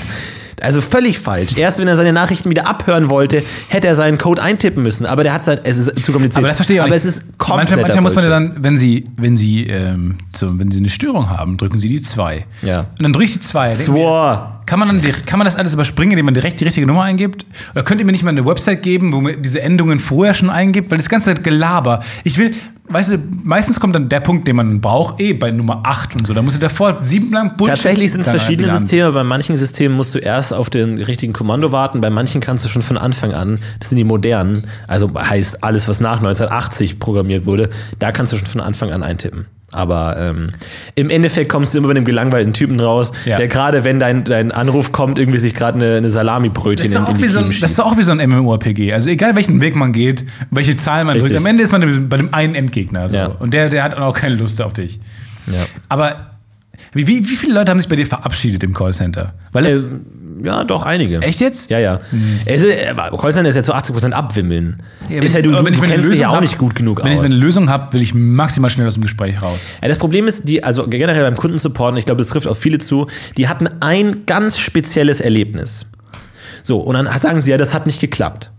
Also 0.60 0.80
völlig 0.80 1.18
falsch. 1.18 1.56
Erst 1.56 1.78
wenn 1.78 1.88
er 1.88 1.96
seine 1.96 2.12
Nachrichten 2.12 2.50
wieder 2.50 2.66
abhören 2.66 3.08
wollte, 3.08 3.42
hätte 3.68 3.88
er 3.88 3.94
seinen 3.94 4.18
Code 4.18 4.42
eintippen 4.42 4.82
müssen. 4.82 5.06
Aber 5.06 5.24
der 5.24 5.32
hat 5.32 5.44
sein, 5.44 5.60
es 5.64 5.78
ist 5.78 6.04
zu 6.04 6.12
kompliziert. 6.12 6.38
Aber 6.38 6.48
das 6.48 6.56
verstehe 6.56 6.76
ich 6.76 6.80
auch 6.80 6.86
Aber 6.86 6.94
nicht. 6.94 7.04
es 7.04 7.16
ist 7.18 7.38
komplett. 7.38 7.70
Manchmal, 7.70 7.82
manchmal 7.82 8.02
muss 8.02 8.14
man 8.14 8.24
ja 8.24 8.30
dann, 8.30 8.54
wenn 8.58 8.76
Sie, 8.76 9.08
wenn 9.16 9.36
Sie, 9.36 9.66
ähm, 9.66 10.18
so, 10.34 10.58
wenn 10.58 10.70
Sie 10.70 10.78
eine 10.78 10.90
Störung 10.90 11.30
haben, 11.30 11.56
drücken 11.56 11.78
Sie 11.78 11.88
die 11.88 12.00
2. 12.00 12.44
Ja. 12.62 12.80
Und 12.80 13.02
dann 13.02 13.12
drücke 13.12 13.26
ich 13.26 13.32
die 13.32 13.40
2. 13.40 13.72
Zwei. 13.72 14.48
Kann 14.66 14.78
man, 14.78 14.88
dann, 14.88 15.26
kann 15.26 15.38
man 15.38 15.44
das 15.44 15.56
alles 15.56 15.74
überspringen, 15.74 16.12
indem 16.12 16.26
man 16.26 16.34
direkt 16.34 16.60
die 16.60 16.64
richtige 16.64 16.86
Nummer 16.86 17.02
eingibt? 17.02 17.44
Oder 17.72 17.82
könnt 17.82 18.00
ihr 18.00 18.06
mir 18.06 18.12
nicht 18.12 18.22
mal 18.22 18.30
eine 18.30 18.46
Website 18.46 18.82
geben, 18.82 19.12
wo 19.12 19.20
man 19.20 19.42
diese 19.42 19.60
Endungen 19.60 19.98
vorher 19.98 20.34
schon 20.34 20.50
eingibt? 20.50 20.90
Weil 20.90 20.98
das 20.98 21.08
ganze 21.08 21.34
Gelaber. 21.34 22.00
Ich 22.24 22.38
will, 22.38 22.52
weißt 22.92 23.12
du, 23.12 23.18
meistens 23.44 23.80
kommt 23.80 23.94
dann 23.94 24.08
der 24.08 24.20
Punkt, 24.20 24.46
den 24.46 24.56
man 24.56 24.80
braucht, 24.80 25.20
eh 25.20 25.32
bei 25.32 25.50
Nummer 25.50 25.80
8 25.84 26.16
und 26.16 26.26
so. 26.26 26.34
Da 26.34 26.42
muss 26.42 26.54
ich 26.54 26.60
davor 26.60 27.02
sieben 27.02 27.32
lang 27.32 27.56
Bullshit 27.56 27.76
Tatsächlich 27.76 28.12
sind 28.12 28.22
es 28.22 28.28
verschiedene. 28.28 28.68
Systeme. 28.68 29.12
Bei 29.12 29.24
manchen 29.24 29.56
Systemen 29.56 29.96
musst 29.96 30.14
du 30.14 30.18
erst 30.18 30.54
auf 30.54 30.70
den 30.70 30.98
richtigen 30.98 31.32
Kommando 31.32 31.72
warten. 31.72 32.00
Bei 32.00 32.10
manchen 32.10 32.40
kannst 32.40 32.64
du 32.64 32.68
schon 32.68 32.82
von 32.82 32.98
Anfang 32.98 33.32
an, 33.32 33.58
das 33.80 33.90
sind 33.90 33.98
die 33.98 34.04
modernen, 34.04 34.66
also 34.86 35.10
heißt 35.14 35.62
alles, 35.64 35.88
was 35.88 36.00
nach 36.00 36.18
1980 36.18 36.98
programmiert 36.98 37.46
wurde, 37.46 37.70
da 37.98 38.12
kannst 38.12 38.32
du 38.32 38.36
schon 38.36 38.46
von 38.46 38.60
Anfang 38.60 38.92
an 38.92 39.02
eintippen. 39.02 39.46
Aber 39.72 40.16
ähm, 40.18 40.48
im 40.94 41.08
Endeffekt 41.10 41.48
kommst 41.48 41.72
du 41.72 41.78
immer 41.78 41.88
mit 41.88 41.96
einem 41.96 42.04
gelangweilten 42.06 42.52
Typen 42.52 42.78
raus, 42.78 43.10
Ja. 43.24 43.38
der 43.38 43.48
gerade, 43.48 43.84
wenn 43.84 43.98
dein, 43.98 44.22
dein 44.24 44.52
Anruf 44.52 44.92
kommt, 44.92 45.18
irgendwie 45.18 45.38
sich 45.38 45.54
gerade 45.54 45.76
eine, 45.76 45.92
eine 45.96 46.02
Das 46.02 46.12
Salamibrötchen 46.12 46.86
ist, 46.86 46.94
in, 46.94 47.06
in 47.06 47.16
die 47.16 47.28
so 47.28 47.40
das 47.42 47.70
ist 47.70 47.78
doch 47.78 47.86
auch 47.86 47.96
wie 47.96 48.02
so 48.02 48.12
ein 48.12 48.18
MMORPG. 48.28 48.92
Also 48.92 49.08
egal 49.08 49.34
welchen 49.34 49.60
Weg 49.60 49.74
man 49.74 49.92
geht, 49.92 50.24
welche 50.50 50.76
Zahl 50.76 51.04
man 51.04 51.14
Richtig. 51.14 51.32
drückt, 51.32 51.40
am 51.40 51.46
Ende 51.46 51.64
ist 51.64 51.72
man 51.72 52.08
bei 52.08 52.16
dem 52.18 52.32
einen 52.34 52.54
Endgegner. 52.54 53.08
So. 53.08 53.16
Ja. 53.16 53.26
Und 53.28 53.54
der, 53.54 53.70
der 53.70 53.82
hat 53.82 53.96
auch 53.96 54.14
keine 54.14 54.34
Lust 54.34 54.60
auf 54.60 54.74
dich. 54.74 55.00
Ja. 55.46 55.64
Aber 55.88 56.32
wie, 56.92 57.06
wie, 57.06 57.28
wie 57.28 57.36
viele 57.36 57.54
Leute 57.54 57.70
haben 57.70 57.78
sich 57.78 57.88
bei 57.88 57.96
dir 57.96 58.06
verabschiedet 58.06 58.62
im 58.62 58.74
Callcenter? 58.74 59.32
Weil 59.52 59.66
es, 59.66 59.80
Äh, 59.80 59.84
ja, 60.44 60.64
doch, 60.64 60.84
einige. 60.86 61.20
echt 61.22 61.40
jetzt? 61.40 61.70
Ja, 61.70 61.78
ja. 61.78 62.00
Es 62.44 62.62
ist, 62.62 62.76
äh, 62.76 62.94
Callcenter 62.94 63.48
ist 63.48 63.56
ja 63.56 63.62
zu 63.62 63.74
80% 63.74 64.10
abwimmeln. 64.12 64.82
ist 65.08 65.34
ja, 65.34 65.42
du, 65.42 65.52
du, 65.52 65.64
kennst 65.80 66.10
dich 66.10 66.20
ja 66.20 66.28
auch 66.28 66.34
hab- 66.34 66.40
nicht 66.42 66.58
gut 66.58 66.74
genug 66.74 66.98
Wenn 66.98 67.06
aus. 67.08 67.14
ich 67.14 67.20
mir 67.20 67.26
eine 67.26 67.34
Lösung 67.34 67.68
habe, 67.70 67.92
will 67.92 68.02
ich 68.02 68.14
maximal 68.14 68.70
schnell 68.70 68.86
aus 68.86 68.94
dem 68.94 69.02
Gespräch 69.02 69.40
raus. 69.42 69.58
Ja, 69.82 69.88
das 69.88 69.98
Problem 69.98 70.26
ist, 70.26 70.48
die, 70.48 70.62
also 70.64 70.86
generell 70.86 71.22
beim 71.22 71.36
Kundensupport, 71.36 71.92
und 71.92 71.98
ich 71.98 72.04
glaube, 72.06 72.20
das 72.20 72.28
trifft 72.28 72.46
auf 72.46 72.58
viele 72.58 72.78
zu, 72.78 73.06
die 73.36 73.48
hatten 73.48 73.68
ein 73.80 74.26
ganz 74.26 74.58
spezielles 74.58 75.20
Erlebnis. 75.20 75.86
So, 76.62 76.78
und 76.78 76.94
dann 76.94 77.08
sagen 77.18 77.40
sie 77.40 77.50
ja, 77.50 77.58
das 77.58 77.74
hat 77.74 77.86
nicht 77.86 78.00
geklappt. 78.00 78.50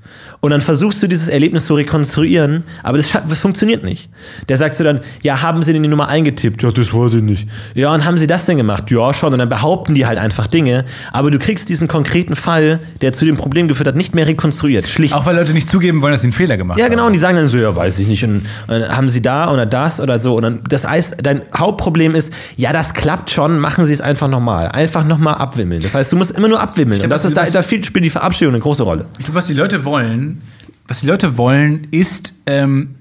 Und 0.43 0.49
dann 0.49 0.59
versuchst 0.59 1.01
du 1.01 1.07
dieses 1.07 1.29
Erlebnis 1.29 1.67
zu 1.67 1.73
rekonstruieren, 1.73 2.63
aber 2.83 2.97
das, 2.97 3.11
das 3.29 3.39
funktioniert 3.39 3.81
nicht. 3.85 4.09
Der 4.49 4.57
sagt 4.57 4.75
so 4.75 4.83
dann, 4.83 4.99
ja, 5.21 5.41
haben 5.41 5.63
Sie 5.63 5.71
denn 5.71 5.83
die 5.83 5.87
Nummer 5.87 6.09
eingetippt? 6.09 6.61
Ja, 6.61 6.69
das 6.69 6.93
weiß 6.93 7.13
ich 7.13 7.23
nicht. 7.23 7.47
Ja, 7.75 7.93
und 7.93 8.03
haben 8.03 8.17
Sie 8.17 8.27
das 8.27 8.45
denn 8.45 8.57
gemacht? 8.57 8.91
Ja, 8.91 9.13
schon. 9.13 9.31
Und 9.31 9.39
dann 9.39 9.47
behaupten 9.47 9.95
die 9.95 10.05
halt 10.05 10.17
einfach 10.19 10.47
Dinge, 10.47 10.83
aber 11.13 11.31
du 11.31 11.39
kriegst 11.39 11.69
diesen 11.69 11.87
konkreten 11.87 12.35
Fall, 12.35 12.81
der 12.99 13.13
zu 13.13 13.23
dem 13.23 13.37
Problem 13.37 13.69
geführt 13.69 13.87
hat, 13.87 13.95
nicht 13.95 14.15
mehr 14.15 14.27
rekonstruiert. 14.27 14.85
Schlicht. 14.89 15.13
Auch 15.13 15.25
weil 15.25 15.37
Leute 15.37 15.53
nicht 15.53 15.69
zugeben 15.69 16.01
wollen, 16.01 16.11
dass 16.11 16.19
sie 16.19 16.27
einen 16.27 16.33
Fehler 16.33 16.57
gemacht 16.57 16.77
Ja, 16.77 16.83
haben. 16.85 16.91
genau, 16.91 17.07
und 17.07 17.13
die 17.13 17.19
sagen 17.19 17.37
dann 17.37 17.47
so, 17.47 17.57
ja, 17.57 17.73
weiß 17.73 17.99
ich 17.99 18.07
nicht. 18.09 18.25
Und, 18.25 18.41
äh, 18.67 18.89
haben 18.89 19.07
sie 19.07 19.21
da 19.21 19.49
oder 19.49 19.65
das 19.65 20.01
oder 20.01 20.19
so. 20.19 20.35
Und 20.35 20.41
dann, 20.43 20.59
das 20.67 20.85
heißt, 20.85 21.19
dein 21.23 21.43
Hauptproblem 21.55 22.15
ist, 22.15 22.33
ja, 22.57 22.73
das 22.73 22.93
klappt 22.93 23.31
schon, 23.31 23.59
machen 23.59 23.85
sie 23.85 23.93
es 23.93 24.01
einfach 24.01 24.27
nochmal. 24.27 24.67
Einfach 24.67 25.05
nochmal 25.05 25.35
abwimmeln. 25.35 25.81
Das 25.81 25.95
heißt, 25.95 26.11
du 26.11 26.17
musst 26.17 26.31
immer 26.31 26.49
nur 26.49 26.59
abwimmeln. 26.59 26.99
Und 26.99 27.07
glaub, 27.07 27.11
das 27.11 27.23
ist, 27.23 27.37
da, 27.37 27.45
da 27.45 27.63
spielt 27.63 27.95
die 28.03 28.09
Verabschiedung 28.09 28.53
eine 28.53 28.61
große 28.61 28.83
Rolle. 28.83 29.05
Ich 29.19 29.25
glaube, 29.25 29.35
was 29.37 29.45
die 29.45 29.53
Leute 29.53 29.85
wollen, 29.85 30.32
was 30.87 31.01
die 31.01 31.07
Leute 31.07 31.37
wollen, 31.37 31.87
ist, 31.91 32.33
ähm, 32.45 32.95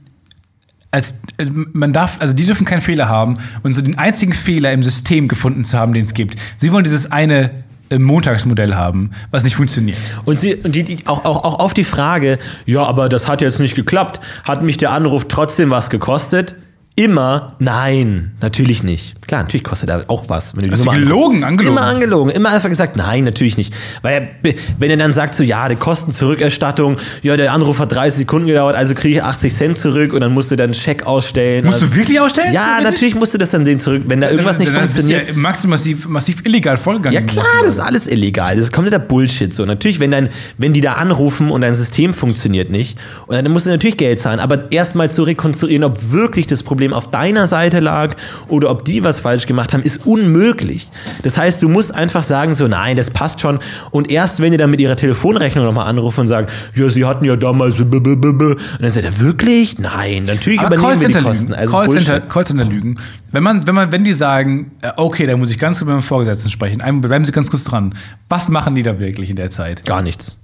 als 0.90 1.14
äh, 1.38 1.46
man 1.46 1.92
darf, 1.92 2.18
also 2.20 2.34
die 2.34 2.44
dürfen 2.44 2.64
keinen 2.64 2.82
Fehler 2.82 3.08
haben 3.08 3.38
und 3.62 3.74
so 3.74 3.82
den 3.82 3.98
einzigen 3.98 4.32
Fehler 4.32 4.72
im 4.72 4.82
System 4.82 5.26
gefunden 5.26 5.64
zu 5.64 5.78
haben, 5.78 5.92
den 5.92 6.02
es 6.02 6.14
gibt. 6.14 6.36
Sie 6.56 6.72
wollen 6.72 6.84
dieses 6.84 7.10
eine 7.10 7.50
äh, 7.88 7.98
Montagsmodell 7.98 8.74
haben, 8.74 9.10
was 9.30 9.42
nicht 9.42 9.56
funktioniert. 9.56 9.98
Und, 10.24 10.38
sie, 10.38 10.54
und 10.54 10.76
die, 10.76 10.84
die, 10.84 11.06
auch, 11.06 11.24
auch, 11.24 11.44
auch 11.44 11.58
auf 11.58 11.74
die 11.74 11.84
Frage, 11.84 12.38
ja, 12.66 12.82
aber 12.84 13.08
das 13.08 13.26
hat 13.26 13.40
jetzt 13.40 13.58
nicht 13.58 13.74
geklappt, 13.74 14.20
hat 14.44 14.62
mich 14.62 14.76
der 14.76 14.92
Anruf 14.92 15.26
trotzdem 15.28 15.70
was 15.70 15.90
gekostet? 15.90 16.54
Immer, 16.94 17.56
nein, 17.58 18.32
natürlich 18.40 18.82
nicht. 18.82 19.14
Klar, 19.26 19.42
natürlich 19.42 19.64
kostet 19.64 19.88
er 19.88 20.04
auch 20.08 20.28
was. 20.28 20.54
Wenn 20.56 20.68
du 20.68 20.76
Nummer 20.76 20.94
gelogen, 20.94 21.44
angelogen? 21.44 21.78
Immer 21.78 21.86
angelogen, 21.86 22.30
immer 22.30 22.50
einfach 22.50 22.68
gesagt, 22.68 22.96
nein, 22.96 23.24
natürlich 23.24 23.56
nicht. 23.56 23.72
Weil 24.02 24.30
er, 24.42 24.52
wenn 24.78 24.90
er 24.90 24.96
dann 24.98 25.12
sagt 25.12 25.34
so, 25.34 25.42
ja, 25.42 25.68
die 25.68 25.76
Kostenzurückerstattung, 25.76 26.98
ja, 27.22 27.36
der 27.36 27.52
Anruf 27.52 27.78
hat 27.78 27.92
30 27.92 28.18
Sekunden 28.18 28.48
gedauert, 28.48 28.76
also 28.76 28.94
kriege 28.94 29.16
ich 29.16 29.22
80 29.22 29.54
Cent 29.54 29.78
zurück 29.78 30.12
und 30.12 30.20
dann 30.20 30.32
musst 30.32 30.50
du 30.50 30.56
dann 30.56 30.66
einen 30.66 30.74
Scheck 30.74 31.04
ausstellen. 31.04 31.64
Musst 31.64 31.82
du 31.82 31.94
wirklich 31.94 32.20
ausstellen? 32.20 32.52
ja, 32.52 32.76
Wirklich? 32.76 32.84
natürlich 32.84 33.14
musst 33.14 33.34
du 33.34 33.38
das 33.38 33.50
dann 33.50 33.64
sehen 33.64 33.80
zurück, 33.80 34.02
wenn 34.08 34.20
da 34.20 34.30
irgendwas 34.30 34.58
nicht 34.58 34.74
Dann 34.74 34.84
bist 34.84 34.96
du 34.96 35.02
funktioniert. 35.02 35.28
Ja 35.28 35.34
maximal 35.34 35.78
massiv, 35.78 36.06
massiv 36.08 36.44
illegal 36.44 36.76
vorgegangen. 36.76 37.14
Ja 37.14 37.20
klar, 37.22 37.46
das 37.62 37.74
ist 37.74 37.80
alles 37.80 38.06
illegal. 38.06 38.56
Das 38.56 38.66
ist 38.66 38.72
kompletter 38.72 38.98
Bullshit. 38.98 39.54
So 39.54 39.64
natürlich, 39.64 40.00
wenn 40.00 40.10
dein, 40.10 40.28
wenn 40.58 40.72
die 40.72 40.80
da 40.80 40.94
anrufen 40.94 41.50
und 41.50 41.62
dein 41.62 41.74
System 41.74 42.14
funktioniert 42.14 42.70
nicht, 42.70 42.98
und 43.26 43.36
dann 43.36 43.50
musst 43.50 43.66
du 43.66 43.70
natürlich 43.70 43.96
Geld 43.96 44.20
zahlen. 44.20 44.40
Aber 44.40 44.70
erstmal 44.70 45.10
zu 45.10 45.22
rekonstruieren, 45.22 45.84
ob 45.84 46.12
wirklich 46.12 46.46
das 46.46 46.62
Problem 46.62 46.81
auf 46.90 47.10
deiner 47.10 47.46
Seite 47.46 47.80
lag 47.80 48.16
oder 48.48 48.70
ob 48.70 48.84
die 48.84 49.04
was 49.04 49.20
falsch 49.20 49.46
gemacht 49.46 49.72
haben, 49.72 49.82
ist 49.82 50.06
unmöglich. 50.06 50.88
Das 51.22 51.36
heißt, 51.36 51.62
du 51.62 51.68
musst 51.68 51.94
einfach 51.94 52.22
sagen 52.22 52.54
so, 52.54 52.66
nein, 52.66 52.96
das 52.96 53.10
passt 53.10 53.40
schon. 53.40 53.58
Und 53.90 54.10
erst 54.10 54.40
wenn 54.40 54.52
die 54.52 54.58
dann 54.58 54.70
mit 54.70 54.80
ihrer 54.80 54.96
Telefonrechnung 54.96 55.64
nochmal 55.64 55.86
anrufen 55.86 56.22
und 56.22 56.26
sagen, 56.28 56.46
ja, 56.74 56.88
sie 56.88 57.04
hatten 57.04 57.24
ja 57.24 57.36
damals 57.36 57.78
und 57.78 57.92
dann 57.92 58.90
sagt 58.90 59.04
er 59.04 59.18
wirklich, 59.18 59.78
nein, 59.78 60.24
natürlich 60.24 60.60
Aber 60.60 60.76
übernehmen 60.76 61.00
wir 61.00 61.08
die 61.08 61.22
Kosten. 61.22 61.54
Also 61.54 61.72
Callcenter. 61.72 62.20
Callcenter 62.20 62.64
lügen. 62.64 62.98
Wenn 63.30 63.42
man, 63.42 63.66
wenn 63.66 63.74
man, 63.74 63.92
wenn 63.92 64.04
die 64.04 64.12
sagen, 64.12 64.72
äh, 64.82 64.92
okay, 64.96 65.26
da 65.26 65.36
muss 65.36 65.50
ich 65.50 65.58
ganz 65.58 65.78
kurz 65.78 65.86
mit 65.86 65.94
meinem 65.94 66.02
Vorgesetzten 66.02 66.50
sprechen, 66.50 66.78
bleiben 67.00 67.24
Sie 67.24 67.32
ganz 67.32 67.50
kurz 67.50 67.64
dran. 67.64 67.94
Was 68.28 68.48
machen 68.48 68.74
die 68.74 68.82
da 68.82 68.98
wirklich 68.98 69.30
in 69.30 69.36
der 69.36 69.50
Zeit? 69.50 69.84
Gar 69.84 70.02
nichts. 70.02 70.38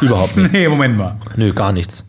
Überhaupt 0.00 0.36
nichts. 0.36 0.52
Nee, 0.52 0.68
Moment 0.68 0.96
mal. 0.96 1.16
Nö, 1.36 1.52
gar 1.52 1.72
nichts. 1.72 2.04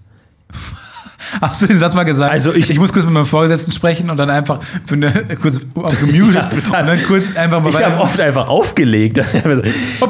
Hast 1.41 1.61
du 1.61 1.67
den 1.67 1.80
Satz 1.80 1.93
mal 1.93 2.03
gesagt? 2.03 2.32
Also 2.32 2.53
ich- 2.53 2.69
ich 2.69 2.80
muss 2.80 2.91
kurz 2.93 3.05
mit 3.05 3.13
meinem 3.13 3.26
Vorgesetzten 3.26 3.71
sprechen 3.71 4.09
und 4.09 4.17
dann 4.17 4.30
einfach 4.30 4.59
für 4.86 4.95
eine 4.95 5.11
kurz 5.41 5.59
auf 5.76 5.99
gemutet 5.99 6.36
Ja, 6.36 6.49
und 6.80 6.88
dann 6.88 7.03
kurz 7.03 7.36
einfach 7.36 7.61
mal 7.61 7.69
Ich 7.69 7.84
habe 7.84 7.97
oft 7.99 8.19
einfach 8.19 8.47
aufgelegt. 8.47 9.19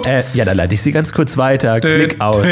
Äh, 0.05 0.21
ja, 0.33 0.45
dann 0.45 0.57
leite 0.57 0.73
ich 0.73 0.81
sie 0.81 0.91
ganz 0.91 1.11
kurz 1.13 1.37
weiter, 1.37 1.79
klick 1.79 2.19
aus. 2.21 2.45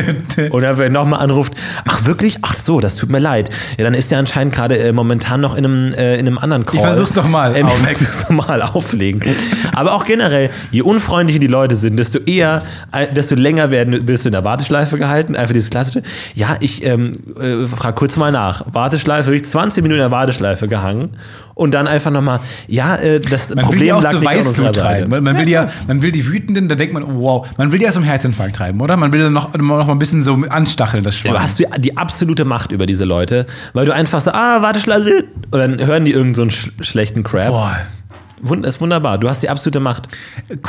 Und 0.50 0.62
dann, 0.62 0.78
wenn 0.78 0.92
nochmal 0.92 1.20
anruft, 1.20 1.54
ach 1.88 2.06
wirklich? 2.06 2.38
Ach 2.42 2.56
so, 2.56 2.80
das 2.80 2.96
tut 2.96 3.10
mir 3.10 3.20
leid. 3.20 3.50
Ja, 3.78 3.84
dann 3.84 3.94
ist 3.94 4.12
er 4.12 4.20
anscheinend 4.20 4.54
gerade 4.54 4.78
äh, 4.78 4.92
momentan 4.92 5.42
noch 5.42 5.56
in 5.56 5.66
einem, 5.66 5.92
äh, 5.94 6.16
in 6.16 6.22
einem 6.28 6.38
anderen 6.38 6.66
Call. 6.66 6.74
Ich 6.80 6.86
versuch's 6.86 7.14
doch 7.14 7.28
mal. 7.28 7.56
Ähm, 7.56 7.68
ich 7.90 7.98
versuch's 7.98 8.22
doch 8.28 8.30
mal 8.32 8.62
auflegen. 8.62 9.24
Aber 9.74 9.94
auch 9.94 10.06
generell, 10.06 10.50
je 10.72 10.82
unfreundlicher 10.82 11.40
die 11.40 11.48
Leute 11.48 11.76
sind, 11.76 11.98
desto 11.98 12.20
eher, 12.20 12.64
äh, 12.92 13.08
desto 13.14 13.36
länger 13.36 13.72
werden, 13.72 14.08
wirst 14.08 14.26
du 14.26 14.30
in 14.30 14.34
der 14.34 14.44
Warteschleife 14.44 14.98
gehalten. 14.98 15.36
Einfach 15.36 15.54
dieses 15.54 15.70
klassische, 15.70 16.04
ja, 16.36 16.56
ich 16.60 16.84
ähm, 16.86 17.12
äh, 17.40 17.68
frage 17.68 17.96
kurz 17.96 18.18
mal 18.18 18.32
nach. 18.32 18.53
Warteschleife, 18.72 19.28
wirklich 19.28 19.46
20 19.46 19.84
Minuten 19.84 20.00
in 20.00 20.04
der 20.04 20.12
Warteschleife 20.12 20.68
gehangen 20.68 21.18
und 21.56 21.74
dann 21.74 21.88
einfach 21.88 22.12
nochmal, 22.12 22.40
ja, 22.68 22.96
äh, 22.96 23.20
das 23.20 23.50
Man 23.50 23.58
will 23.58 23.64
Problem 23.66 24.02
lag 24.02 24.12
so 24.12 24.20
nicht 24.20 24.30
an 24.30 24.48
unserer 24.48 24.74
Seite. 24.74 25.08
Man, 25.08 25.24
man 25.24 25.38
will 25.38 25.50
ja, 25.50 25.68
man 25.88 26.02
will 26.02 26.12
die 26.12 26.26
Wütenden, 26.26 26.68
da 26.68 26.76
denkt 26.76 26.94
man, 26.94 27.04
oh, 27.04 27.22
wow, 27.22 27.48
man 27.58 27.72
will 27.72 27.80
die 27.80 27.86
ja 27.86 27.92
zum 27.92 28.04
Herzinfarkt 28.04 28.56
treiben, 28.56 28.82
oder? 28.82 28.98
Man 28.98 29.12
will 29.14 29.22
dann 29.22 29.34
noch, 29.34 29.54
noch 29.54 29.88
mal 29.88 29.90
ein 29.90 30.00
bisschen 30.00 30.22
so 30.22 30.34
anstacheln, 30.50 31.04
das 31.04 31.18
Schwein. 31.18 31.34
Du 31.34 31.40
hast 31.40 31.60
die, 31.60 31.66
die 31.80 31.98
absolute 31.98 32.46
Macht 32.46 32.72
über 32.72 32.86
diese 32.86 33.06
Leute, 33.06 33.46
weil 33.74 33.86
du 33.86 33.94
einfach 33.94 34.22
so, 34.22 34.32
ah, 34.32 34.62
Warteschleife, 34.62 35.26
und 35.52 35.60
dann 35.60 35.86
hören 35.86 36.06
die 36.06 36.12
irgend 36.12 36.36
so 36.36 36.44
einen 36.44 36.52
sch 36.52 36.72
schlechten 36.82 37.24
Crap. 37.24 37.50
Boah. 37.50 37.78
Wund 38.42 38.66
ist 38.66 38.82
wunderbar, 38.82 39.18
du 39.18 39.30
hast 39.30 39.42
die 39.42 39.50
absolute 39.50 39.80
Macht. 39.80 40.08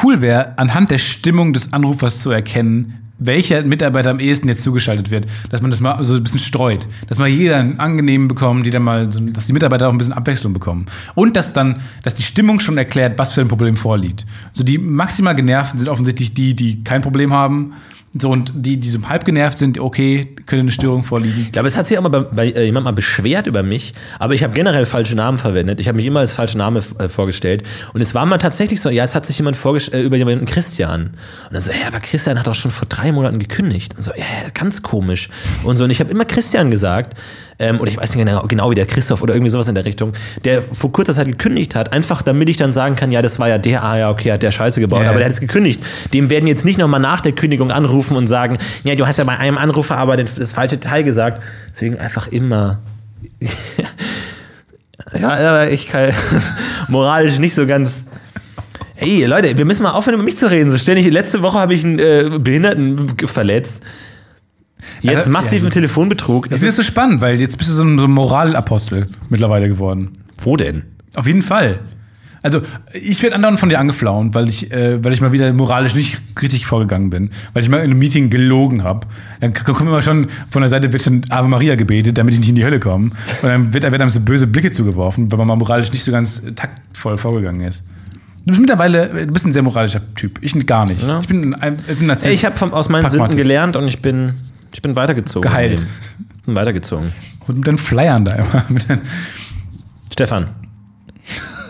Cool 0.03 0.21
wäre, 0.21 0.57
anhand 0.59 0.91
der 0.91 0.99
Stimmung 0.99 1.53
des 1.53 1.73
Anrufers 1.73 2.21
zu 2.21 2.31
erkennen, 2.31 3.04
welcher 3.19 3.63
Mitarbeiter 3.63 4.11
am 4.11 4.19
ehesten 4.19 4.49
jetzt 4.49 4.63
zugeschaltet 4.63 5.11
wird, 5.11 5.27
dass 5.51 5.63
man 5.63 5.71
das 5.71 5.81
mal 5.81 6.03
so 6.03 6.15
ein 6.15 6.23
bisschen 6.23 6.41
streut, 6.41 6.89
dass 7.09 7.19
mal 7.19 7.29
jeder 7.29 7.59
einen 7.59 7.79
angenehmen 7.79 8.29
bekommt, 8.29 8.67
die 8.67 8.71
dann 8.71 8.83
mal, 8.83 9.09
dass 9.09 9.47
die 9.47 9.53
Mitarbeiter 9.53 9.89
auch 9.89 9.93
ein 9.93 9.99
bisschen 9.99 10.13
Abwechslung 10.13 10.53
bekommen 10.53 10.87
und 11.15 11.37
dass 11.37 11.53
dann, 11.53 11.81
dass 12.03 12.15
die 12.15 12.23
Stimmung 12.23 12.61
schon 12.61 12.77
erklärt, 12.77 13.19
was 13.19 13.33
für 13.33 13.41
ein 13.41 13.49
Problem 13.49 13.77
vorliegt. 13.77 14.27
So 14.53 14.65
die 14.65 14.79
maximal 14.79 15.35
genervten 15.35 15.79
sind 15.79 15.89
offensichtlich 15.89 16.35
die, 16.35 16.55
die 16.55 16.83
kein 16.83 17.03
Problem 17.03 17.33
haben. 17.33 17.75
So, 18.17 18.31
und 18.31 18.53
die, 18.55 18.77
die 18.77 18.91
so 18.91 19.01
halb 19.09 19.25
genervt 19.25 19.59
sind, 19.59 19.79
okay, 19.81 20.29
können 20.47 20.63
eine 20.63 20.71
Störung 20.71 21.03
vorliegen. 21.03 21.43
Ich 21.47 21.53
glaube, 21.53 21.67
es 21.67 21.77
hat 21.77 21.89
sich 21.89 21.99
auch 21.99 22.03
mal 22.03 22.11
bei, 22.11 22.21
bei 22.21 22.47
äh, 22.47 22.65
jemand 22.65 22.85
mal 22.85 22.93
beschwert 22.93 23.49
über 23.49 23.65
mich, 23.65 23.93
aber 24.21 24.35
ich 24.35 24.45
habe 24.45 24.55
generell 24.55 24.87
falsche 24.87 25.17
Namen 25.17 25.37
verwendet. 25.37 25.81
Ich 25.81 25.89
habe 25.89 25.97
mich 25.97 26.07
immer 26.07 26.21
als 26.21 26.35
falsche 26.35 26.57
Name 26.57 26.81
äh, 26.99 27.09
vorgestellt. 27.09 27.65
Und 27.93 28.01
es 28.01 28.15
war 28.15 28.25
mal 28.25 28.39
tatsächlich 28.39 28.81
so, 28.81 28.89
ja, 28.89 29.03
es 29.03 29.17
hat 29.17 29.27
sich 29.27 29.39
jemand 29.39 29.59
äh, 29.65 30.01
über 30.03 30.17
jemanden 30.17 30.47
Christian. 30.47 31.07
Und 31.07 31.53
dann 31.53 31.63
so, 31.63 31.73
ja, 31.73 31.89
aber 31.89 31.99
Christian 31.99 32.39
hat 32.39 32.47
doch 32.47 32.55
schon 32.55 32.71
vor 32.71 32.87
drei 32.89 33.11
Monaten 33.11 33.41
gekündigt. 33.41 33.97
Und 33.97 34.03
so, 34.03 34.13
ja, 34.13 34.25
ganz 34.53 34.83
komisch. 34.83 35.29
Und 35.65 35.77
so, 35.77 35.85
und 35.85 35.91
ich 35.91 35.99
habe 35.99 36.13
immer 36.13 36.25
Christian 36.25 36.71
gesagt. 36.71 37.17
Ähm, 37.59 37.81
oder 37.81 37.91
ich 37.91 37.97
weiß 37.97 38.15
nicht 38.15 38.27
genau, 38.27 38.43
genau 38.43 38.71
wie 38.71 38.75
der 38.75 38.87
Christoph 38.87 39.23
oder 39.23 39.35
irgendwie 39.35 39.51
sowas 39.51 39.69
in 39.69 39.75
der 39.77 39.85
Richtung, 39.85 40.13
der 40.45 40.61
vor 40.61 40.91
kurzer 40.93 41.13
Zeit 41.15 41.27
gekündigt 41.27 41.75
hat, 41.75 41.93
einfach 41.93 42.23
damit 42.23 42.49
ich 42.49 42.57
dann 42.57 42.73
sagen 42.73 42.97
kann, 42.97 43.13
ja, 43.13 43.23
das 43.23 43.39
war 43.39 43.49
ja 43.49 43.59
der, 43.59 43.85
ah 43.85 43.97
ja, 43.97 44.11
okay, 44.11 44.33
hat 44.33 44.43
der 44.43 44.51
Scheiße 44.51 44.81
gebaut, 44.81 45.03
Ja. 45.03 45.11
aber 45.11 45.19
der 45.19 45.27
hat 45.27 45.35
es 45.35 45.41
gekündigt. 45.41 45.83
Dem 46.13 46.31
werden 46.31 46.47
jetzt 46.49 46.65
nicht 46.65 46.79
nochmal 46.79 47.01
nach 47.01 47.21
der 47.21 47.33
Kündigung 47.33 47.71
anrufen 47.71 48.17
und 48.17 48.27
sagen, 48.27 48.59
ja, 48.83 48.95
du 48.97 49.07
hast 49.07 49.19
ja 49.19 49.25
bei 49.25 49.39
einem 49.39 49.57
Anrufer 49.59 49.97
aber 49.97 50.17
das, 50.17 50.35
das 50.35 50.53
falsche 50.53 50.81
Teil 50.81 51.05
gesagt. 51.05 51.43
Deswegen 51.73 51.99
einfach 51.99 52.27
immer. 52.29 52.81
ja, 55.21 55.29
aber 55.29 55.71
ich 55.71 55.89
kann 55.89 56.13
moralisch 56.89 57.39
nicht 57.39 57.55
so 57.55 57.67
ganz. 57.67 58.05
Ey, 58.97 59.25
Leute, 59.25 59.57
wir 59.59 59.65
müssen 59.65 59.83
mal 59.83 59.91
aufhören, 59.93 60.15
über 60.15 60.25
mich 60.25 60.39
zu 60.39 60.51
reden. 60.51 60.71
So 60.71 60.79
ständig. 60.79 61.11
Letzte 61.11 61.43
Woche 61.43 61.59
habe 61.59 61.75
ich 61.75 61.85
einen 61.85 61.99
äh, 61.99 62.39
Behinderten 62.39 63.17
verletzt. 63.27 63.81
Jetzt 65.01 65.27
Ja, 65.27 65.33
massiv 65.33 65.63
ja. 65.65 65.71
Telefonbetrug. 65.71 66.49
Das 66.49 66.61
ist 66.61 66.67
jetzt 66.67 66.77
so 66.77 66.83
spannend, 66.83 67.21
weil 67.21 67.41
jetzt 67.41 67.59
bist 67.59 67.71
du 67.71 67.75
so 67.75 67.83
ein, 67.83 67.99
so 67.99 68.05
ein 68.05 68.11
Moralapostel 68.11 69.09
mittlerweile 69.29 69.69
geworden. 69.69 70.19
Wo 70.41 70.57
denn? 70.57 70.85
Auf 71.15 71.27
jeden 71.27 71.43
Fall. 71.43 71.81
Also, 72.43 72.61
ich 72.93 73.23
werde 73.23 73.37
andauernd 73.37 73.59
von 73.59 73.71
dir 73.71 73.79
angeflaunt, 73.79 74.35
weil 74.35 74.51
ich, 74.51 74.71
äh, 74.71 75.03
weil 75.03 75.15
ich 75.15 75.23
mal 75.23 75.33
wieder 75.33 75.51
moralisch 75.55 75.95
nicht 75.95 76.21
richtig 76.43 76.67
vorgegangen 76.67 77.09
bin. 77.09 77.31
Weil 77.55 77.63
ich 77.63 77.71
mal 77.71 77.79
in 77.79 77.85
einem 77.85 77.99
Meeting 77.99 78.29
gelogen 78.29 78.85
habe. 78.85 79.07
Dann 79.41 79.55
k- 79.55 79.65
kommt 79.65 79.89
immer 79.89 80.03
schon 80.03 80.27
von 80.51 80.61
der 80.61 80.69
Seite 80.69 80.93
wird 80.93 81.03
schon 81.03 81.23
Ave 81.31 81.49
Maria 81.49 81.75
gebetet, 81.75 82.19
damit 82.19 82.35
ich 82.35 82.41
nicht 82.41 82.51
in 82.51 82.57
die 82.57 82.65
Hölle 82.65 82.81
komme. 82.81 83.13
Und 83.41 83.49
dann 83.49 83.73
wird, 83.73 83.85
wird 83.91 83.99
einem 84.03 84.11
so 84.11 84.21
böse 84.21 84.47
Blicke 84.47 84.71
zugeworfen, 84.71 85.33
weil 85.33 85.39
man 85.39 85.47
mal 85.47 85.57
moralisch 85.57 85.91
nicht 85.91 86.05
so 86.05 86.13
ganz 86.13 86.43
taktvoll 86.55 87.17
vorgegangen 87.17 87.63
ist. 87.63 87.83
Du 88.45 88.51
bist 88.51 88.61
mittlerweile, 88.61 89.09
äh, 89.09 89.27
du 89.27 89.33
bist 89.33 89.47
ein 89.47 89.55
sehr 89.55 89.63
moralischer 89.63 90.03
Typ. 90.15 90.39
Ich 90.43 90.67
gar 90.67 90.85
nicht. 90.85 91.03
Ja. 91.07 91.21
Ich 91.21 91.29
bin 91.29 91.55
ein, 91.55 91.77
ich 91.79 91.85
bin 91.87 92.01
ein 92.01 92.07
Narzisst. 92.09 92.31
Ich 92.35 92.45
habe 92.45 92.75
aus 92.75 92.91
meinen 92.91 93.09
Sünden 93.09 93.39
gelernt 93.39 93.75
und 93.77 93.89
ich 93.89 94.03
bin, 94.03 94.35
ich 94.75 94.83
bin 94.83 94.97
weitergezogen. 94.97 95.49
Geheilt. 95.49 95.87
Bin 96.45 96.55
weitergezogen. 96.55 97.13
Und 97.47 97.59
mit 97.59 97.67
den 97.67 97.79
Flyern 97.79 98.25
da 98.25 98.35
immer. 98.35 98.65
Stefan, 100.13 100.49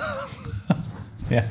ja. 1.31 1.43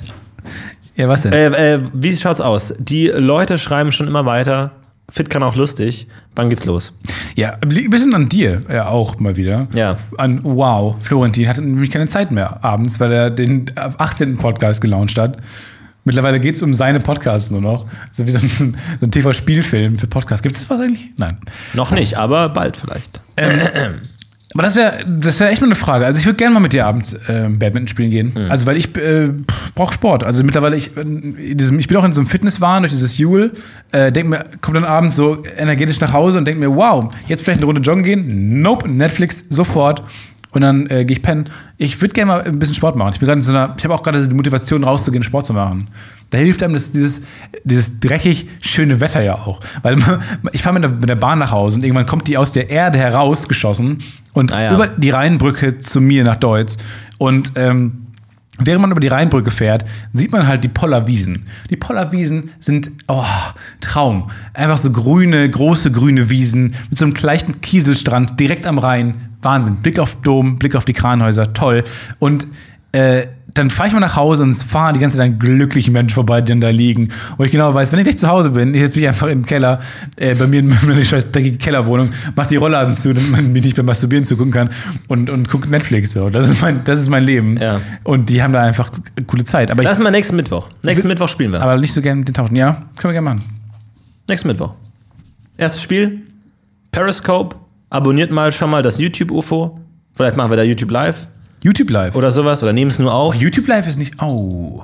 ja, 0.95 1.07
was 1.07 1.23
denn? 1.23 1.33
äh, 1.33 1.75
äh, 1.75 1.83
wie 1.93 2.15
schaut's 2.15 2.41
aus? 2.41 2.73
Die 2.77 3.07
Leute 3.07 3.57
schreiben 3.57 3.91
schon 3.91 4.07
immer 4.07 4.25
weiter. 4.25 4.71
Fit 5.09 5.29
kann 5.29 5.43
auch 5.43 5.55
lustig. 5.55 6.07
Wann 6.35 6.49
geht's 6.49 6.65
los? 6.65 6.93
Ja, 7.35 7.57
liegt 7.65 7.87
ein 7.87 7.91
bisschen 7.91 8.13
an 8.15 8.29
dir 8.29 8.63
ja, 8.71 8.87
auch 8.87 9.19
mal 9.19 9.35
wieder. 9.35 9.67
Ja. 9.75 9.97
An 10.17 10.39
Wow. 10.43 10.95
Florentin 11.01 11.47
hatte 11.47 11.61
nämlich 11.61 11.91
keine 11.91 12.07
Zeit 12.07 12.31
mehr 12.31 12.63
abends, 12.63 12.99
weil 12.99 13.11
er 13.11 13.29
den 13.29 13.65
18. 13.75 14.37
Podcast 14.37 14.81
gelauncht 14.81 15.17
hat. 15.17 15.37
Mittlerweile 16.05 16.39
geht 16.39 16.55
es 16.55 16.61
um 16.61 16.73
seine 16.73 16.99
Podcasts 16.99 17.49
nur 17.49 17.61
noch. 17.61 17.85
So 18.11 18.27
wie 18.27 18.31
so 18.31 18.39
ein, 18.39 18.75
so 18.99 19.05
ein 19.05 19.11
TV-Spielfilm 19.11 19.97
für 19.97 20.07
Podcasts. 20.07 20.43
Gibt 20.43 20.55
es 20.55 20.69
was 20.69 20.79
eigentlich? 20.79 21.11
Nein. 21.17 21.37
Noch 21.73 21.91
nicht, 21.91 22.17
aber 22.17 22.49
bald 22.49 22.77
vielleicht. 22.77 23.21
Aber 24.53 24.63
das 24.63 24.75
wäre 24.75 25.03
das 25.07 25.39
wär 25.39 25.49
echt 25.49 25.61
mal 25.61 25.67
eine 25.67 25.75
Frage. 25.75 26.05
Also 26.05 26.19
ich 26.19 26.25
würde 26.25 26.37
gerne 26.37 26.53
mal 26.53 26.59
mit 26.59 26.73
dir 26.73 26.85
abends 26.85 27.13
äh, 27.27 27.49
Badminton 27.49 27.87
spielen 27.87 28.11
gehen. 28.11 28.33
Also 28.49 28.65
weil 28.65 28.77
ich 28.77 28.95
äh, 28.97 29.29
brauche 29.73 29.93
Sport. 29.93 30.23
Also 30.23 30.43
mittlerweile, 30.43 30.75
ich, 30.75 30.95
in 30.95 31.57
diesem, 31.57 31.79
ich 31.79 31.87
bin 31.87 31.97
auch 31.97 32.03
in 32.03 32.13
so 32.13 32.21
einem 32.21 32.27
Fitnesswahn 32.27 32.83
durch 32.83 32.93
dieses 32.93 33.17
Jule. 33.17 33.51
Äh, 33.91 34.11
denk 34.11 34.29
mir, 34.29 34.43
komme 34.61 34.79
dann 34.79 34.87
abends 34.87 35.15
so 35.15 35.43
energetisch 35.57 35.99
nach 35.99 36.13
Hause 36.13 36.37
und 36.37 36.45
denke 36.45 36.59
mir, 36.59 36.75
wow, 36.75 37.11
jetzt 37.27 37.43
vielleicht 37.43 37.59
eine 37.61 37.65
Runde 37.65 37.81
joggen 37.81 38.03
gehen. 38.03 38.61
Nope, 38.61 38.87
Netflix 38.87 39.45
sofort. 39.49 40.03
Und 40.53 40.61
dann 40.61 40.85
äh, 40.87 41.03
gehe 41.03 41.17
ich 41.17 41.21
pennen. 41.23 41.45
Ich 41.77 41.99
würde 41.99 42.13
gerne 42.13 42.31
mal 42.31 42.41
ein 42.43 42.59
bisschen 42.59 42.75
Sport 42.75 42.95
machen. 42.95 43.11
Ich 43.13 43.19
bin 43.19 43.27
gerade 43.27 43.41
so 43.41 43.51
einer, 43.51 43.73
ich 43.77 43.83
habe 43.83 43.93
auch 43.93 44.03
gerade 44.03 44.25
die 44.27 44.35
Motivation 44.35 44.83
rauszugehen, 44.83 45.23
Sport 45.23 45.45
zu 45.47 45.53
machen. 45.53 45.87
Da 46.29 46.37
hilft 46.37 46.63
einem 46.63 46.73
das, 46.75 46.91
dieses, 46.91 47.23
dieses 47.63 47.99
dreckig 47.99 48.47
schöne 48.61 48.99
Wetter 48.99 49.21
ja 49.21 49.35
auch. 49.35 49.59
Weil 49.81 49.97
ich 50.51 50.61
fahre 50.61 50.75
mit, 50.75 50.83
der- 50.83 50.91
mit 50.91 51.09
der 51.09 51.15
Bahn 51.15 51.39
nach 51.39 51.51
Hause 51.51 51.77
und 51.77 51.83
irgendwann 51.83 52.05
kommt 52.05 52.27
die 52.27 52.37
aus 52.37 52.51
der 52.51 52.69
Erde 52.69 52.97
herausgeschossen 52.99 53.99
und 54.33 54.51
Ah 54.53 54.61
ja. 54.61 54.73
über 54.75 54.87
die 54.87 55.09
Rheinbrücke 55.09 55.79
zu 55.79 55.99
mir 56.01 56.23
nach 56.23 56.35
Deutz. 56.37 56.77
Und 57.17 57.51
ähm, 57.55 58.02
während 58.59 58.81
man 58.81 58.91
über 58.91 58.99
die 58.99 59.07
Rheinbrücke 59.07 59.51
fährt, 59.51 59.85
sieht 60.13 60.31
man 60.31 60.47
halt 60.47 60.63
die 60.63 60.69
Pollerwiesen. 60.69 61.47
Die 61.69 61.75
Pollerwiesen 61.75 62.51
sind, 62.59 62.91
oh, 63.07 63.23
Traum. 63.81 64.29
Einfach 64.53 64.77
so 64.77 64.91
grüne, 64.91 65.49
große 65.49 65.91
grüne 65.91 66.29
Wiesen 66.29 66.75
mit 66.89 66.97
so 66.97 67.05
einem 67.05 67.13
leichten 67.19 67.61
Kieselstrand 67.61 68.39
direkt 68.39 68.65
am 68.65 68.77
Rhein. 68.77 69.29
Wahnsinn. 69.41 69.77
Blick 69.77 69.99
auf 69.99 70.15
Dom, 70.21 70.59
Blick 70.59 70.75
auf 70.75 70.85
die 70.85 70.93
Kranhäuser, 70.93 71.53
toll. 71.53 71.83
Und 72.19 72.47
äh, 72.91 73.27
dann 73.53 73.69
fahre 73.69 73.87
ich 73.87 73.93
mal 73.93 73.99
nach 73.99 74.15
Hause 74.15 74.43
und 74.43 74.55
fahren 74.55 74.95
die 74.95 74.99
ganze 74.99 75.17
Zeit 75.17 75.25
an 75.25 75.39
glücklichen 75.39 75.93
Menschen 75.93 76.15
vorbei, 76.15 76.41
die 76.41 76.49
dann 76.51 76.61
da 76.61 76.69
liegen. 76.69 77.09
Und 77.37 77.45
ich 77.45 77.51
genau 77.51 77.73
weiß, 77.73 77.91
wenn 77.91 77.99
ich 77.99 78.05
gleich 78.05 78.17
zu 78.17 78.27
Hause 78.27 78.51
bin, 78.51 78.73
ich 78.73 78.81
setze 78.81 78.97
mich 78.97 79.07
einfach 79.07 79.27
im 79.27 79.45
Keller, 79.45 79.79
äh, 80.17 80.33
bei 80.35 80.47
mir 80.47 80.59
in 80.59 80.67
meiner 80.85 81.03
scheiß 81.03 81.31
dreckigen 81.31 81.59
Kellerwohnung, 81.59 82.09
mach 82.35 82.47
die 82.47 82.55
Rollladen 82.55 82.95
zu, 82.95 83.13
damit 83.13 83.29
man 83.29 83.51
mir 83.51 83.61
nicht 83.61 83.75
beim 83.75 83.85
Masturbieren 83.85 84.25
zugucken 84.25 84.51
kann 84.51 84.69
und, 85.07 85.29
und 85.29 85.49
guckt 85.49 85.69
Netflix 85.69 86.13
so. 86.13 86.29
Das 86.29 86.49
ist 86.49 86.61
mein, 86.61 86.83
das 86.83 86.99
ist 86.99 87.09
mein 87.09 87.23
Leben. 87.23 87.57
Ja. 87.57 87.79
Und 88.03 88.29
die 88.29 88.41
haben 88.41 88.53
da 88.53 88.63
einfach 88.63 88.89
coole 89.27 89.43
Zeit. 89.43 89.71
Aber, 89.71 89.83
ich, 89.83 89.87
Lass 89.87 89.99
mal 89.99 90.11
nächsten 90.11 90.35
Mittwoch. 90.35 90.69
Nächsten 90.81 91.07
Mittwoch 91.07 91.27
spielen 91.27 91.51
wir. 91.51 91.61
aber 91.61 91.77
nicht 91.77 91.93
so 91.93 92.01
gerne 92.01 92.19
mit 92.19 92.27
den 92.27 92.33
Tauschen. 92.33 92.55
Ja, 92.55 92.73
können 92.97 93.13
wir 93.13 93.21
gerne 93.21 93.35
machen. 93.35 93.43
Nächsten 94.27 94.47
Mittwoch. 94.47 94.73
Erstes 95.57 95.81
Spiel, 95.81 96.21
Periscope. 96.91 97.55
Abonniert 97.89 98.31
mal 98.31 98.51
schon 98.51 98.71
mal 98.71 98.81
das 98.81 98.97
YouTube-UFO. 98.97 99.79
Vielleicht 100.15 100.35
machen 100.35 100.51
wir 100.51 100.57
da 100.57 100.63
YouTube 100.63 100.89
Live 100.89 101.27
YouTube 101.63 101.89
Live. 101.89 102.15
oder 102.15 102.31
sowas 102.31 102.61
oder 102.63 102.73
nehmen 102.73 102.91
es 102.91 102.99
nur 102.99 103.13
auf. 103.13 103.35
YouTube 103.35 103.67
Live 103.67 103.87
ist 103.87 103.97
nicht. 103.97 104.21
Oh. 104.21 104.83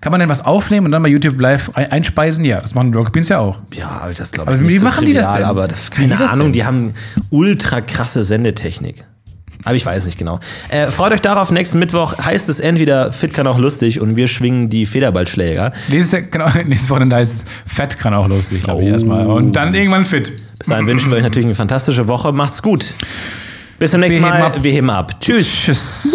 Kann 0.00 0.12
man 0.12 0.20
denn 0.20 0.28
was 0.30 0.44
aufnehmen 0.44 0.86
und 0.86 0.92
dann 0.92 1.02
bei 1.02 1.08
YouTube 1.10 1.38
Live 1.40 1.70
ein- 1.74 1.90
einspeisen? 1.92 2.44
Ja, 2.44 2.60
das 2.60 2.74
machen 2.74 2.94
Rocket 2.94 3.12
Beans 3.12 3.28
ja 3.28 3.38
auch. 3.38 3.58
Ja, 3.74 3.88
aber 4.02 4.14
das 4.14 4.32
glaube 4.32 4.50
Aber 4.50 4.60
ich 4.60 4.66
wie 4.66 4.72
nicht 4.74 4.82
machen 4.82 5.04
die 5.04 5.12
das 5.12 5.26
trivial, 5.26 5.40
denn? 5.42 5.48
Aber 5.50 5.68
das, 5.68 5.90
keine 5.90 6.08
die 6.14 6.16
das 6.16 6.30
Ahnung, 6.32 6.52
die 6.52 6.64
haben 6.64 6.94
ultra 7.30 7.80
krasse 7.82 8.24
Sendetechnik. 8.24 9.04
Aber 9.62 9.74
ich 9.74 9.84
weiß 9.84 10.06
nicht 10.06 10.16
genau. 10.16 10.40
Äh, 10.70 10.86
freut 10.86 11.12
euch 11.12 11.20
darauf, 11.20 11.50
nächsten 11.50 11.78
Mittwoch 11.78 12.16
heißt 12.16 12.48
es 12.48 12.60
entweder 12.60 13.12
Fit 13.12 13.34
kann 13.34 13.46
auch 13.46 13.58
lustig 13.58 14.00
und 14.00 14.16
wir 14.16 14.26
schwingen 14.26 14.70
die 14.70 14.86
Federballschläger. 14.86 15.72
Nächstes, 15.88 16.30
genau, 16.30 16.46
nächstes 16.66 16.88
Wochenende 16.88 17.16
heißt 17.16 17.34
es 17.34 17.44
Fett 17.66 17.98
kann 17.98 18.14
auch 18.14 18.26
lustig, 18.26 18.62
glaube 18.62 18.80
ich, 18.82 18.88
Oh. 18.88 18.92
erstmal. 18.92 19.26
Und 19.26 19.52
dann 19.52 19.74
irgendwann 19.74 20.06
fit. 20.06 20.32
Bis 20.58 20.68
dahin 20.68 20.86
wünschen 20.86 21.10
wir 21.10 21.18
euch 21.18 21.22
natürlich 21.22 21.44
eine 21.44 21.54
fantastische 21.54 22.08
Woche. 22.08 22.32
Macht's 22.32 22.62
gut. 22.62 22.94
Bis 23.80 23.92
zum 23.92 24.00
nächsten 24.00 24.20
Wir 24.20 24.26
heben 24.28 24.38
Mal. 24.40 24.46
ab. 24.46 24.62
Wir 24.62 24.72
heben 24.72 24.90
ab. 24.90 25.18
Tschüss. 25.20 25.46
Tschüss. 25.48 26.14